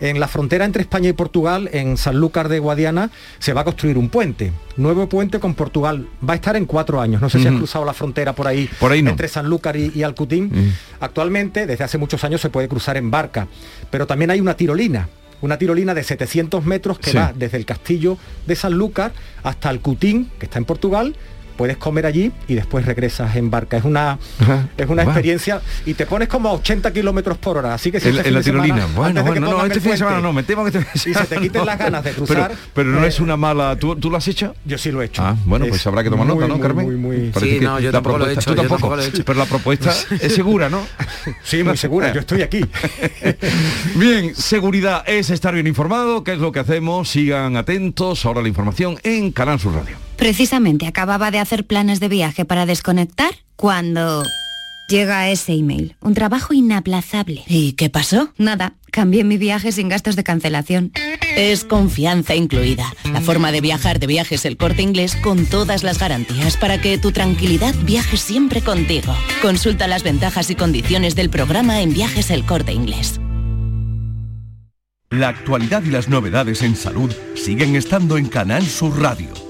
en 0.00 0.18
la 0.18 0.26
frontera 0.26 0.64
entre 0.64 0.80
España 0.80 1.10
y 1.10 1.12
Portugal, 1.12 1.68
en 1.74 1.98
Sanlúcar 1.98 2.48
de 2.48 2.58
Guadiana, 2.58 3.10
se 3.40 3.52
va 3.52 3.60
a 3.60 3.64
construir 3.64 3.98
un 3.98 4.08
puente. 4.08 4.52
Nuevo 4.78 5.06
puente 5.06 5.38
con 5.38 5.52
Portugal. 5.52 6.08
Va 6.26 6.32
a 6.32 6.36
estar 6.36 6.56
en 6.56 6.64
cuatro 6.64 7.02
años. 7.02 7.20
No 7.20 7.28
sé 7.28 7.40
si 7.40 7.46
has 7.46 7.56
cruzado 7.56 7.84
la 7.84 7.92
frontera 7.92 8.32
por 8.32 8.46
ahí, 8.46 8.70
por 8.80 8.90
ahí 8.90 9.02
no. 9.02 9.10
entre 9.10 9.28
Sanlúcar 9.28 9.76
y, 9.76 9.92
y 9.94 10.02
Alcutín. 10.02 10.72
Actualmente, 10.98 11.66
desde 11.66 11.84
hace 11.84 11.98
muchos 11.98 12.24
años, 12.24 12.40
se 12.40 12.48
puede 12.48 12.68
cruzar 12.68 12.96
en 12.96 13.10
barca. 13.10 13.48
Pero 13.90 14.06
también 14.06 14.30
hay 14.30 14.40
una 14.40 14.54
tirolina 14.54 15.10
una 15.42 15.56
tirolina 15.56 15.94
de 15.94 16.02
700 16.02 16.64
metros 16.64 16.98
que 16.98 17.12
sí. 17.12 17.16
va 17.16 17.32
desde 17.34 17.56
el 17.56 17.64
castillo 17.64 18.18
de 18.46 18.56
Sanlúcar 18.56 19.12
hasta 19.42 19.68
Alcutín, 19.68 20.30
que 20.38 20.46
está 20.46 20.58
en 20.58 20.64
Portugal, 20.64 21.16
puedes 21.60 21.76
comer 21.76 22.06
allí 22.06 22.32
y 22.48 22.54
después 22.54 22.86
regresas 22.86 23.36
en 23.36 23.50
barca. 23.50 23.76
Es 23.76 23.84
una, 23.84 24.18
es 24.78 24.88
una 24.88 25.02
wow. 25.02 25.12
experiencia 25.12 25.60
y 25.84 25.92
te 25.92 26.06
pones 26.06 26.26
como 26.26 26.48
a 26.48 26.52
80 26.54 26.90
kilómetros 26.90 27.36
por 27.36 27.58
hora. 27.58 27.74
Así 27.74 27.92
que 27.92 28.00
si 28.00 28.08
en, 28.08 28.16
este 28.16 28.28
en 28.28 28.34
la 28.34 28.40
tirolina. 28.40 28.86
Semana, 28.86 28.94
bueno, 28.94 29.24
bueno, 29.24 29.50
no, 29.50 29.66
este 29.66 29.78
fin 29.78 29.90
de 29.90 29.98
semana 29.98 30.20
no, 30.22 30.32
me 30.32 30.42
temo 30.42 30.64
que 30.64 30.78
este 30.78 31.10
Y 31.10 31.12
se 31.12 31.24
te 31.26 31.36
quiten 31.36 31.66
las 31.66 31.78
ganas 31.78 32.02
de 32.02 32.12
cruzar. 32.14 32.48
Pero, 32.48 32.60
pero 32.72 32.88
no 32.88 33.04
eh, 33.04 33.08
es 33.08 33.20
una 33.20 33.36
mala. 33.36 33.76
¿Tú, 33.76 33.94
¿Tú, 33.96 34.08
lo 34.08 34.16
has 34.16 34.26
hecho? 34.26 34.54
Yo 34.64 34.78
sí 34.78 34.90
lo 34.90 35.02
he 35.02 35.04
hecho. 35.04 35.20
Ah, 35.22 35.36
bueno, 35.44 35.66
pues 35.68 35.86
habrá 35.86 36.02
que 36.02 36.08
tomar 36.08 36.26
muy, 36.28 36.36
nota, 36.36 36.48
¿no, 36.48 36.54
muy, 36.54 36.62
Carmen? 36.62 36.86
Muy, 36.86 36.96
muy, 36.96 37.32
sí, 37.38 37.58
no, 37.60 37.78
yo 37.78 37.92
tampoco 37.92 38.16
lo 38.16 38.30
he 38.30 38.32
hecho. 38.32 38.54
Tú 38.54 38.56
tampoco. 38.56 38.96
Lo 38.96 39.02
he 39.02 39.08
hecho. 39.08 39.22
Pero 39.22 39.38
la 39.38 39.44
propuesta 39.44 39.92
es 40.18 40.34
segura, 40.34 40.70
¿no? 40.70 40.80
Sí, 41.44 41.62
muy 41.62 41.76
segura. 41.76 42.10
Yo 42.14 42.20
estoy 42.20 42.40
aquí. 42.40 42.64
bien, 43.96 44.34
seguridad 44.34 45.04
es 45.06 45.28
estar 45.28 45.52
bien 45.52 45.66
informado. 45.66 46.24
¿Qué 46.24 46.32
es 46.32 46.38
lo 46.38 46.52
que 46.52 46.60
hacemos? 46.60 47.10
Sigan 47.10 47.56
atentos. 47.56 48.24
Ahora 48.24 48.40
la 48.40 48.48
información 48.48 48.98
en 49.02 49.30
Canal 49.30 49.60
Sur 49.60 49.74
Radio. 49.74 50.09
Precisamente 50.20 50.86
acababa 50.86 51.30
de 51.30 51.38
hacer 51.38 51.64
planes 51.66 51.98
de 51.98 52.10
viaje 52.10 52.44
para 52.44 52.66
desconectar 52.66 53.30
cuando 53.56 54.22
llega 54.90 55.30
ese 55.30 55.54
email. 55.54 55.96
Un 56.02 56.12
trabajo 56.12 56.52
inaplazable. 56.52 57.42
¿Y 57.46 57.72
qué 57.72 57.88
pasó? 57.88 58.30
Nada. 58.36 58.74
Cambié 58.90 59.24
mi 59.24 59.38
viaje 59.38 59.72
sin 59.72 59.88
gastos 59.88 60.16
de 60.16 60.22
cancelación. 60.22 60.92
Es 61.36 61.64
confianza 61.64 62.34
incluida. 62.34 62.92
La 63.10 63.22
forma 63.22 63.50
de 63.50 63.62
viajar 63.62 63.98
de 63.98 64.08
viajes 64.08 64.44
el 64.44 64.58
corte 64.58 64.82
inglés 64.82 65.16
con 65.16 65.46
todas 65.46 65.84
las 65.84 65.98
garantías 65.98 66.58
para 66.58 66.78
que 66.82 66.98
tu 66.98 67.12
tranquilidad 67.12 67.74
viaje 67.86 68.18
siempre 68.18 68.60
contigo. 68.60 69.16
Consulta 69.40 69.88
las 69.88 70.02
ventajas 70.02 70.50
y 70.50 70.54
condiciones 70.54 71.16
del 71.16 71.30
programa 71.30 71.80
en 71.80 71.94
viajes 71.94 72.30
el 72.30 72.44
corte 72.44 72.74
inglés. 72.74 73.18
La 75.08 75.28
actualidad 75.28 75.82
y 75.82 75.90
las 75.90 76.10
novedades 76.10 76.60
en 76.60 76.76
salud 76.76 77.10
siguen 77.36 77.74
estando 77.74 78.18
en 78.18 78.26
Canal 78.26 78.66
Sur 78.66 79.00
Radio 79.00 79.49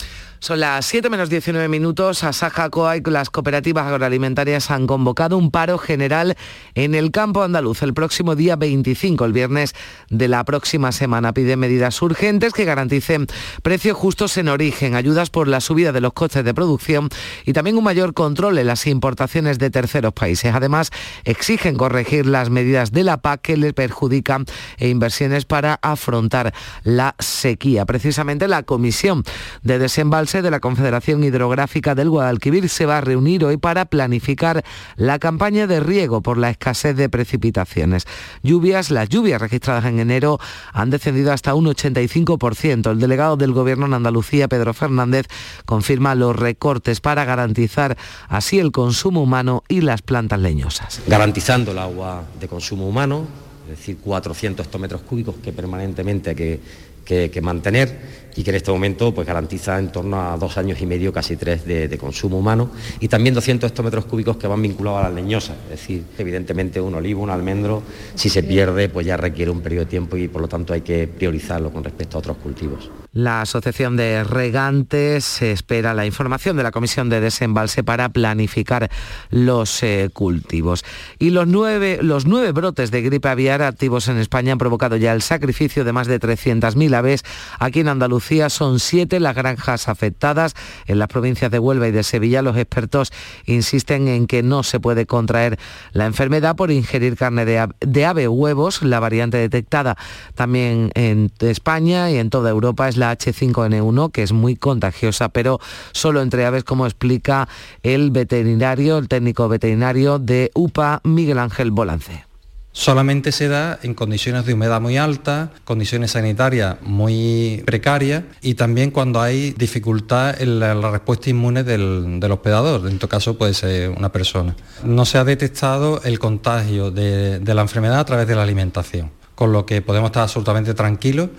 Son 0.41 0.59
las 0.59 0.87
7 0.87 1.11
menos 1.11 1.29
19 1.29 1.67
minutos. 1.67 2.23
Asaja 2.23 2.71
Coa 2.71 2.97
y 2.97 3.01
las 3.01 3.29
cooperativas 3.29 3.85
agroalimentarias 3.85 4.71
han 4.71 4.87
convocado 4.87 5.37
un 5.37 5.51
paro 5.51 5.77
general 5.77 6.35
en 6.73 6.95
el 6.95 7.11
campo 7.11 7.43
andaluz 7.43 7.83
el 7.83 7.93
próximo 7.93 8.35
día 8.35 8.55
25, 8.55 9.23
el 9.23 9.33
viernes 9.33 9.75
de 10.09 10.27
la 10.27 10.43
próxima 10.43 10.91
semana. 10.93 11.31
Pide 11.35 11.57
medidas 11.57 12.01
urgentes 12.01 12.53
que 12.53 12.65
garanticen 12.65 13.27
precios 13.61 13.95
justos 13.95 14.35
en 14.37 14.47
origen, 14.47 14.95
ayudas 14.95 15.29
por 15.29 15.47
la 15.47 15.61
subida 15.61 15.91
de 15.91 16.01
los 16.01 16.13
costes 16.13 16.43
de 16.43 16.55
producción 16.55 17.09
y 17.45 17.53
también 17.53 17.77
un 17.77 17.83
mayor 17.83 18.15
control 18.15 18.57
en 18.57 18.65
las 18.65 18.87
importaciones 18.87 19.59
de 19.59 19.69
terceros 19.69 20.13
países. 20.13 20.55
Además, 20.55 20.89
exigen 21.23 21.75
corregir 21.75 22.25
las 22.25 22.49
medidas 22.49 22.91
de 22.91 23.03
la 23.03 23.21
PAC 23.21 23.41
que 23.41 23.57
les 23.57 23.73
perjudican 23.73 24.45
e 24.79 24.89
inversiones 24.89 25.45
para 25.45 25.75
afrontar 25.83 26.51
la 26.81 27.13
sequía. 27.19 27.85
Precisamente 27.85 28.47
la 28.47 28.63
Comisión 28.63 29.23
de 29.61 29.77
Desembalse 29.77 30.30
de 30.31 30.49
la 30.49 30.61
Confederación 30.61 31.25
Hidrográfica 31.25 31.93
del 31.93 32.09
Guadalquivir 32.09 32.69
se 32.69 32.85
va 32.85 32.99
a 32.99 33.01
reunir 33.01 33.43
hoy 33.43 33.57
para 33.57 33.83
planificar 33.83 34.63
la 34.95 35.19
campaña 35.19 35.67
de 35.67 35.81
riego 35.81 36.21
por 36.21 36.37
la 36.37 36.49
escasez 36.49 36.95
de 36.95 37.09
precipitaciones. 37.09 38.05
Lluvias, 38.41 38.91
las 38.91 39.09
lluvias 39.09 39.41
registradas 39.41 39.83
en 39.83 39.99
enero 39.99 40.39
han 40.71 40.89
descendido 40.89 41.33
hasta 41.33 41.53
un 41.53 41.65
85%. 41.65 42.91
El 42.91 42.99
delegado 42.99 43.35
del 43.35 43.51
Gobierno 43.51 43.87
en 43.87 43.93
Andalucía, 43.93 44.47
Pedro 44.47 44.73
Fernández, 44.73 45.27
confirma 45.65 46.15
los 46.15 46.33
recortes 46.33 47.01
para 47.01 47.25
garantizar 47.25 47.97
así 48.29 48.57
el 48.57 48.71
consumo 48.71 49.23
humano 49.23 49.63
y 49.67 49.81
las 49.81 50.01
plantas 50.01 50.39
leñosas. 50.39 51.01
Garantizando 51.07 51.71
el 51.71 51.79
agua 51.79 52.23
de 52.39 52.47
consumo 52.47 52.87
humano, 52.87 53.27
es 53.65 53.77
decir, 53.77 53.97
400 53.97 54.65
hectómetros 54.65 55.01
cúbicos 55.01 55.35
que 55.43 55.51
permanentemente 55.51 56.29
hay 56.29 56.35
que, 56.37 56.59
que, 57.03 57.29
que 57.29 57.41
mantener 57.41 58.20
y 58.35 58.43
que 58.43 58.49
en 58.51 58.55
este 58.55 58.71
momento 58.71 59.13
pues, 59.13 59.27
garantiza 59.27 59.77
en 59.79 59.91
torno 59.91 60.21
a 60.21 60.37
dos 60.37 60.57
años 60.57 60.81
y 60.81 60.85
medio, 60.85 61.11
casi 61.11 61.35
tres, 61.35 61.65
de, 61.65 61.87
de, 61.87 61.97
consumo 61.97 62.39
humano, 62.39 62.71
y 62.99 63.07
también 63.07 63.35
200 63.35 63.69
hectómetros 63.69 64.05
cúbicos 64.05 64.37
que 64.37 64.47
van 64.47 64.61
vinculados 64.61 64.99
a 64.99 65.03
las 65.03 65.13
leñosas, 65.13 65.57
es 65.65 65.71
decir, 65.71 66.03
evidentemente 66.17 66.79
un 66.79 66.95
olivo, 66.95 67.21
un 67.21 67.29
almendro, 67.29 67.83
si 68.15 68.29
se 68.29 68.43
pierde, 68.43 68.89
pues 68.89 69.05
ya 69.05 69.17
requiere 69.17 69.51
un 69.51 69.61
periodo 69.61 69.85
de 69.85 69.89
tiempo 69.89 70.17
y 70.17 70.27
por 70.27 70.41
lo 70.41 70.47
tanto 70.47 70.73
hay 70.73 70.81
que 70.81 71.07
priorizarlo 71.07 71.71
con 71.71 71.83
respecto 71.83 72.17
a 72.17 72.19
otros 72.19 72.37
cultivos. 72.37 72.89
La 73.13 73.41
Asociación 73.41 73.97
de 73.97 74.23
Regantes 74.23 75.41
espera 75.41 75.93
la 75.93 76.05
información 76.05 76.55
de 76.55 76.63
la 76.63 76.71
Comisión 76.71 77.09
de 77.09 77.19
Desembalse 77.19 77.83
para 77.83 78.07
planificar 78.07 78.89
los 79.29 79.83
eh, 79.83 80.09
cultivos. 80.13 80.85
Y 81.19 81.31
los 81.31 81.45
nueve, 81.45 81.99
los 82.01 82.25
nueve 82.25 82.53
brotes 82.53 82.89
de 82.89 83.01
gripe 83.01 83.27
aviar 83.27 83.63
activos 83.63 84.07
en 84.07 84.17
España 84.17 84.53
han 84.53 84.57
provocado 84.57 84.95
ya 84.95 85.11
el 85.11 85.21
sacrificio 85.21 85.83
de 85.83 85.91
más 85.91 86.07
de 86.07 86.21
300.000 86.21 86.95
aves 86.95 87.23
aquí 87.59 87.81
en 87.81 87.89
Andalucía 87.89 88.20
son 88.49 88.79
siete 88.79 89.19
las 89.19 89.35
granjas 89.35 89.87
afectadas. 89.87 90.53
En 90.87 90.99
las 90.99 91.07
provincias 91.07 91.51
de 91.51 91.59
Huelva 91.59 91.87
y 91.87 91.91
de 91.91 92.03
Sevilla 92.03 92.41
los 92.41 92.57
expertos 92.57 93.11
insisten 93.45 94.07
en 94.07 94.27
que 94.27 94.43
no 94.43 94.63
se 94.63 94.79
puede 94.79 95.05
contraer 95.05 95.59
la 95.91 96.05
enfermedad 96.05 96.55
por 96.55 96.71
ingerir 96.71 97.17
carne 97.17 97.45
de 97.45 97.59
ave, 97.59 97.75
de 97.79 98.05
ave 98.05 98.27
huevos. 98.27 98.81
La 98.81 98.99
variante 98.99 99.37
detectada 99.37 99.97
también 100.35 100.91
en 100.95 101.31
España 101.39 102.09
y 102.11 102.17
en 102.17 102.29
toda 102.29 102.49
Europa 102.49 102.87
es 102.87 102.97
la 102.97 103.15
H5N1, 103.17 104.11
que 104.11 104.23
es 104.23 104.31
muy 104.31 104.55
contagiosa, 104.55 105.29
pero 105.29 105.59
solo 105.91 106.21
entre 106.21 106.45
aves, 106.45 106.63
como 106.63 106.85
explica 106.85 107.47
el 107.83 108.11
veterinario, 108.11 108.97
el 108.97 109.07
técnico 109.07 109.47
veterinario 109.49 110.19
de 110.19 110.51
UPA, 110.53 111.01
Miguel 111.03 111.39
Ángel 111.39 111.71
Bolance. 111.71 112.30
Solamente 112.73 113.33
se 113.33 113.49
da 113.49 113.79
en 113.83 113.93
condiciones 113.93 114.45
de 114.45 114.53
humedad 114.53 114.79
muy 114.79 114.97
alta, 114.97 115.51
condiciones 115.65 116.11
sanitarias 116.11 116.77
muy 116.81 117.63
precarias 117.65 118.23
y 118.41 118.53
también 118.53 118.91
cuando 118.91 119.21
hay 119.21 119.51
dificultad 119.51 120.41
en 120.41 120.59
la, 120.59 120.73
respuesta 120.89 121.29
inmune 121.29 121.63
del, 121.63 122.19
del, 122.19 122.31
hospedador, 122.31 122.87
en 122.87 122.93
este 122.93 123.07
caso 123.09 123.37
puede 123.37 123.53
ser 123.53 123.89
una 123.89 124.11
persona. 124.11 124.55
No 124.83 125.05
se 125.05 125.17
ha 125.17 125.25
detectado 125.25 126.01
el 126.03 126.17
contagio 126.17 126.91
de, 126.91 127.39
de 127.39 127.53
la 127.53 127.61
enfermedad 127.61 127.99
a 127.99 128.05
través 128.05 128.27
de 128.27 128.35
la 128.35 128.43
alimentación, 128.43 129.11
con 129.35 129.51
lo 129.51 129.65
que 129.65 129.81
podemos 129.81 130.07
estar 130.07 130.23
absolutamente 130.23 130.73
tranquilos 130.73 131.29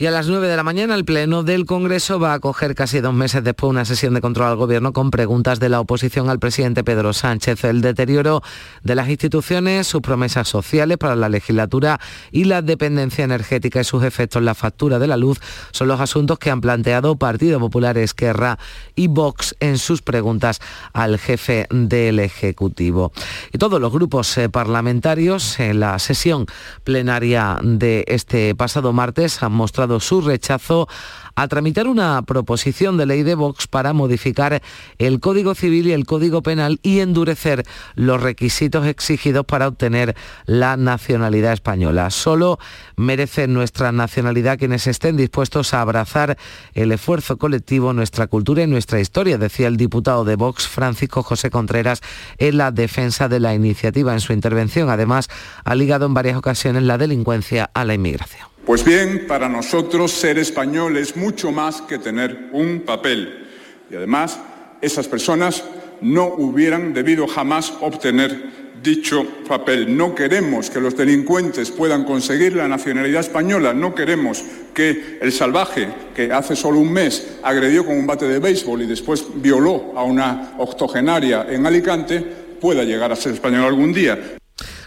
Y 0.00 0.06
a 0.06 0.10
las 0.10 0.28
9 0.28 0.48
de 0.48 0.56
la 0.56 0.62
mañana 0.62 0.94
el 0.94 1.04
Pleno 1.04 1.42
del 1.42 1.66
Congreso 1.66 2.18
va 2.18 2.32
a 2.32 2.36
acoger 2.36 2.74
casi 2.74 3.00
dos 3.00 3.12
meses 3.12 3.44
después 3.44 3.68
una 3.68 3.84
sesión 3.84 4.14
de 4.14 4.22
control 4.22 4.48
al 4.48 4.56
Gobierno 4.56 4.94
con 4.94 5.10
preguntas 5.10 5.60
de 5.60 5.68
la 5.68 5.78
oposición 5.78 6.30
al 6.30 6.38
presidente 6.38 6.82
Pedro 6.82 7.12
Sánchez. 7.12 7.64
El 7.64 7.82
deterioro 7.82 8.42
de 8.82 8.94
las 8.94 9.10
instituciones, 9.10 9.86
sus 9.86 10.00
promesas 10.00 10.48
sociales 10.48 10.96
para 10.96 11.16
la 11.16 11.28
legislatura 11.28 12.00
y 12.32 12.44
la 12.44 12.62
dependencia 12.62 13.24
energética 13.24 13.82
y 13.82 13.84
sus 13.84 14.02
efectos 14.02 14.40
en 14.40 14.46
la 14.46 14.54
factura 14.54 14.98
de 14.98 15.06
la 15.06 15.18
luz 15.18 15.38
son 15.70 15.88
los 15.88 16.00
asuntos 16.00 16.38
que 16.38 16.50
han 16.50 16.62
planteado 16.62 17.16
Partido 17.16 17.60
Popular, 17.60 17.98
Esquerra 17.98 18.58
y 18.94 19.08
Vox 19.08 19.54
en 19.60 19.76
sus 19.76 20.00
preguntas 20.00 20.60
al 20.94 21.18
jefe 21.18 21.66
del 21.68 22.20
Ejecutivo. 22.20 23.12
Y 23.52 23.58
todos 23.58 23.78
los 23.78 23.92
grupos 23.92 24.38
eh, 24.38 24.48
parlamentarios 24.48 25.60
en 25.60 25.78
la 25.78 25.98
sesión 25.98 26.46
plenaria 26.84 27.58
de 27.62 28.06
este 28.08 28.54
pasado 28.54 28.94
martes 28.94 29.42
han 29.42 29.52
mostrado 29.52 29.89
su 29.98 30.20
rechazo 30.20 30.86
a 31.34 31.48
tramitar 31.48 31.86
una 31.86 32.20
proposición 32.22 32.96
de 32.96 33.06
ley 33.06 33.22
de 33.22 33.34
Vox 33.34 33.66
para 33.66 33.92
modificar 33.92 34.62
el 34.98 35.20
Código 35.20 35.54
Civil 35.54 35.86
y 35.86 35.92
el 35.92 36.04
Código 36.04 36.42
Penal 36.42 36.78
y 36.82 37.00
endurecer 37.00 37.64
los 37.94 38.22
requisitos 38.22 38.86
exigidos 38.86 39.46
para 39.46 39.68
obtener 39.68 40.14
la 40.44 40.76
nacionalidad 40.76 41.54
española. 41.54 42.10
Solo 42.10 42.58
merecen 42.96 43.54
nuestra 43.54 43.90
nacionalidad 43.90 44.58
quienes 44.58 44.86
estén 44.86 45.16
dispuestos 45.16 45.72
a 45.72 45.80
abrazar 45.80 46.36
el 46.74 46.92
esfuerzo 46.92 47.38
colectivo, 47.38 47.92
nuestra 47.92 48.26
cultura 48.26 48.62
y 48.62 48.66
nuestra 48.66 49.00
historia, 49.00 49.38
decía 49.38 49.68
el 49.68 49.76
diputado 49.76 50.24
de 50.24 50.36
Vox, 50.36 50.68
Francisco 50.68 51.22
José 51.22 51.50
Contreras, 51.50 52.02
en 52.36 52.58
la 52.58 52.70
defensa 52.70 53.28
de 53.28 53.40
la 53.40 53.54
iniciativa. 53.54 54.12
En 54.12 54.20
su 54.20 54.32
intervención, 54.32 54.90
además, 54.90 55.28
ha 55.64 55.74
ligado 55.74 56.06
en 56.06 56.14
varias 56.14 56.36
ocasiones 56.36 56.82
la 56.82 56.98
delincuencia 56.98 57.70
a 57.72 57.84
la 57.84 57.94
inmigración. 57.94 58.49
Pues 58.70 58.84
bien, 58.84 59.26
para 59.26 59.48
nosotros 59.48 60.12
ser 60.12 60.38
español 60.38 60.96
es 60.96 61.16
mucho 61.16 61.50
más 61.50 61.82
que 61.82 61.98
tener 61.98 62.50
un 62.52 62.82
papel. 62.82 63.48
Y 63.90 63.96
además, 63.96 64.38
esas 64.80 65.08
personas 65.08 65.64
no 66.00 66.28
hubieran 66.28 66.94
debido 66.94 67.26
jamás 67.26 67.72
obtener 67.80 68.78
dicho 68.80 69.26
papel. 69.48 69.96
No 69.96 70.14
queremos 70.14 70.70
que 70.70 70.80
los 70.80 70.96
delincuentes 70.96 71.72
puedan 71.72 72.04
conseguir 72.04 72.54
la 72.54 72.68
nacionalidad 72.68 73.22
española, 73.22 73.74
no 73.74 73.92
queremos 73.92 74.44
que 74.72 75.18
el 75.20 75.32
salvaje 75.32 75.88
que 76.14 76.32
hace 76.32 76.54
solo 76.54 76.78
un 76.78 76.92
mes 76.92 77.38
agredió 77.42 77.84
con 77.84 77.98
un 77.98 78.06
bate 78.06 78.28
de 78.28 78.38
béisbol 78.38 78.82
y 78.82 78.86
después 78.86 79.26
violó 79.34 79.94
a 79.96 80.04
una 80.04 80.54
octogenaria 80.58 81.44
en 81.50 81.66
Alicante 81.66 82.20
pueda 82.60 82.84
llegar 82.84 83.10
a 83.10 83.16
ser 83.16 83.32
español 83.32 83.64
algún 83.64 83.92
día. 83.92 84.38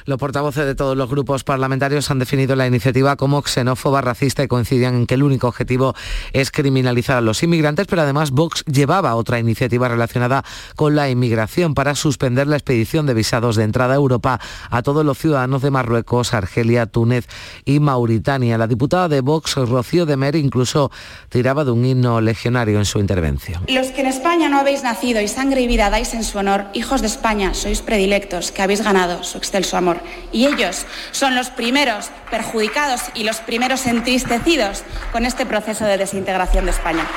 Los 0.05 0.17
portavoces 0.17 0.65
de 0.65 0.75
todos 0.75 0.97
los 0.97 1.09
grupos 1.09 1.43
parlamentarios 1.43 2.11
han 2.11 2.19
definido 2.19 2.55
la 2.55 2.67
iniciativa 2.67 3.15
como 3.15 3.41
xenófoba, 3.41 4.01
racista 4.01 4.43
y 4.43 4.47
coincidían 4.47 4.95
en 4.95 5.05
que 5.05 5.13
el 5.13 5.23
único 5.23 5.47
objetivo 5.47 5.95
es 6.33 6.51
criminalizar 6.51 7.17
a 7.17 7.21
los 7.21 7.41
inmigrantes, 7.43 7.87
pero 7.87 8.01
además 8.01 8.31
Vox 8.31 8.63
llevaba 8.65 9.15
otra 9.15 9.39
iniciativa 9.39 9.87
relacionada 9.87 10.43
con 10.75 10.95
la 10.95 11.09
inmigración 11.09 11.73
para 11.73 11.95
suspender 11.95 12.47
la 12.47 12.57
expedición 12.57 13.05
de 13.05 13.13
visados 13.13 13.55
de 13.55 13.63
entrada 13.63 13.93
a 13.93 13.97
Europa 13.97 14.39
a 14.69 14.81
todos 14.81 15.05
los 15.05 15.17
ciudadanos 15.17 15.61
de 15.61 15.71
Marruecos, 15.71 16.33
Argelia, 16.33 16.85
Túnez 16.85 17.27
y 17.65 17.79
Mauritania. 17.79 18.57
La 18.57 18.67
diputada 18.67 19.07
de 19.07 19.21
Vox, 19.21 19.55
Rocío 19.55 20.05
de 20.05 20.17
Mer, 20.17 20.35
incluso 20.35 20.91
tiraba 21.29 21.63
de 21.63 21.71
un 21.71 21.85
himno 21.85 22.21
legionario 22.21 22.77
en 22.77 22.85
su 22.85 22.99
intervención. 22.99 23.63
Los 23.67 23.87
que 23.87 24.01
en 24.01 24.07
España 24.07 24.49
no 24.49 24.59
habéis 24.59 24.83
nacido 24.83 25.21
y 25.21 25.27
sangre 25.27 25.61
y 25.61 25.67
vida 25.67 25.89
dais 25.89 26.13
en 26.13 26.23
su 26.23 26.37
honor, 26.37 26.65
hijos 26.73 27.01
de 27.01 27.07
España, 27.07 27.53
sois 27.53 27.81
predilectos, 27.81 28.51
que 28.51 28.61
habéis 28.61 28.81
ganado 28.81 29.23
su 29.23 29.37
excelso 29.37 29.77
amor. 29.77 29.92
Y 30.31 30.45
ellos 30.45 30.85
son 31.11 31.35
los 31.35 31.49
primeros 31.49 32.09
perjudicados 32.31 33.01
y 33.13 33.23
los 33.23 33.37
primeros 33.37 33.85
entristecidos 33.85 34.83
con 35.11 35.25
este 35.25 35.45
proceso 35.45 35.85
de 35.85 35.97
desintegración 35.97 36.65
de 36.65 36.71
España. 36.71 37.07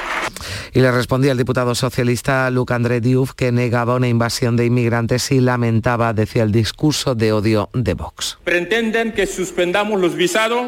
Y 0.73 0.81
le 0.81 0.93
respondía 0.93 1.33
el 1.33 1.39
diputado 1.39 1.75
socialista 1.75 2.51
Luc 2.51 2.71
André 2.71 3.01
Diouf 3.01 3.33
que 3.33 3.53
negaba 3.53 3.97
una 3.97 4.09
invasión 4.09 4.57
de 4.57 4.67
inmigrantes 4.67 5.31
y 5.33 5.41
lamentaba, 5.41 6.13
decía 6.13 6.43
el 6.43 6.53
discurso 6.53 7.15
de 7.15 7.33
odio 7.33 7.71
de 7.73 7.95
Vox. 7.95 8.39
Pretenden 8.45 9.13
que 9.13 9.27
suspendamos 9.27 10.01
los 10.01 10.15
visados 10.15 10.67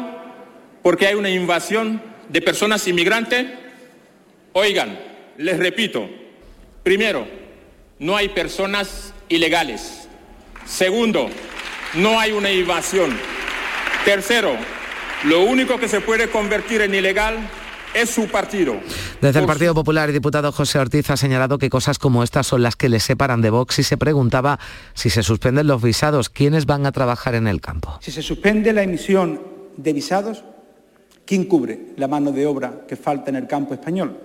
porque 0.81 1.07
hay 1.07 1.15
una 1.15 1.29
invasión 1.29 2.01
de 2.29 2.41
personas 2.41 2.87
inmigrantes. 2.87 3.45
Oigan, 4.53 4.99
les 5.37 5.57
repito, 5.57 6.09
primero, 6.83 7.27
no 7.99 8.15
hay 8.15 8.29
personas 8.29 9.13
ilegales. 9.27 10.07
Segundo, 10.65 11.29
no 11.95 12.19
hay 12.19 12.31
una 12.31 12.51
invasión. 12.51 13.11
Tercero, 14.05 14.55
lo 15.25 15.43
único 15.43 15.77
que 15.77 15.87
se 15.87 16.01
puede 16.01 16.29
convertir 16.29 16.81
en 16.81 16.93
ilegal 16.93 17.37
es 17.93 18.09
su 18.09 18.27
partido. 18.27 18.75
Desde 19.21 19.39
el 19.39 19.45
Partido 19.45 19.73
Popular, 19.73 20.07
el 20.07 20.13
diputado 20.13 20.51
José 20.51 20.79
Ortiz 20.79 21.09
ha 21.09 21.17
señalado 21.17 21.57
que 21.57 21.69
cosas 21.69 21.97
como 21.99 22.23
estas 22.23 22.47
son 22.47 22.61
las 22.61 22.75
que 22.75 22.87
le 22.87 22.99
separan 22.99 23.41
de 23.41 23.49
Vox 23.49 23.79
y 23.79 23.83
se 23.83 23.97
preguntaba 23.97 24.59
si 24.93 25.09
se 25.09 25.23
suspenden 25.23 25.67
los 25.67 25.81
visados, 25.81 26.29
¿quiénes 26.29 26.65
van 26.65 26.85
a 26.85 26.91
trabajar 26.91 27.35
en 27.35 27.47
el 27.47 27.61
campo? 27.61 27.97
Si 28.01 28.11
se 28.11 28.21
suspende 28.21 28.71
la 28.71 28.83
emisión 28.83 29.41
de 29.75 29.93
visados, 29.93 30.43
¿quién 31.25 31.45
cubre 31.45 31.87
la 31.97 32.07
mano 32.07 32.31
de 32.31 32.45
obra 32.45 32.81
que 32.87 32.95
falta 32.95 33.29
en 33.29 33.35
el 33.35 33.47
campo 33.47 33.73
español? 33.73 34.17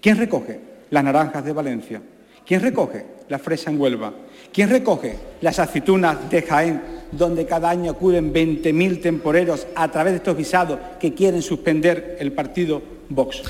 ¿Quién 0.00 0.16
recoge 0.16 0.60
las 0.90 1.04
naranjas 1.04 1.44
de 1.44 1.52
Valencia? 1.52 2.02
¿Quién 2.44 2.60
recoge 2.60 3.06
la 3.28 3.38
fresa 3.38 3.70
en 3.70 3.80
Huelva? 3.80 4.12
¿Quién 4.52 4.68
recoge 4.68 5.16
las 5.40 5.58
aceitunas 5.58 6.28
de 6.28 6.42
Jaén, 6.42 7.01
donde 7.12 7.46
cada 7.46 7.70
año 7.70 7.92
acuden 7.92 8.32
20.000 8.32 9.00
temporeros 9.00 9.66
a 9.74 9.90
través 9.90 10.14
de 10.14 10.16
estos 10.18 10.36
visados 10.36 10.78
que 10.98 11.14
quieren 11.14 11.42
suspender 11.42 12.16
el 12.18 12.32
partido 12.32 12.82
Vox? 13.08 13.42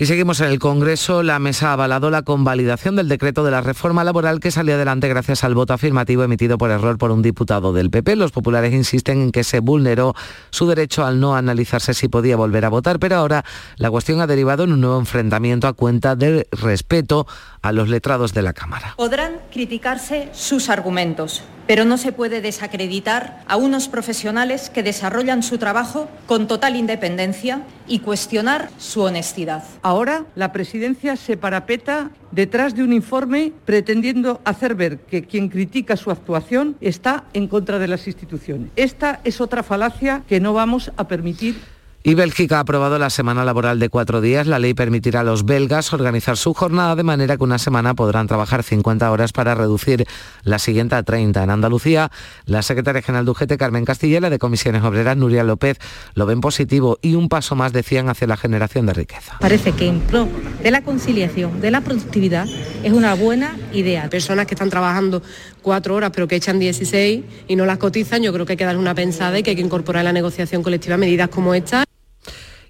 Y 0.00 0.06
seguimos 0.06 0.40
en 0.40 0.46
el 0.46 0.58
Congreso. 0.58 1.22
La 1.22 1.38
mesa 1.38 1.68
ha 1.68 1.72
avalado 1.74 2.08
la 2.08 2.22
convalidación 2.22 2.96
del 2.96 3.06
decreto 3.06 3.44
de 3.44 3.50
la 3.50 3.60
reforma 3.60 4.02
laboral 4.02 4.40
que 4.40 4.50
salió 4.50 4.76
adelante 4.76 5.08
gracias 5.08 5.44
al 5.44 5.54
voto 5.54 5.74
afirmativo 5.74 6.24
emitido 6.24 6.56
por 6.56 6.70
error 6.70 6.96
por 6.96 7.10
un 7.10 7.20
diputado 7.20 7.74
del 7.74 7.90
PP. 7.90 8.16
Los 8.16 8.32
populares 8.32 8.72
insisten 8.72 9.20
en 9.20 9.30
que 9.30 9.44
se 9.44 9.60
vulneró 9.60 10.14
su 10.48 10.66
derecho 10.66 11.04
al 11.04 11.20
no 11.20 11.36
analizarse 11.36 11.92
si 11.92 12.08
podía 12.08 12.36
volver 12.36 12.64
a 12.64 12.70
votar, 12.70 12.98
pero 12.98 13.16
ahora 13.16 13.44
la 13.76 13.90
cuestión 13.90 14.22
ha 14.22 14.26
derivado 14.26 14.64
en 14.64 14.72
un 14.72 14.80
nuevo 14.80 14.98
enfrentamiento 14.98 15.68
a 15.68 15.74
cuenta 15.74 16.16
del 16.16 16.46
respeto 16.50 17.26
a 17.60 17.70
los 17.70 17.90
letrados 17.90 18.32
de 18.32 18.40
la 18.40 18.54
Cámara. 18.54 18.94
Podrán 18.96 19.34
criticarse 19.52 20.30
sus 20.32 20.70
argumentos, 20.70 21.42
pero 21.66 21.84
no 21.84 21.98
se 21.98 22.12
puede 22.12 22.40
desacreditar 22.40 23.44
a 23.46 23.56
unos 23.56 23.88
profesionales 23.88 24.70
que 24.70 24.82
desarrollan 24.82 25.42
su 25.42 25.58
trabajo 25.58 26.08
con 26.26 26.48
total 26.48 26.76
independencia 26.76 27.60
y 27.90 27.98
cuestionar 27.98 28.70
su 28.78 29.02
honestidad. 29.02 29.64
Ahora 29.82 30.24
la 30.36 30.52
presidencia 30.52 31.16
se 31.16 31.36
parapeta 31.36 32.10
detrás 32.30 32.74
de 32.74 32.84
un 32.84 32.92
informe 32.92 33.52
pretendiendo 33.66 34.40
hacer 34.44 34.76
ver 34.76 35.00
que 35.00 35.24
quien 35.24 35.48
critica 35.48 35.96
su 35.96 36.10
actuación 36.10 36.76
está 36.80 37.24
en 37.34 37.48
contra 37.48 37.78
de 37.78 37.88
las 37.88 38.06
instituciones. 38.06 38.70
Esta 38.76 39.20
es 39.24 39.40
otra 39.40 39.62
falacia 39.64 40.22
que 40.28 40.40
no 40.40 40.54
vamos 40.54 40.92
a 40.96 41.08
permitir 41.08 41.56
y 42.02 42.14
Bélgica 42.14 42.56
ha 42.56 42.60
aprobado 42.60 42.98
la 42.98 43.10
semana 43.10 43.44
laboral 43.44 43.78
de 43.78 43.90
cuatro 43.90 44.22
días. 44.22 44.46
La 44.46 44.58
ley 44.58 44.72
permitirá 44.72 45.20
a 45.20 45.24
los 45.24 45.44
belgas 45.44 45.92
organizar 45.92 46.38
su 46.38 46.54
jornada 46.54 46.96
de 46.96 47.02
manera 47.02 47.36
que 47.36 47.44
una 47.44 47.58
semana 47.58 47.94
podrán 47.94 48.26
trabajar 48.26 48.62
50 48.62 49.10
horas 49.10 49.32
para 49.32 49.54
reducir 49.54 50.06
la 50.42 50.58
siguiente 50.58 50.94
a 50.94 51.02
30. 51.02 51.42
En 51.42 51.50
Andalucía, 51.50 52.10
la 52.46 52.62
secretaria 52.62 53.02
general 53.02 53.26
de 53.26 53.32
UGT, 53.32 53.56
Carmen 53.58 53.84
Castilla, 53.84 54.20
de 54.20 54.38
Comisiones 54.38 54.82
Obreras, 54.82 55.18
Nuria 55.18 55.44
López, 55.44 55.78
lo 56.14 56.24
ven 56.24 56.40
positivo 56.40 56.98
y 57.02 57.16
un 57.16 57.28
paso 57.28 57.54
más, 57.54 57.74
decían, 57.74 58.08
hacia 58.08 58.26
la 58.26 58.38
generación 58.38 58.86
de 58.86 58.94
riqueza. 58.94 59.36
Parece 59.38 59.72
que 59.72 59.86
en 59.86 60.00
pro 60.00 60.26
de 60.62 60.70
la 60.70 60.82
conciliación, 60.82 61.60
de 61.60 61.70
la 61.70 61.82
productividad, 61.82 62.46
es 62.82 62.92
una 62.92 63.14
buena 63.14 63.58
idea. 63.74 64.08
Personas 64.08 64.46
que 64.46 64.54
están 64.54 64.70
trabajando 64.70 65.22
cuatro 65.60 65.96
horas 65.96 66.12
pero 66.14 66.26
que 66.26 66.36
echan 66.36 66.58
16 66.58 67.24
y 67.46 67.56
no 67.56 67.66
las 67.66 67.76
cotizan, 67.76 68.22
yo 68.22 68.32
creo 68.32 68.46
que 68.46 68.54
hay 68.54 68.56
que 68.56 68.64
dar 68.64 68.78
una 68.78 68.94
pensada 68.94 69.38
y 69.38 69.42
que 69.42 69.50
hay 69.50 69.56
que 69.56 69.62
incorporar 69.62 70.00
en 70.00 70.06
la 70.06 70.12
negociación 70.12 70.62
colectiva 70.62 70.96
medidas 70.96 71.28
como 71.28 71.52
esta. 71.52 71.84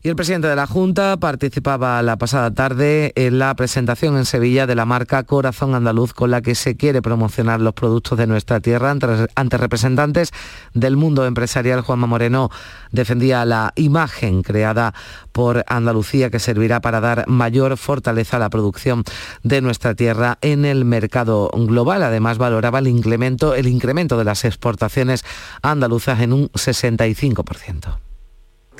Y 0.03 0.09
el 0.09 0.16
presidente 0.16 0.48
de 0.48 0.57
la 0.57 0.66
Junta 0.66 1.18
participaba 1.18 2.01
la 2.01 2.16
pasada 2.16 2.51
tarde 2.51 3.12
en 3.16 3.38
la 3.38 3.55
presentación 3.55 4.16
en 4.16 4.24
Sevilla 4.24 4.66
de 4.66 4.74
la 4.74 4.86
marca 4.86 5.24
Corazón 5.24 5.74
Andaluz 5.74 6.14
con 6.14 6.30
la 6.30 6.40
que 6.40 6.55
se 6.55 6.74
quiere 6.74 7.03
promocionar 7.03 7.61
los 7.61 7.74
productos 7.74 8.16
de 8.16 8.26
nuestra 8.26 8.61
tierra 8.61 8.90
ante, 8.90 9.59
representantes 9.59 10.30
del 10.72 10.96
mundo 10.96 11.26
empresarial. 11.26 11.82
Juanma 11.82 12.07
Moreno 12.07 12.48
defendía 12.92 13.44
la 13.44 13.74
imagen 13.76 14.40
creada 14.42 14.94
por 15.32 15.66
Andalucía 15.68 16.30
que 16.30 16.38
servirá 16.38 16.80
para 16.80 17.03
dar 17.03 17.28
mayor 17.28 17.76
fortaleza 17.76 18.38
a 18.38 18.40
la 18.40 18.48
producción 18.48 19.05
de 19.42 19.61
nuestra 19.61 19.94
tierra 19.94 20.38
en 20.40 20.64
el 20.64 20.86
mercado 20.86 21.51
global. 21.53 22.03
Además 22.05 22.38
valoraba 22.38 22.78
el 22.78 22.88
incremento, 22.88 23.55
el 23.55 23.66
incremento 23.66 24.16
de 24.16 24.24
las 24.24 24.46
exportaciones 24.46 25.26
andaluzas 25.61 26.20
en 26.20 26.32
un 26.32 26.48
65% 26.53 28.09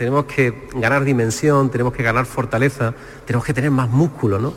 tenemos 0.01 0.25
que 0.25 0.55
ganar 0.77 1.05
dimensión, 1.05 1.71
tenemos 1.71 1.93
que 1.93 2.03
ganar 2.03 2.25
fortaleza, 2.25 2.95
tenemos 3.27 3.45
que 3.45 3.53
tener 3.53 3.71
más 3.71 3.91
músculo, 3.91 4.39
¿no? 4.39 4.55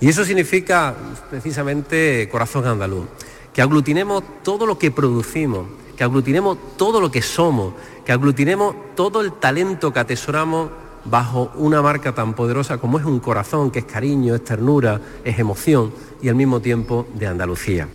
Y 0.00 0.08
eso 0.08 0.24
significa 0.24 0.94
precisamente 1.28 2.26
corazón 2.32 2.66
andaluz, 2.66 3.04
que 3.52 3.60
aglutinemos 3.60 4.24
todo 4.42 4.64
lo 4.64 4.78
que 4.78 4.90
producimos, 4.90 5.66
que 5.98 6.02
aglutinemos 6.02 6.56
todo 6.78 6.98
lo 6.98 7.10
que 7.10 7.20
somos, 7.20 7.74
que 8.06 8.12
aglutinemos 8.12 8.74
todo 8.94 9.20
el 9.20 9.34
talento 9.34 9.92
que 9.92 10.00
atesoramos 10.00 10.70
bajo 11.04 11.52
una 11.56 11.82
marca 11.82 12.14
tan 12.14 12.32
poderosa 12.32 12.78
como 12.78 12.98
es 12.98 13.04
un 13.04 13.20
corazón, 13.20 13.70
que 13.70 13.80
es 13.80 13.84
cariño, 13.84 14.34
es 14.34 14.44
ternura, 14.44 14.98
es 15.22 15.38
emoción 15.38 15.92
y 16.22 16.30
al 16.30 16.36
mismo 16.36 16.60
tiempo 16.60 17.06
de 17.12 17.26
Andalucía. 17.26 17.86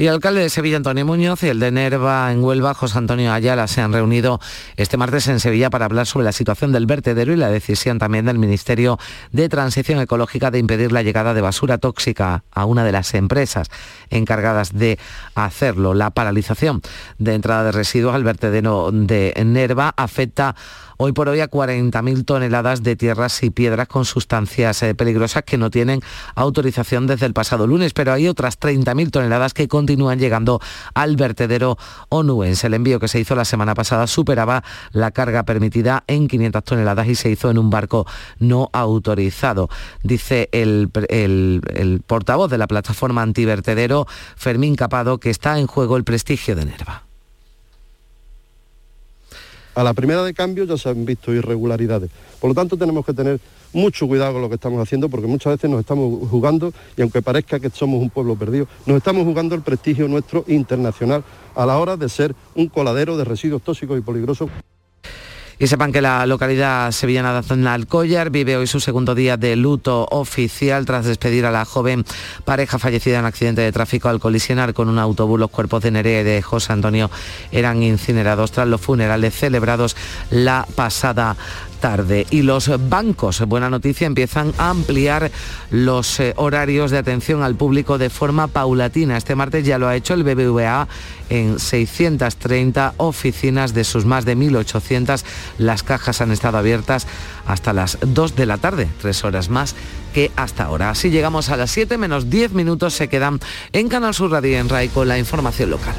Y 0.00 0.06
el 0.06 0.14
alcalde 0.14 0.42
de 0.42 0.48
Sevilla, 0.48 0.76
Antonio 0.76 1.04
Muñoz, 1.04 1.42
y 1.42 1.48
el 1.48 1.58
de 1.58 1.72
Nerva 1.72 2.30
en 2.30 2.44
Huelva, 2.44 2.72
José 2.72 2.98
Antonio 2.98 3.32
Ayala, 3.32 3.66
se 3.66 3.80
han 3.80 3.92
reunido 3.92 4.38
este 4.76 4.96
martes 4.96 5.26
en 5.26 5.40
Sevilla 5.40 5.70
para 5.70 5.86
hablar 5.86 6.06
sobre 6.06 6.24
la 6.24 6.30
situación 6.30 6.70
del 6.70 6.86
vertedero 6.86 7.32
y 7.32 7.36
la 7.36 7.50
decisión 7.50 7.98
también 7.98 8.24
del 8.24 8.38
Ministerio 8.38 8.96
de 9.32 9.48
Transición 9.48 9.98
Ecológica 9.98 10.52
de 10.52 10.60
impedir 10.60 10.92
la 10.92 11.02
llegada 11.02 11.34
de 11.34 11.40
basura 11.40 11.78
tóxica 11.78 12.44
a 12.52 12.64
una 12.64 12.84
de 12.84 12.92
las 12.92 13.12
empresas 13.14 13.70
encargadas 14.08 14.72
de 14.72 15.00
hacerlo. 15.34 15.94
La 15.94 16.10
paralización 16.10 16.80
de 17.18 17.34
entrada 17.34 17.64
de 17.64 17.72
residuos 17.72 18.14
al 18.14 18.22
vertedero 18.22 18.90
de 18.92 19.34
Nerva 19.44 19.94
afecta 19.96 20.54
hoy 20.98 21.12
por 21.12 21.28
hoy 21.28 21.40
a 21.40 21.48
40.000 21.48 22.24
toneladas 22.24 22.82
de 22.82 22.96
tierras 22.96 23.42
y 23.42 23.50
piedras 23.50 23.88
con 23.88 24.04
sustancias 24.04 24.82
eh, 24.82 24.94
peligrosas 24.94 25.44
que 25.44 25.56
no 25.56 25.70
tienen 25.70 26.00
autorización 26.34 27.06
desde 27.06 27.26
el 27.26 27.32
pasado 27.32 27.66
lunes, 27.66 27.94
pero 27.94 28.12
hay 28.12 28.28
otras 28.28 28.60
30.000 28.60 29.10
toneladas 29.10 29.54
que 29.54 29.68
continúan 29.68 30.18
llegando 30.18 30.60
al 30.94 31.16
vertedero 31.16 31.78
onuense. 32.08 32.66
El 32.66 32.74
envío 32.74 33.00
que 33.00 33.08
se 33.08 33.20
hizo 33.20 33.34
la 33.34 33.44
semana 33.44 33.74
pasada 33.74 34.06
superaba 34.06 34.64
la 34.92 35.12
carga 35.12 35.44
permitida 35.44 36.04
en 36.08 36.28
500 36.28 36.64
toneladas 36.64 37.06
y 37.08 37.14
se 37.14 37.30
hizo 37.30 37.50
en 37.50 37.58
un 37.58 37.70
barco 37.70 38.06
no 38.38 38.68
autorizado. 38.72 39.68
Dice 40.02 40.48
el, 40.52 40.90
el 41.08 42.02
portavoz 42.06 42.50
de 42.50 42.58
la 42.58 42.66
plataforma 42.66 43.22
antivertedero, 43.22 44.06
Fermín 44.36 44.74
Capado, 44.74 45.18
que 45.18 45.30
está 45.30 45.58
en 45.58 45.68
juego 45.68 45.96
el 45.96 46.04
prestigio 46.04 46.56
de 46.56 46.64
Nerva 46.64 47.07
a 49.78 49.84
la 49.84 49.94
primera 49.94 50.24
de 50.24 50.34
cambio 50.34 50.64
ya 50.64 50.76
se 50.76 50.88
han 50.88 51.04
visto 51.04 51.32
irregularidades. 51.32 52.10
Por 52.40 52.50
lo 52.50 52.54
tanto, 52.54 52.76
tenemos 52.76 53.06
que 53.06 53.14
tener 53.14 53.38
mucho 53.72 54.08
cuidado 54.08 54.32
con 54.32 54.42
lo 54.42 54.48
que 54.48 54.56
estamos 54.56 54.82
haciendo 54.82 55.08
porque 55.08 55.28
muchas 55.28 55.52
veces 55.52 55.70
nos 55.70 55.78
estamos 55.78 56.28
jugando, 56.28 56.72
y 56.96 57.02
aunque 57.02 57.22
parezca 57.22 57.60
que 57.60 57.70
somos 57.70 58.02
un 58.02 58.10
pueblo 58.10 58.34
perdido, 58.34 58.66
nos 58.86 58.96
estamos 58.96 59.24
jugando 59.24 59.54
el 59.54 59.62
prestigio 59.62 60.08
nuestro 60.08 60.44
internacional 60.48 61.22
a 61.54 61.64
la 61.64 61.78
hora 61.78 61.96
de 61.96 62.08
ser 62.08 62.34
un 62.56 62.66
coladero 62.66 63.16
de 63.16 63.22
residuos 63.22 63.62
tóxicos 63.62 63.96
y 63.96 64.02
peligrosos. 64.02 64.50
Y 65.60 65.66
sepan 65.66 65.90
que 65.90 66.00
la 66.00 66.24
localidad 66.26 66.92
sevillana 66.92 67.42
de 67.42 67.68
Alcollar 67.68 68.30
vive 68.30 68.56
hoy 68.56 68.68
su 68.68 68.78
segundo 68.78 69.16
día 69.16 69.36
de 69.36 69.56
luto 69.56 70.06
oficial 70.12 70.86
tras 70.86 71.04
despedir 71.04 71.46
a 71.46 71.50
la 71.50 71.64
joven 71.64 72.04
pareja 72.44 72.78
fallecida 72.78 73.18
en 73.18 73.24
accidente 73.24 73.62
de 73.62 73.72
tráfico 73.72 74.08
al 74.08 74.20
colisionar 74.20 74.72
con 74.72 74.88
un 74.88 75.00
autobús. 75.00 75.40
Los 75.40 75.50
cuerpos 75.50 75.82
de 75.82 75.90
Nerea 75.90 76.20
y 76.20 76.24
de 76.24 76.42
José 76.42 76.72
Antonio 76.72 77.10
eran 77.50 77.82
incinerados 77.82 78.52
tras 78.52 78.68
los 78.68 78.80
funerales 78.80 79.34
celebrados 79.34 79.96
la 80.30 80.64
pasada 80.76 81.36
tarde. 81.80 82.26
Y 82.30 82.42
los 82.42 82.70
bancos, 82.88 83.40
buena 83.46 83.70
noticia, 83.70 84.06
empiezan 84.06 84.52
a 84.58 84.70
ampliar 84.70 85.30
los 85.70 86.20
eh, 86.20 86.34
horarios 86.36 86.90
de 86.90 86.98
atención 86.98 87.42
al 87.42 87.54
público 87.54 87.98
de 87.98 88.10
forma 88.10 88.46
paulatina. 88.48 89.16
Este 89.16 89.34
martes 89.34 89.64
ya 89.64 89.78
lo 89.78 89.88
ha 89.88 89.96
hecho 89.96 90.14
el 90.14 90.24
BBVA 90.24 90.88
en 91.30 91.58
630 91.58 92.94
oficinas 92.96 93.74
de 93.74 93.84
sus 93.84 94.04
más 94.04 94.24
de 94.24 94.36
1.800. 94.36 95.22
Las 95.58 95.82
cajas 95.82 96.20
han 96.20 96.32
estado 96.32 96.58
abiertas 96.58 97.06
hasta 97.46 97.72
las 97.72 97.98
2 98.00 98.36
de 98.36 98.46
la 98.46 98.58
tarde, 98.58 98.88
tres 99.00 99.24
horas 99.24 99.48
más 99.48 99.74
que 100.12 100.30
hasta 100.36 100.64
ahora. 100.64 100.90
Así 100.90 101.10
llegamos 101.10 101.48
a 101.48 101.56
las 101.56 101.70
7 101.70 101.98
menos 101.98 102.30
10 102.30 102.52
minutos, 102.52 102.94
se 102.94 103.08
quedan 103.08 103.40
en 103.72 103.88
Canal 103.88 104.14
Sur 104.14 104.30
Radio 104.30 104.58
en 104.58 104.68
RAI 104.68 104.88
con 104.88 105.08
la 105.08 105.18
información 105.18 105.70
local. 105.70 105.94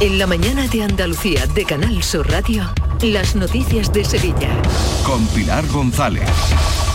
En 0.00 0.18
la 0.18 0.26
mañana 0.26 0.66
de 0.66 0.82
Andalucía 0.82 1.46
de 1.46 1.64
Canal 1.64 2.02
Sur 2.02 2.28
Radio, 2.28 2.68
las 3.00 3.36
noticias 3.36 3.92
de 3.92 4.04
Sevilla. 4.04 4.50
Con 5.06 5.24
Pilar 5.28 5.66
González. 5.68 6.28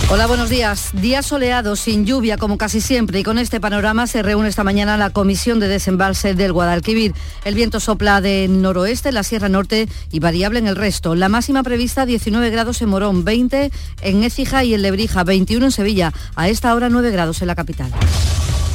Hola, 0.10 0.28
buenos 0.28 0.50
días. 0.50 0.90
Día 0.94 1.22
soleado, 1.24 1.76
sin 1.76 2.06
lluvia 2.06 2.38
como 2.38 2.58
casi 2.58 2.82
siempre 2.82 3.20
y 3.20 3.24
con 3.24 3.38
este 3.38 3.62
panorama 3.62 4.06
se 4.06 4.22
reúne 4.22 4.50
esta 4.50 4.66
mañana 4.66 4.98
la 4.98 5.12
Comisión 5.12 5.60
de 5.60 5.70
Desembalse 5.70 6.34
del 6.34 6.52
Guadalquivir. 6.52 7.14
El 7.46 7.56
viento 7.56 7.80
sopla 7.80 8.20
de 8.20 8.48
noroeste 8.50 9.10
en 9.10 9.16
la 9.16 9.24
Sierra 9.24 9.50
Norte 9.50 9.88
y 10.12 10.20
variable 10.20 10.60
en 10.60 10.68
el 10.68 10.76
resto. 10.76 11.16
La 11.16 11.30
máxima 11.30 11.64
prevista 11.64 12.06
19 12.06 12.50
grados 12.50 12.82
en 12.82 12.90
Morón, 12.90 13.24
20 13.24 13.72
en 14.02 14.24
Écija 14.24 14.64
y 14.66 14.74
en 14.74 14.82
Lebrija, 14.82 15.24
21 15.24 15.66
en 15.66 15.72
Sevilla. 15.72 16.14
A 16.36 16.50
esta 16.50 16.76
hora 16.76 16.90
9 16.90 17.12
grados 17.12 17.42
en 17.42 17.48
la 17.48 17.56
capital. 17.56 17.92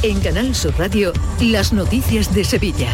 En 0.01 0.19
Canal 0.19 0.55
Sur 0.55 0.73
Radio, 0.77 1.13
las 1.39 1.73
noticias 1.73 2.33
de 2.33 2.43
Sevilla. 2.43 2.89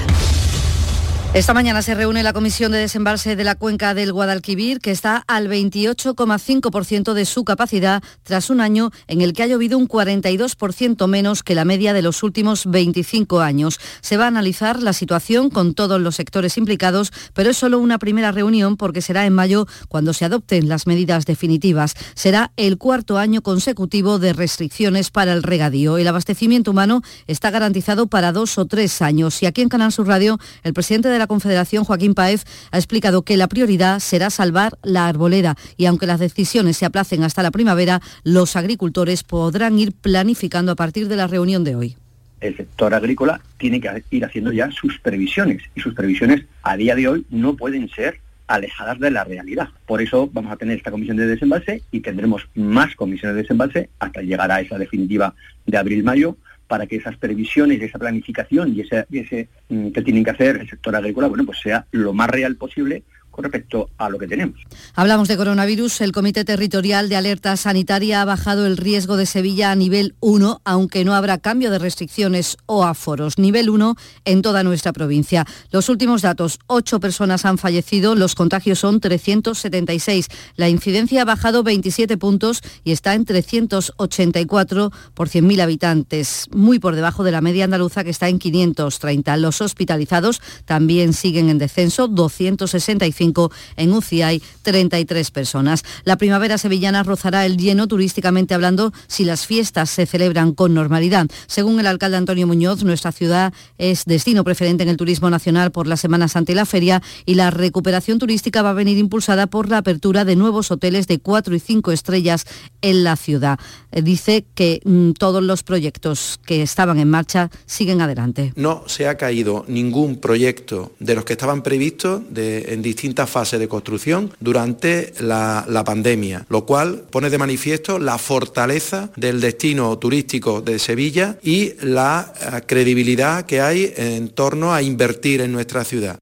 Esta 1.34 1.54
mañana 1.54 1.82
se 1.82 1.96
reúne 1.96 2.24
la 2.24 2.34
Comisión 2.34 2.74
de 2.74 2.80
Desembalse 2.80 3.38
de 3.38 3.46
la 3.46 3.56
Cuenca 3.56 3.94
del 3.94 4.12
Guadalquivir, 4.12 4.82
que 4.82 4.92
está 4.92 5.24
al 5.28 5.48
28,5% 5.48 7.14
de 7.14 7.24
su 7.24 7.46
capacidad 7.46 8.04
tras 8.24 8.50
un 8.50 8.60
año 8.60 8.92
en 9.08 9.22
el 9.22 9.32
que 9.32 9.44
ha 9.44 9.48
llovido 9.48 9.78
un 9.78 9.88
42% 9.88 11.08
menos 11.08 11.42
que 11.42 11.56
la 11.56 11.64
media 11.64 11.94
de 11.94 12.02
los 12.02 12.24
últimos 12.24 12.66
25 12.66 13.40
años. 13.40 13.80
Se 14.02 14.18
va 14.18 14.26
a 14.26 14.28
analizar 14.28 14.84
la 14.84 14.92
situación 14.92 15.50
con 15.50 15.74
todos 15.74 16.02
los 16.02 16.18
sectores 16.18 16.58
implicados, 16.58 17.14
pero 17.34 17.52
es 17.52 17.58
solo 17.58 17.80
una 17.80 17.98
primera 17.98 18.34
reunión 18.34 18.76
porque 18.76 19.02
será 19.02 19.26
en 19.26 19.32
mayo 19.32 19.68
cuando 19.88 20.12
se 20.12 20.26
adopten 20.26 20.68
las 20.68 20.86
medidas 20.86 21.26
definitivas. 21.26 21.94
Será 22.14 22.52
el 22.58 22.78
cuarto 22.78 23.18
año 23.18 23.42
consecutivo 23.42 24.20
de 24.20 24.34
restricciones 24.34 25.12
para 25.12 25.32
el 25.32 25.44
regadío. 25.44 25.98
El 25.98 26.10
abastecimiento 26.10 26.72
humano 26.72 27.04
está 27.26 27.52
garantizado 27.52 28.08
para 28.08 28.34
dos 28.34 28.58
o 28.58 28.66
tres 28.66 29.02
años. 29.02 29.42
Y 29.42 29.46
aquí 29.46 29.62
en 29.62 29.70
Canal 29.70 29.94
Sur 29.94 30.08
Radio, 30.08 30.38
el 30.64 30.74
presidente 30.74 31.08
de 31.08 31.21
la 31.22 31.28
Confederación, 31.28 31.84
Joaquín 31.84 32.16
Paez, 32.16 32.46
ha 32.72 32.78
explicado 32.78 33.22
que 33.22 33.38
la 33.38 33.48
prioridad 33.48 34.00
será 34.00 34.30
salvar 34.30 34.78
la 34.82 35.08
arboleda 35.08 35.56
y 35.78 35.86
aunque 35.86 36.08
las 36.08 36.20
decisiones 36.20 36.78
se 36.78 36.86
aplacen 36.86 37.24
hasta 37.24 37.44
la 37.44 37.52
primavera, 37.52 38.02
los 38.24 38.56
agricultores 38.56 39.24
podrán 39.24 39.78
ir 39.78 39.94
planificando 39.94 40.72
a 40.72 40.76
partir 40.76 41.08
de 41.08 41.16
la 41.16 41.28
reunión 41.28 41.64
de 41.64 41.76
hoy 41.76 41.96
el 42.42 42.58
sector 42.58 42.92
agrícola 42.96 43.40
tiene 43.58 43.80
que 43.80 44.04
ir 44.10 44.26
haciendo 44.26 44.52
ya 44.52 44.72
sus 44.72 44.98
previsiones 44.98 45.62
y 45.76 45.80
sus 45.80 45.94
previsiones 45.94 46.44
a 46.64 46.76
día 46.76 46.96
de 46.96 47.08
hoy 47.08 47.26
no 47.30 47.56
pueden 47.56 47.88
ser 47.90 48.20
alejadas 48.48 49.00
de 49.00 49.12
la 49.12 49.24
realidad. 49.24 49.70
Por 49.86 50.02
eso 50.02 50.30
vamos 50.34 50.52
a 50.52 50.58
tener 50.58 50.78
esta 50.78 50.92
comisión 50.92 51.18
de 51.18 51.28
desembalse 51.28 51.84
y 51.92 52.02
tendremos 52.02 52.48
más 52.56 52.96
comisiones 52.96 53.36
de 53.36 53.44
desembalse 53.44 53.90
hasta 54.00 54.22
llegar 54.22 54.52
a 54.52 54.60
esa 54.60 54.78
definitiva 54.78 55.36
de 55.66 55.78
abril-mayo 55.78 56.36
para 56.72 56.88
que 56.88 56.96
esas 56.96 57.18
previsiones, 57.18 57.82
esa 57.82 58.00
planificación 58.00 58.74
y 58.74 58.80
ese, 58.80 59.06
ese 59.12 59.50
mm, 59.68 59.90
que 59.90 60.02
tienen 60.02 60.24
que 60.24 60.30
hacer 60.30 60.56
el 60.56 60.70
sector 60.70 60.96
agrícola, 60.96 61.28
bueno, 61.28 61.44
pues 61.46 61.60
sea 61.60 61.86
lo 61.92 62.14
más 62.14 62.30
real 62.30 62.56
posible 62.56 63.04
con 63.32 63.44
respecto 63.44 63.90
a 63.98 64.10
lo 64.10 64.20
que 64.20 64.28
tenemos. 64.28 64.60
Hablamos 64.94 65.28
de 65.28 65.38
coronavirus. 65.38 66.02
El 66.02 66.12
Comité 66.12 66.44
Territorial 66.46 67.10
de 67.10 67.16
Alerta 67.16 67.56
Sanitaria 67.58 68.22
ha 68.22 68.26
bajado 68.26 68.66
el 68.68 68.78
riesgo 68.78 69.18
de 69.18 69.26
Sevilla 69.26 69.72
a 69.72 69.76
nivel 69.76 70.16
1, 70.20 70.62
aunque 70.66 71.06
no 71.06 71.16
habrá 71.16 71.38
cambio 71.38 71.72
de 71.72 71.80
restricciones 71.80 72.58
o 72.66 72.84
aforos. 72.84 73.38
Nivel 73.38 73.70
1 73.70 73.96
en 74.26 74.42
toda 74.42 74.64
nuestra 74.64 74.94
provincia. 74.94 75.46
Los 75.72 75.90
últimos 75.90 76.22
datos, 76.22 76.60
8 76.68 77.00
personas 77.00 77.46
han 77.46 77.58
fallecido, 77.58 78.16
los 78.16 78.36
contagios 78.36 78.80
son 78.80 79.00
376. 79.00 80.28
La 80.58 80.70
incidencia 80.70 81.22
ha 81.22 81.26
bajado 81.26 81.64
27 81.64 82.18
puntos 82.18 82.62
y 82.84 82.92
está 82.92 83.16
en 83.16 83.26
384 83.26 84.92
por 85.14 85.30
100.000 85.30 85.62
habitantes, 85.62 86.48
muy 86.52 86.80
por 86.80 86.96
debajo 86.96 87.24
de 87.24 87.32
la 87.32 87.42
media 87.42 87.66
andaluza 87.66 88.04
que 88.04 88.10
está 88.10 88.28
en 88.28 88.40
530. 88.40 89.38
Los 89.38 89.62
hospitalizados 89.62 90.42
también 90.66 91.14
siguen 91.14 91.50
en 91.50 91.58
descenso, 91.58 92.08
265 92.08 93.31
en 93.78 93.94
UCI 93.94 94.22
hay 94.22 94.44
33 94.64 95.32
personas. 95.32 95.84
La 96.04 96.18
primavera 96.18 96.58
sevillana 96.58 97.04
rozará 97.04 97.46
el 97.46 97.58
lleno 97.58 97.88
turísticamente 97.88 98.54
hablando 98.54 98.94
si 99.08 99.26
las 99.26 99.46
fiestas 99.46 99.90
se 99.90 100.06
celebran 100.06 100.54
con 100.54 100.74
normalidad. 100.74 101.28
Según 101.48 101.80
el 101.80 101.88
alcalde 101.88 102.18
Antonio 102.18 102.48
Muñoz, 102.48 102.84
nuestra 102.84 103.12
ciudad 103.12 103.54
es 103.78 104.06
destino 104.06 104.44
preferente 104.44 104.84
en 104.84 104.90
el 104.90 104.98
turismo 104.98 105.30
nacional 105.30 105.72
por 105.72 105.88
las 105.88 106.00
semanas 106.00 106.36
ante 106.36 106.56
la 106.56 106.66
feria 106.66 107.02
y 107.26 107.36
la 107.36 107.52
recuperación 107.52 108.20
turística 108.20 108.62
va 108.62 108.72
a 108.72 108.74
venir 108.74 108.98
impulsada 108.98 109.48
por 109.48 109.70
la 109.70 109.78
apertura 109.78 110.26
de 110.26 110.36
nuevos 110.36 110.72
hoteles 110.72 111.08
de 111.08 111.20
4 111.20 111.56
y 111.56 111.60
5 111.60 111.92
estrellas 111.92 112.46
en 112.82 113.04
la 113.04 113.16
ciudad. 113.16 113.60
Eh, 113.92 114.02
dice 114.02 114.46
que 114.56 114.82
mm, 114.84 115.12
todos 115.12 115.44
los 115.44 115.64
proyectos 115.64 116.40
que 116.46 116.62
estaban 116.62 117.00
en 117.00 117.10
marcha 117.10 117.50
siguen 117.66 118.02
adelante. 118.02 118.54
No 118.56 118.84
se 118.88 119.08
ha 119.08 119.18
caído 119.18 119.66
ningún 119.68 120.18
proyecto 120.18 120.94
de 121.00 121.16
los 121.16 121.26
que 121.26 121.34
estaban 121.34 121.64
previstos 121.64 122.22
en 122.36 122.82
distintas 123.12 123.30
fases 123.30 123.60
de 123.60 123.68
construcción 123.68 124.32
durante 124.40 125.14
la, 125.20 125.84
pandemia, 125.86 126.46
lo 126.48 126.66
cual 126.66 127.04
pone 127.10 127.30
de 127.30 127.38
manifiesto 127.38 128.00
la 128.00 128.18
fortaleza 128.18 129.10
del 129.18 129.42
destino 129.42 129.98
turístico 129.98 130.62
de 130.62 130.80
Sevilla 130.80 131.38
y 131.44 131.74
la 131.82 132.32
eh, 132.40 132.62
credibilidad 132.66 133.46
que 133.46 133.60
hay 133.60 133.94
en 133.98 134.30
torno 134.30 134.74
a 134.74 134.82
invertir 134.82 135.42
en 135.42 135.52
nuestra 135.52 135.84
ciudad. 135.84 136.20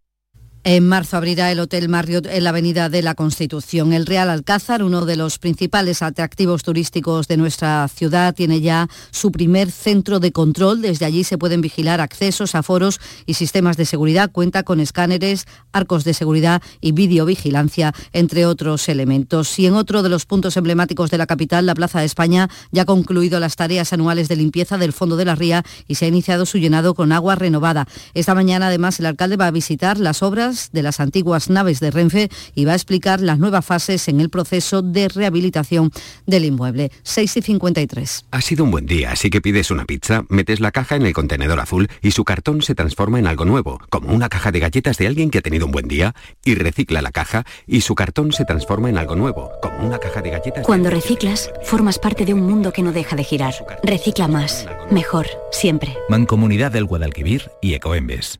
En 0.72 0.88
marzo 0.88 1.17
abrirá 1.17 1.51
el 1.51 1.61
Hotel 1.61 1.89
Marriott 1.89 2.28
en 2.28 2.43
la 2.43 2.51
Avenida 2.51 2.89
de 2.89 3.01
la 3.01 3.15
Constitución. 3.15 3.91
El 3.91 4.05
Real 4.05 4.30
Alcázar, 4.30 4.84
uno 4.84 5.03
de 5.07 5.15
los 5.15 5.39
principales 5.39 6.03
atractivos 6.03 6.61
turísticos 6.61 7.28
de 7.28 7.38
nuestra 7.38 7.88
ciudad, 7.88 8.36
tiene 8.36 8.61
ya 8.61 8.88
su 9.09 9.32
primer 9.32 9.72
centro 9.72 10.20
de 10.20 10.32
control. 10.32 10.84
Desde 10.84 11.07
allí 11.07 11.24
se 11.24 11.39
pueden 11.39 11.61
vigilar 11.61 12.01
accesos, 12.01 12.53
aforos 12.53 12.99
y 13.26 13.34
sistemas 13.34 13.78
de 13.78 13.86
seguridad. 13.86 14.32
Cuenta 14.32 14.61
con 14.61 14.80
escáneres, 14.80 15.47
arcos 15.72 16.03
de 16.03 16.13
seguridad 16.13 16.61
y 16.82 16.91
videovigilancia, 16.91 17.95
entre 18.13 18.45
otros 18.45 18.89
elementos. 18.89 19.57
Y 19.57 19.65
en 19.65 19.74
otro 19.74 20.03
de 20.03 20.09
los 20.09 20.28
puntos 20.28 20.55
emblemáticos 20.55 21.09
de 21.09 21.17
la 21.17 21.26
capital, 21.26 21.65
la 21.65 21.74
Plaza 21.74 22.01
de 22.01 22.05
España, 22.05 22.47
ya 22.72 22.84
ha 22.84 22.86
concluido 22.86 23.39
las 23.39 23.55
tareas 23.55 23.91
anuales 23.91 24.28
de 24.28 24.36
limpieza 24.36 24.78
del 24.78 24.93
fondo 24.93 25.17
de 25.17 25.26
la 25.26 25.34
ría 25.34 25.63
y 25.88 25.95
se 25.95 26.05
ha 26.05 26.09
iniciado 26.09 26.45
su 26.45 26.59
llenado 26.59 26.93
con 26.93 27.11
agua 27.11 27.34
renovada. 27.34 27.88
Esta 28.13 28.36
mañana, 28.36 28.67
además, 28.67 28.99
el 28.99 29.07
alcalde 29.07 29.36
va 29.36 29.47
a 29.47 29.51
visitar 29.51 29.97
las 29.97 30.22
obras 30.22 30.59
de 30.72 30.84
las 30.84 30.99
antiguas 30.99 31.49
naves 31.49 31.80
de 31.80 31.91
Renfe 31.91 32.30
y 32.55 32.66
va 32.66 32.74
a 32.74 32.76
explicar 32.76 33.22
las 33.22 33.39
nuevas 33.39 33.66
fases 33.66 34.07
en 34.07 34.20
el 34.20 34.30
proceso 34.30 34.82
de 34.82 35.07
rehabilitación 35.07 35.91
del 36.26 36.45
inmueble. 36.45 36.91
6 37.03 37.38
y 37.38 37.41
53. 37.41 38.26
Ha 38.32 38.41
sido 38.41 38.64
un 38.64 38.72
buen 38.72 38.86
día, 38.86 39.12
así 39.12 39.30
que 39.30 39.41
pides 39.41 39.72
una 39.72 39.86
pizza, 39.86 40.24
metes 40.30 40.60
la 40.60 40.72
caja 40.72 40.95
en 40.95 41.05
el 41.05 41.14
contenedor 41.14 41.60
azul 41.60 41.89
y 42.01 42.12
su 42.12 42.24
cartón 42.26 42.62
se 42.62 42.76
transforma 42.76 43.20
en 43.20 43.28
algo 43.28 43.45
nuevo, 43.45 43.82
como 43.89 44.14
una 44.14 44.30
caja 44.30 44.51
de 44.51 44.60
galletas 44.60 44.97
de 44.97 45.07
alguien 45.07 45.30
que 45.30 45.39
ha 45.39 45.41
tenido 45.41 45.66
un 45.66 45.72
buen 45.72 45.88
día, 45.88 46.14
y 46.43 46.55
recicla 46.55 47.01
la 47.01 47.12
caja 47.12 47.45
y 47.68 47.82
su 47.82 47.95
cartón 47.95 48.32
se 48.32 48.45
transforma 48.45 48.89
en 48.89 48.97
algo 48.97 49.16
nuevo, 49.16 49.51
como 49.62 49.86
una 49.86 49.99
caja 49.99 50.22
de 50.22 50.32
galletas. 50.32 50.66
Cuando 50.66 50.89
reciclas, 50.89 51.51
formas 51.64 51.99
parte 51.99 52.26
de 52.26 52.34
un 52.34 52.41
mundo 52.41 52.72
que 52.74 52.82
no 52.82 52.91
deja 52.91 53.16
de 53.16 53.24
girar. 53.24 53.53
Recicla 53.84 54.28
más, 54.28 54.68
mejor, 54.91 55.28
siempre. 55.51 55.95
Mancomunidad 56.10 56.72
del 56.72 56.86
Guadalquivir 56.86 57.51
y 57.62 57.74
Ecoembes. 57.74 58.39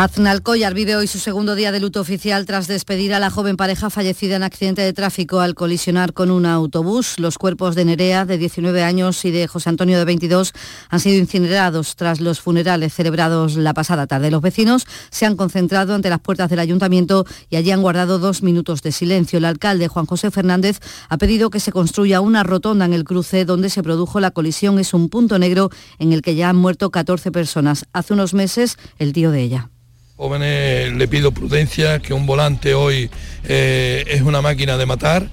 Aznalcóllar 0.00 0.74
vive 0.74 0.94
hoy 0.94 1.08
su 1.08 1.18
segundo 1.18 1.56
día 1.56 1.72
de 1.72 1.80
luto 1.80 2.00
oficial 2.00 2.46
tras 2.46 2.68
despedir 2.68 3.12
a 3.14 3.18
la 3.18 3.30
joven 3.30 3.56
pareja 3.56 3.90
fallecida 3.90 4.36
en 4.36 4.44
accidente 4.44 4.80
de 4.80 4.92
tráfico 4.92 5.40
al 5.40 5.56
colisionar 5.56 6.12
con 6.12 6.30
un 6.30 6.46
autobús. 6.46 7.18
Los 7.18 7.36
cuerpos 7.36 7.74
de 7.74 7.84
Nerea, 7.84 8.24
de 8.24 8.38
19 8.38 8.84
años, 8.84 9.24
y 9.24 9.32
de 9.32 9.48
José 9.48 9.70
Antonio, 9.70 9.98
de 9.98 10.04
22, 10.04 10.52
han 10.88 11.00
sido 11.00 11.18
incinerados 11.18 11.96
tras 11.96 12.20
los 12.20 12.38
funerales 12.38 12.94
celebrados 12.94 13.56
la 13.56 13.74
pasada 13.74 14.06
tarde. 14.06 14.30
Los 14.30 14.40
vecinos 14.40 14.86
se 15.10 15.26
han 15.26 15.34
concentrado 15.34 15.96
ante 15.96 16.10
las 16.10 16.20
puertas 16.20 16.48
del 16.48 16.60
ayuntamiento 16.60 17.26
y 17.50 17.56
allí 17.56 17.72
han 17.72 17.82
guardado 17.82 18.20
dos 18.20 18.44
minutos 18.44 18.82
de 18.82 18.92
silencio. 18.92 19.38
El 19.38 19.46
alcalde, 19.46 19.88
Juan 19.88 20.06
José 20.06 20.30
Fernández, 20.30 20.78
ha 21.08 21.18
pedido 21.18 21.50
que 21.50 21.58
se 21.58 21.72
construya 21.72 22.20
una 22.20 22.44
rotonda 22.44 22.84
en 22.84 22.92
el 22.92 23.02
cruce 23.02 23.44
donde 23.44 23.68
se 23.68 23.82
produjo 23.82 24.20
la 24.20 24.30
colisión. 24.30 24.78
Es 24.78 24.94
un 24.94 25.08
punto 25.08 25.40
negro 25.40 25.70
en 25.98 26.12
el 26.12 26.22
que 26.22 26.36
ya 26.36 26.50
han 26.50 26.56
muerto 26.56 26.92
14 26.92 27.32
personas. 27.32 27.84
Hace 27.92 28.12
unos 28.12 28.32
meses, 28.32 28.76
el 29.00 29.12
tío 29.12 29.32
de 29.32 29.42
ella. 29.42 29.70
Jóvenes 30.18 30.92
le 30.94 31.06
pido 31.06 31.30
prudencia, 31.30 32.00
que 32.00 32.12
un 32.12 32.26
volante 32.26 32.74
hoy 32.74 33.08
eh, 33.44 34.02
es 34.08 34.22
una 34.22 34.42
máquina 34.42 34.76
de 34.76 34.84
matar, 34.84 35.28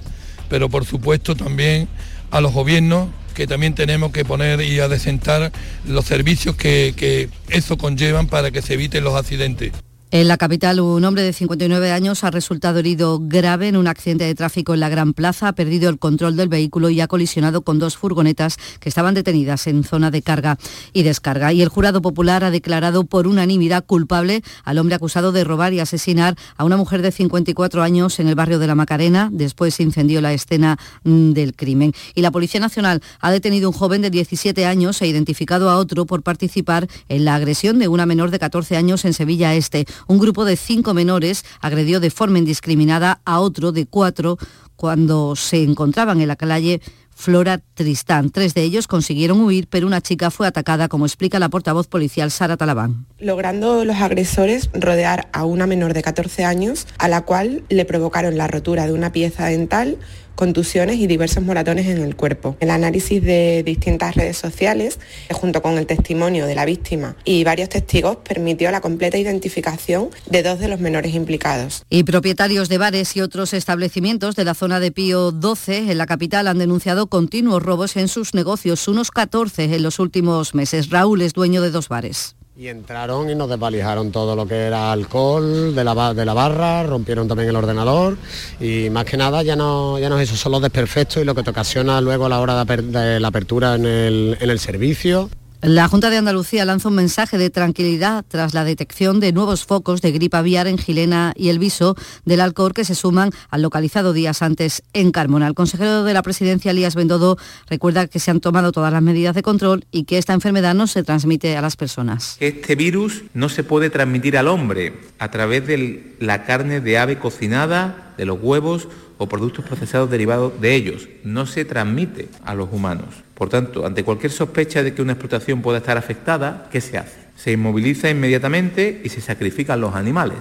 pero 0.48 0.68
por 0.68 0.84
supuesto 0.84 1.34
también 1.34 1.88
a 2.30 2.40
los 2.40 2.52
gobiernos 2.52 3.08
que 3.34 3.48
también 3.48 3.74
tenemos 3.74 4.12
que 4.12 4.24
poner 4.24 4.60
y 4.60 4.78
adecentar 4.78 5.50
los 5.88 6.04
servicios 6.04 6.54
que, 6.54 6.94
que 6.96 7.28
eso 7.48 7.76
conllevan 7.76 8.28
para 8.28 8.52
que 8.52 8.62
se 8.62 8.74
eviten 8.74 9.02
los 9.02 9.16
accidentes. 9.16 9.72
En 10.16 10.28
la 10.28 10.38
capital, 10.38 10.80
un 10.80 11.04
hombre 11.04 11.22
de 11.22 11.34
59 11.34 11.92
años 11.92 12.24
ha 12.24 12.30
resultado 12.30 12.78
herido 12.78 13.20
grave 13.20 13.68
en 13.68 13.76
un 13.76 13.86
accidente 13.86 14.24
de 14.24 14.34
tráfico 14.34 14.72
en 14.72 14.80
la 14.80 14.88
Gran 14.88 15.12
Plaza, 15.12 15.48
ha 15.48 15.52
perdido 15.52 15.90
el 15.90 15.98
control 15.98 16.36
del 16.36 16.48
vehículo 16.48 16.88
y 16.88 17.02
ha 17.02 17.06
colisionado 17.06 17.60
con 17.60 17.78
dos 17.78 17.98
furgonetas 17.98 18.56
que 18.80 18.88
estaban 18.88 19.12
detenidas 19.12 19.66
en 19.66 19.84
zona 19.84 20.10
de 20.10 20.22
carga 20.22 20.56
y 20.94 21.02
descarga. 21.02 21.52
Y 21.52 21.60
el 21.60 21.68
jurado 21.68 22.00
popular 22.00 22.44
ha 22.44 22.50
declarado 22.50 23.04
por 23.04 23.26
unanimidad 23.26 23.84
culpable 23.84 24.42
al 24.64 24.78
hombre 24.78 24.94
acusado 24.94 25.32
de 25.32 25.44
robar 25.44 25.74
y 25.74 25.80
asesinar 25.80 26.34
a 26.56 26.64
una 26.64 26.78
mujer 26.78 27.02
de 27.02 27.12
54 27.12 27.82
años 27.82 28.18
en 28.18 28.28
el 28.28 28.36
barrio 28.36 28.58
de 28.58 28.68
la 28.68 28.74
Macarena. 28.74 29.28
Después 29.30 29.74
se 29.74 29.82
incendió 29.82 30.22
la 30.22 30.32
escena 30.32 30.78
mm, 31.04 31.32
del 31.32 31.54
crimen. 31.54 31.92
Y 32.14 32.22
la 32.22 32.30
Policía 32.30 32.60
Nacional 32.60 33.02
ha 33.20 33.30
detenido 33.30 33.66
a 33.66 33.70
un 33.70 33.76
joven 33.76 34.00
de 34.00 34.08
17 34.08 34.64
años 34.64 35.02
e 35.02 35.08
identificado 35.08 35.68
a 35.68 35.76
otro 35.76 36.06
por 36.06 36.22
participar 36.22 36.88
en 37.10 37.26
la 37.26 37.34
agresión 37.34 37.78
de 37.78 37.88
una 37.88 38.06
menor 38.06 38.30
de 38.30 38.38
14 38.38 38.78
años 38.78 39.04
en 39.04 39.12
Sevilla 39.12 39.52
Este 39.52 39.84
un 40.06 40.18
grupo 40.18 40.44
de 40.44 40.56
cinco 40.56 40.94
menores 40.94 41.44
agredió 41.60 42.00
de 42.00 42.10
forma 42.10 42.38
indiscriminada 42.38 43.20
a 43.24 43.40
otro 43.40 43.72
de 43.72 43.86
cuatro 43.86 44.38
cuando 44.76 45.36
se 45.36 45.62
encontraban 45.62 46.20
en 46.20 46.28
la 46.28 46.36
calle 46.36 46.80
Flora 47.16 47.62
Tristán. 47.72 48.28
Tres 48.28 48.52
de 48.52 48.62
ellos 48.62 48.86
consiguieron 48.86 49.40
huir, 49.40 49.68
pero 49.70 49.86
una 49.86 50.02
chica 50.02 50.30
fue 50.30 50.46
atacada, 50.46 50.88
como 50.88 51.06
explica 51.06 51.38
la 51.38 51.48
portavoz 51.48 51.86
policial 51.86 52.30
Sara 52.30 52.58
Talabán. 52.58 53.06
Logrando 53.18 53.86
los 53.86 53.96
agresores 53.96 54.68
rodear 54.74 55.28
a 55.32 55.46
una 55.46 55.66
menor 55.66 55.94
de 55.94 56.02
14 56.02 56.44
años, 56.44 56.86
a 56.98 57.08
la 57.08 57.22
cual 57.22 57.62
le 57.70 57.86
provocaron 57.86 58.36
la 58.36 58.48
rotura 58.48 58.86
de 58.86 58.92
una 58.92 59.12
pieza 59.12 59.46
dental 59.46 59.96
contusiones 60.36 60.98
y 60.98 61.08
diversos 61.08 61.42
moratones 61.42 61.86
en 61.86 61.98
el 61.98 62.14
cuerpo. 62.14 62.56
El 62.60 62.70
análisis 62.70 63.22
de 63.22 63.64
distintas 63.64 64.14
redes 64.14 64.36
sociales, 64.36 65.00
junto 65.32 65.62
con 65.62 65.78
el 65.78 65.86
testimonio 65.86 66.46
de 66.46 66.54
la 66.54 66.64
víctima 66.64 67.16
y 67.24 67.42
varios 67.42 67.68
testigos, 67.68 68.18
permitió 68.18 68.70
la 68.70 68.80
completa 68.80 69.18
identificación 69.18 70.10
de 70.30 70.42
dos 70.44 70.60
de 70.60 70.68
los 70.68 70.78
menores 70.78 71.14
implicados. 71.14 71.82
Y 71.90 72.04
propietarios 72.04 72.68
de 72.68 72.78
bares 72.78 73.16
y 73.16 73.20
otros 73.20 73.52
establecimientos 73.52 74.36
de 74.36 74.44
la 74.44 74.54
zona 74.54 74.78
de 74.78 74.92
Pío 74.92 75.32
12 75.32 75.90
en 75.90 75.98
la 75.98 76.06
capital 76.06 76.46
han 76.46 76.58
denunciado 76.58 77.08
continuos 77.08 77.62
robos 77.62 77.96
en 77.96 78.08
sus 78.08 78.34
negocios, 78.34 78.86
unos 78.86 79.10
14 79.10 79.64
en 79.64 79.82
los 79.82 79.98
últimos 79.98 80.54
meses. 80.54 80.90
Raúl 80.90 81.22
es 81.22 81.32
dueño 81.32 81.62
de 81.62 81.70
dos 81.70 81.88
bares. 81.88 82.35
Y 82.58 82.68
entraron 82.68 83.28
y 83.28 83.34
nos 83.34 83.50
desvalijaron 83.50 84.10
todo 84.10 84.34
lo 84.34 84.46
que 84.46 84.54
era 84.54 84.90
alcohol 84.90 85.74
de 85.74 85.84
la, 85.84 86.14
de 86.14 86.24
la 86.24 86.32
barra, 86.32 86.84
rompieron 86.84 87.28
también 87.28 87.50
el 87.50 87.56
ordenador 87.56 88.16
y 88.58 88.88
más 88.88 89.04
que 89.04 89.18
nada 89.18 89.42
ya 89.42 89.56
no, 89.56 89.98
ya 89.98 90.08
no 90.08 90.18
es 90.18 90.30
eso, 90.30 90.36
son 90.36 90.52
los 90.52 90.62
desperfectos 90.62 91.22
y 91.22 91.26
lo 91.26 91.34
que 91.34 91.42
te 91.42 91.50
ocasiona 91.50 92.00
luego 92.00 92.24
a 92.24 92.28
la 92.30 92.40
hora 92.40 92.64
de, 92.64 93.20
la 93.20 93.28
apertura 93.28 93.74
en 93.74 93.84
el, 93.84 94.38
en 94.40 94.48
el 94.48 94.58
servicio. 94.58 95.28
La 95.66 95.88
Junta 95.88 96.10
de 96.10 96.16
Andalucía 96.16 96.64
lanza 96.64 96.90
un 96.90 96.94
mensaje 96.94 97.38
de 97.38 97.50
tranquilidad 97.50 98.24
tras 98.28 98.54
la 98.54 98.62
detección 98.62 99.18
de 99.18 99.32
nuevos 99.32 99.64
focos 99.64 100.00
de 100.00 100.12
gripe 100.12 100.36
aviar 100.36 100.68
en 100.68 100.78
Gilena 100.78 101.32
y 101.34 101.48
el 101.48 101.58
viso 101.58 101.96
del 102.24 102.40
Alcor 102.40 102.72
que 102.72 102.84
se 102.84 102.94
suman 102.94 103.32
al 103.50 103.62
localizado 103.62 104.12
días 104.12 104.42
antes 104.42 104.84
en 104.92 105.10
Carmona. 105.10 105.48
El 105.48 105.54
consejero 105.54 106.04
de 106.04 106.14
la 106.14 106.22
presidencia, 106.22 106.70
Elías 106.70 106.94
Bendodo, 106.94 107.36
recuerda 107.68 108.06
que 108.06 108.20
se 108.20 108.30
han 108.30 108.38
tomado 108.38 108.70
todas 108.70 108.92
las 108.92 109.02
medidas 109.02 109.34
de 109.34 109.42
control 109.42 109.86
y 109.90 110.04
que 110.04 110.18
esta 110.18 110.34
enfermedad 110.34 110.72
no 110.72 110.86
se 110.86 111.02
transmite 111.02 111.56
a 111.56 111.62
las 111.62 111.74
personas. 111.74 112.36
Este 112.38 112.76
virus 112.76 113.24
no 113.34 113.48
se 113.48 113.64
puede 113.64 113.90
transmitir 113.90 114.38
al 114.38 114.46
hombre 114.46 114.94
a 115.18 115.32
través 115.32 115.66
de 115.66 116.14
la 116.20 116.44
carne 116.44 116.80
de 116.80 116.96
ave 116.96 117.18
cocinada, 117.18 118.14
de 118.16 118.24
los 118.24 118.38
huevos 118.40 118.86
o 119.18 119.28
productos 119.28 119.64
procesados 119.64 120.10
derivados 120.10 120.60
de 120.60 120.74
ellos. 120.74 121.08
No 121.24 121.46
se 121.46 121.64
transmite 121.64 122.28
a 122.44 122.54
los 122.54 122.68
humanos. 122.72 123.14
Por 123.34 123.48
tanto, 123.48 123.86
ante 123.86 124.04
cualquier 124.04 124.32
sospecha 124.32 124.82
de 124.82 124.94
que 124.94 125.02
una 125.02 125.12
explotación 125.12 125.62
pueda 125.62 125.78
estar 125.78 125.98
afectada, 125.98 126.68
¿qué 126.70 126.80
se 126.80 126.98
hace? 126.98 127.26
Se 127.36 127.52
inmoviliza 127.52 128.08
inmediatamente 128.08 129.00
y 129.04 129.08
se 129.08 129.20
sacrifican 129.20 129.80
los 129.80 129.94
animales. 129.94 130.38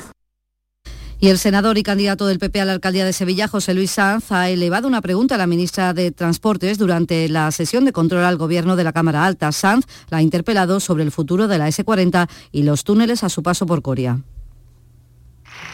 Y 1.19 1.29
el 1.29 1.39
senador 1.39 1.77
y 1.77 1.83
candidato 1.83 2.27
del 2.27 2.39
PP 2.39 2.61
a 2.61 2.65
la 2.65 2.73
alcaldía 2.73 3.05
de 3.05 3.13
Sevilla, 3.13 3.47
José 3.47 3.73
Luis 3.73 3.91
Sanz, 3.91 4.31
ha 4.31 4.49
elevado 4.49 4.87
una 4.87 5.01
pregunta 5.01 5.35
a 5.35 5.37
la 5.37 5.47
ministra 5.47 5.93
de 5.93 6.11
Transportes 6.11 6.77
durante 6.77 7.29
la 7.29 7.49
sesión 7.51 7.85
de 7.85 7.93
control 7.93 8.25
al 8.25 8.37
gobierno 8.37 8.75
de 8.75 8.83
la 8.83 8.91
Cámara 8.91 9.25
Alta. 9.25 9.51
Sanz 9.51 9.85
la 10.09 10.17
ha 10.17 10.21
interpelado 10.21 10.79
sobre 10.79 11.03
el 11.03 11.11
futuro 11.11 11.47
de 11.47 11.57
la 11.57 11.69
S40 11.69 12.29
y 12.51 12.63
los 12.63 12.83
túneles 12.83 13.23
a 13.23 13.29
su 13.29 13.43
paso 13.43 13.65
por 13.65 13.81
Coria. 13.81 14.19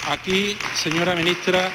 Aquí, 0.08 0.56
señora 0.76 1.16
ministra, 1.16 1.72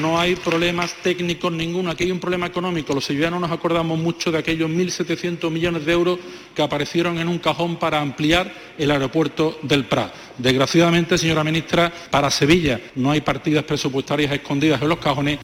no 0.00 0.18
hay 0.18 0.36
problemas 0.36 0.94
técnicos 1.02 1.52
ninguno, 1.52 1.90
aquí 1.90 2.04
hay 2.04 2.12
un 2.12 2.20
problema 2.20 2.46
económico. 2.46 2.94
Los 2.94 3.04
sevillanos 3.04 3.40
nos 3.40 3.50
acordamos 3.50 3.98
mucho 3.98 4.30
de 4.30 4.38
aquellos 4.38 4.70
1.700 4.70 5.50
millones 5.50 5.84
de 5.84 5.92
euros 5.92 6.18
que 6.54 6.62
aparecieron 6.62 7.18
en 7.18 7.28
un 7.28 7.38
cajón 7.38 7.76
para 7.76 8.00
ampliar 8.00 8.52
el 8.78 8.90
aeropuerto 8.90 9.58
del 9.62 9.84
Prat. 9.84 10.14
Desgraciadamente, 10.38 11.18
señora 11.18 11.44
ministra, 11.44 11.92
para 12.10 12.30
Sevilla 12.30 12.80
no 12.94 13.10
hay 13.10 13.20
partidas 13.20 13.64
presupuestarias 13.64 14.32
escondidas 14.32 14.80
en 14.80 14.88
los 14.88 14.98
cajones 14.98 15.38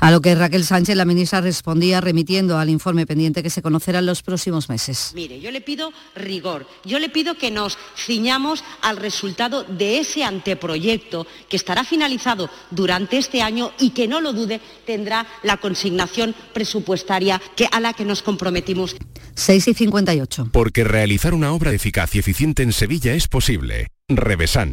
A 0.00 0.10
lo 0.10 0.20
que 0.20 0.34
Raquel 0.34 0.64
Sánchez, 0.64 0.96
la 0.96 1.04
ministra, 1.04 1.40
respondía 1.40 2.00
remitiendo 2.00 2.58
al 2.58 2.70
informe 2.70 3.06
pendiente 3.06 3.42
que 3.42 3.50
se 3.50 3.62
conocerá 3.62 3.98
en 3.98 4.06
los 4.06 4.22
próximos 4.22 4.68
meses. 4.68 5.12
Mire, 5.14 5.40
yo 5.40 5.50
le 5.50 5.60
pido 5.60 5.92
rigor, 6.14 6.66
yo 6.84 6.98
le 6.98 7.08
pido 7.08 7.34
que 7.34 7.50
nos 7.50 7.78
ciñamos 7.96 8.64
al 8.82 8.96
resultado 8.96 9.64
de 9.64 9.98
ese 9.98 10.24
anteproyecto 10.24 11.26
que 11.48 11.56
estará 11.56 11.84
finalizado 11.84 12.50
durante 12.70 13.18
este 13.18 13.42
año 13.42 13.72
y 13.78 13.90
que 13.90 14.08
no 14.08 14.20
lo 14.20 14.32
dude 14.32 14.60
tendrá 14.86 15.26
la 15.42 15.56
consignación 15.58 16.34
presupuestaria 16.52 17.40
que, 17.56 17.68
a 17.70 17.80
la 17.80 17.92
que 17.92 18.04
nos 18.04 18.22
comprometimos. 18.22 18.96
6 19.34 19.68
y 19.68 19.74
58. 19.74 20.48
Porque 20.52 20.84
realizar 20.84 21.34
una 21.34 21.52
obra 21.52 21.72
eficaz 21.72 22.14
y 22.14 22.18
eficiente 22.18 22.62
en 22.62 22.72
Sevilla 22.72 23.14
es 23.14 23.28
posible. 23.28 23.88
Revesan. 24.08 24.72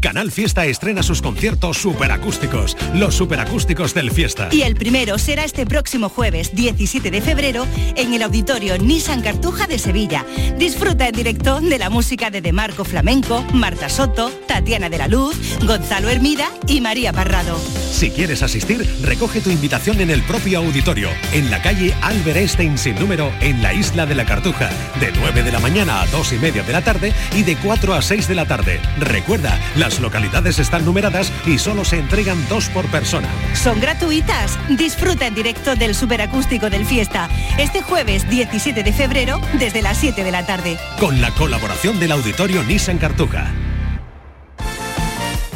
Canal 0.00 0.32
Fiesta 0.32 0.64
estrena 0.64 1.02
sus 1.02 1.20
conciertos 1.20 1.76
superacústicos, 1.76 2.76
los 2.94 3.14
superacústicos 3.14 3.92
del 3.92 4.10
Fiesta. 4.10 4.48
Y 4.50 4.62
el 4.62 4.74
primero 4.74 5.18
será 5.18 5.44
este 5.44 5.66
próximo 5.66 6.08
jueves 6.08 6.54
17 6.54 7.10
de 7.10 7.20
febrero 7.20 7.66
en 7.96 8.14
el 8.14 8.22
auditorio 8.22 8.78
Nissan 8.78 9.20
Cartuja 9.20 9.66
de 9.66 9.78
Sevilla. 9.78 10.24
Disfruta 10.58 11.08
en 11.08 11.14
directo 11.14 11.60
de 11.60 11.78
la 11.78 11.90
música 11.90 12.30
de 12.30 12.40
Demarco 12.40 12.84
Flamenco, 12.84 13.44
Marta 13.52 13.88
Soto, 13.88 14.30
Tatiana 14.48 14.88
de 14.88 14.98
la 14.98 15.08
Luz, 15.08 15.36
Gonzalo 15.64 16.08
Hermida 16.08 16.50
y 16.66 16.80
María 16.80 17.12
Parrado. 17.12 17.58
Si 17.90 18.10
quieres 18.10 18.42
asistir, 18.42 18.88
recoge 19.02 19.42
tu 19.42 19.50
invitación 19.50 20.00
en 20.00 20.10
el 20.10 20.22
propio 20.22 20.60
auditorio, 20.60 21.10
en 21.32 21.50
la 21.50 21.60
calle 21.60 21.94
Albert 22.00 22.38
Einstein 22.38 22.78
sin 22.78 22.94
número, 22.98 23.30
en 23.40 23.60
la 23.62 23.74
isla 23.74 24.06
de 24.06 24.14
la 24.14 24.24
Cartuja, 24.24 24.70
de 24.98 25.12
9 25.12 25.42
de 25.42 25.52
la 25.52 25.60
mañana 25.60 26.00
a 26.00 26.06
2 26.06 26.32
y 26.32 26.36
media 26.36 26.62
de 26.62 26.72
la 26.72 26.82
tarde 26.82 27.12
y 27.36 27.42
de 27.42 27.56
4 27.56 27.94
a 27.94 28.00
6 28.00 28.26
de 28.28 28.34
la 28.34 28.46
tarde. 28.46 28.80
Recuerda, 28.98 29.58
las 29.90 30.00
localidades 30.00 30.60
están 30.60 30.84
numeradas 30.84 31.32
y 31.44 31.58
solo 31.58 31.84
se 31.84 31.98
entregan 31.98 32.38
dos 32.48 32.68
por 32.68 32.86
persona. 32.86 33.28
Son 33.54 33.80
gratuitas. 33.80 34.56
Disfruta 34.68 35.26
en 35.26 35.34
directo 35.34 35.74
del 35.74 35.96
superacústico 35.96 36.70
del 36.70 36.86
Fiesta, 36.86 37.28
este 37.58 37.82
jueves 37.82 38.28
17 38.30 38.84
de 38.84 38.92
febrero 38.92 39.40
desde 39.58 39.82
las 39.82 39.98
7 39.98 40.22
de 40.22 40.30
la 40.30 40.46
tarde. 40.46 40.78
Con 41.00 41.20
la 41.20 41.32
colaboración 41.32 41.98
del 41.98 42.12
auditorio 42.12 42.62
Nissan 42.62 42.98
Cartuja. 42.98 43.50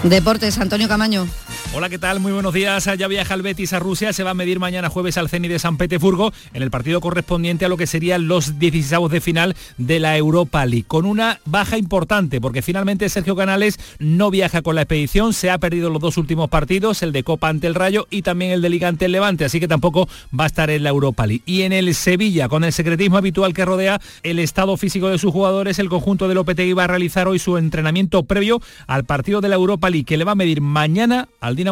Deportes, 0.03 0.59
Antonio 0.59 0.89
Camaño. 0.89 1.29
Hola, 1.77 1.91
¿qué 1.91 1.99
tal? 1.99 2.21
Muy 2.21 2.31
buenos 2.31 2.55
días. 2.55 2.89
Ya 2.97 3.09
viaja 3.09 3.35
el 3.35 3.43
Betis 3.43 3.73
a 3.73 3.81
Rusia. 3.81 4.13
Se 4.13 4.23
va 4.23 4.31
a 4.31 4.35
medir 4.35 4.61
mañana 4.61 4.89
jueves 4.89 5.19
al 5.19 5.29
Zenit 5.29 5.51
de 5.51 5.59
San 5.59 5.77
Petersburgo 5.77 6.33
en 6.53 6.63
el 6.63 6.71
partido 6.71 7.01
correspondiente 7.01 7.65
a 7.65 7.69
lo 7.69 7.77
que 7.77 7.89
serían 7.89 8.29
los 8.29 8.61
16 8.61 9.11
de 9.11 9.21
final 9.21 9.57
de 9.77 9.99
la 9.99 10.17
Europa 10.17 10.65
League. 10.67 10.85
Con 10.87 11.05
una 11.05 11.41
baja 11.47 11.77
importante, 11.77 12.41
porque 12.41 12.63
finalmente 12.63 13.09
Sergio 13.09 13.35
Canales 13.35 13.81
no 13.99 14.31
viaja 14.31 14.63
con 14.63 14.77
la 14.77 14.83
expedición. 14.83 15.33
Se 15.33 15.51
ha 15.51 15.59
perdido 15.59 15.91
los 15.91 16.01
dos 16.01 16.17
últimos 16.17 16.49
partidos, 16.49 17.03
el 17.03 17.11
de 17.11 17.25
Copa 17.25 17.49
ante 17.49 17.67
el 17.67 17.75
Rayo 17.75 18.07
y 18.09 18.23
también 18.23 18.53
el 18.53 18.63
de 18.63 18.69
Liga 18.69 18.87
ante 18.87 19.07
el 19.07 19.13
Levante. 19.13 19.45
Así 19.45 19.59
que 19.59 19.67
tampoco 19.67 20.09
va 20.31 20.45
a 20.45 20.47
estar 20.47 20.71
en 20.71 20.85
la 20.85 20.91
Europa 20.91 21.27
League. 21.27 21.43
Y 21.45 21.63
en 21.63 21.73
el 21.73 21.93
Sevilla, 21.97 22.49
con 22.49 22.63
el 22.63 22.73
secretismo 22.73 23.17
habitual 23.17 23.53
que 23.53 23.65
rodea 23.65 24.01
el 24.23 24.39
estado 24.39 24.77
físico 24.77 25.09
de 25.09 25.19
sus 25.19 25.33
jugadores, 25.33 25.81
el 25.81 25.89
conjunto 25.89 26.29
de 26.29 26.37
Lopetegui 26.37 26.73
va 26.73 26.85
a 26.85 26.87
realizar 26.87 27.27
hoy 27.27 27.41
su 27.41 27.59
entrenamiento 27.59 28.23
previo 28.23 28.63
al 28.87 29.03
partido 29.03 29.41
de 29.41 29.49
la 29.49 29.57
Europa 29.57 29.91
League, 29.91 30.05
que 30.05 30.17
le 30.17 30.23
va 30.23 30.33
a 30.33 30.37
medir 30.37 30.61
mañana 30.61 31.27
al 31.41 31.64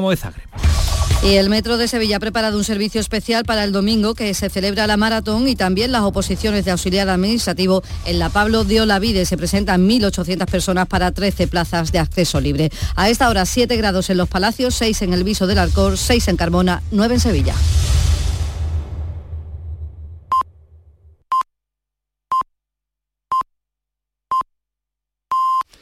Y 1.25 1.37
el 1.37 1.51
Metro 1.51 1.77
de 1.77 1.87
Sevilla 1.87 2.17
ha 2.17 2.21
preparado 2.21 2.59
un 2.59 2.65
servicio 2.65 3.01
especial 3.01 3.45
para 3.45 3.63
el 3.63 3.71
domingo 3.71 4.15
que 4.15 4.35
se 4.35 4.51
celebra 4.51 4.89
la 4.89 4.97
maratón 4.97 5.47
y 5.47 5.55
también 5.55 5.93
las 5.93 6.03
oposiciones 6.03 6.65
de 6.65 6.73
auxiliar 6.73 7.09
administrativo 7.09 7.85
en 8.07 8.19
la 8.19 8.29
Pablo 8.29 8.65
de 8.65 8.81
Olavide. 8.81 9.25
Se 9.25 9.37
presentan 9.37 9.89
1.800 9.89 10.47
personas 10.47 10.89
para 10.89 11.13
13 11.13 11.47
plazas 11.47 11.93
de 11.93 12.01
acceso 12.01 12.41
libre. 12.41 12.73
A 12.97 13.09
esta 13.09 13.29
hora 13.29 13.47
7 13.47 13.77
grados 13.77 14.11
en 14.11 14.17
los 14.17 14.29
Palacios, 14.29 14.75
6 14.75 15.03
en 15.03 15.13
el 15.13 15.23
Viso 15.23 15.47
del 15.47 15.59
Arcor, 15.59 15.97
6 15.97 16.27
en 16.27 16.37
Carmona, 16.37 16.83
9 16.91 17.15
en 17.15 17.21
Sevilla. 17.21 17.55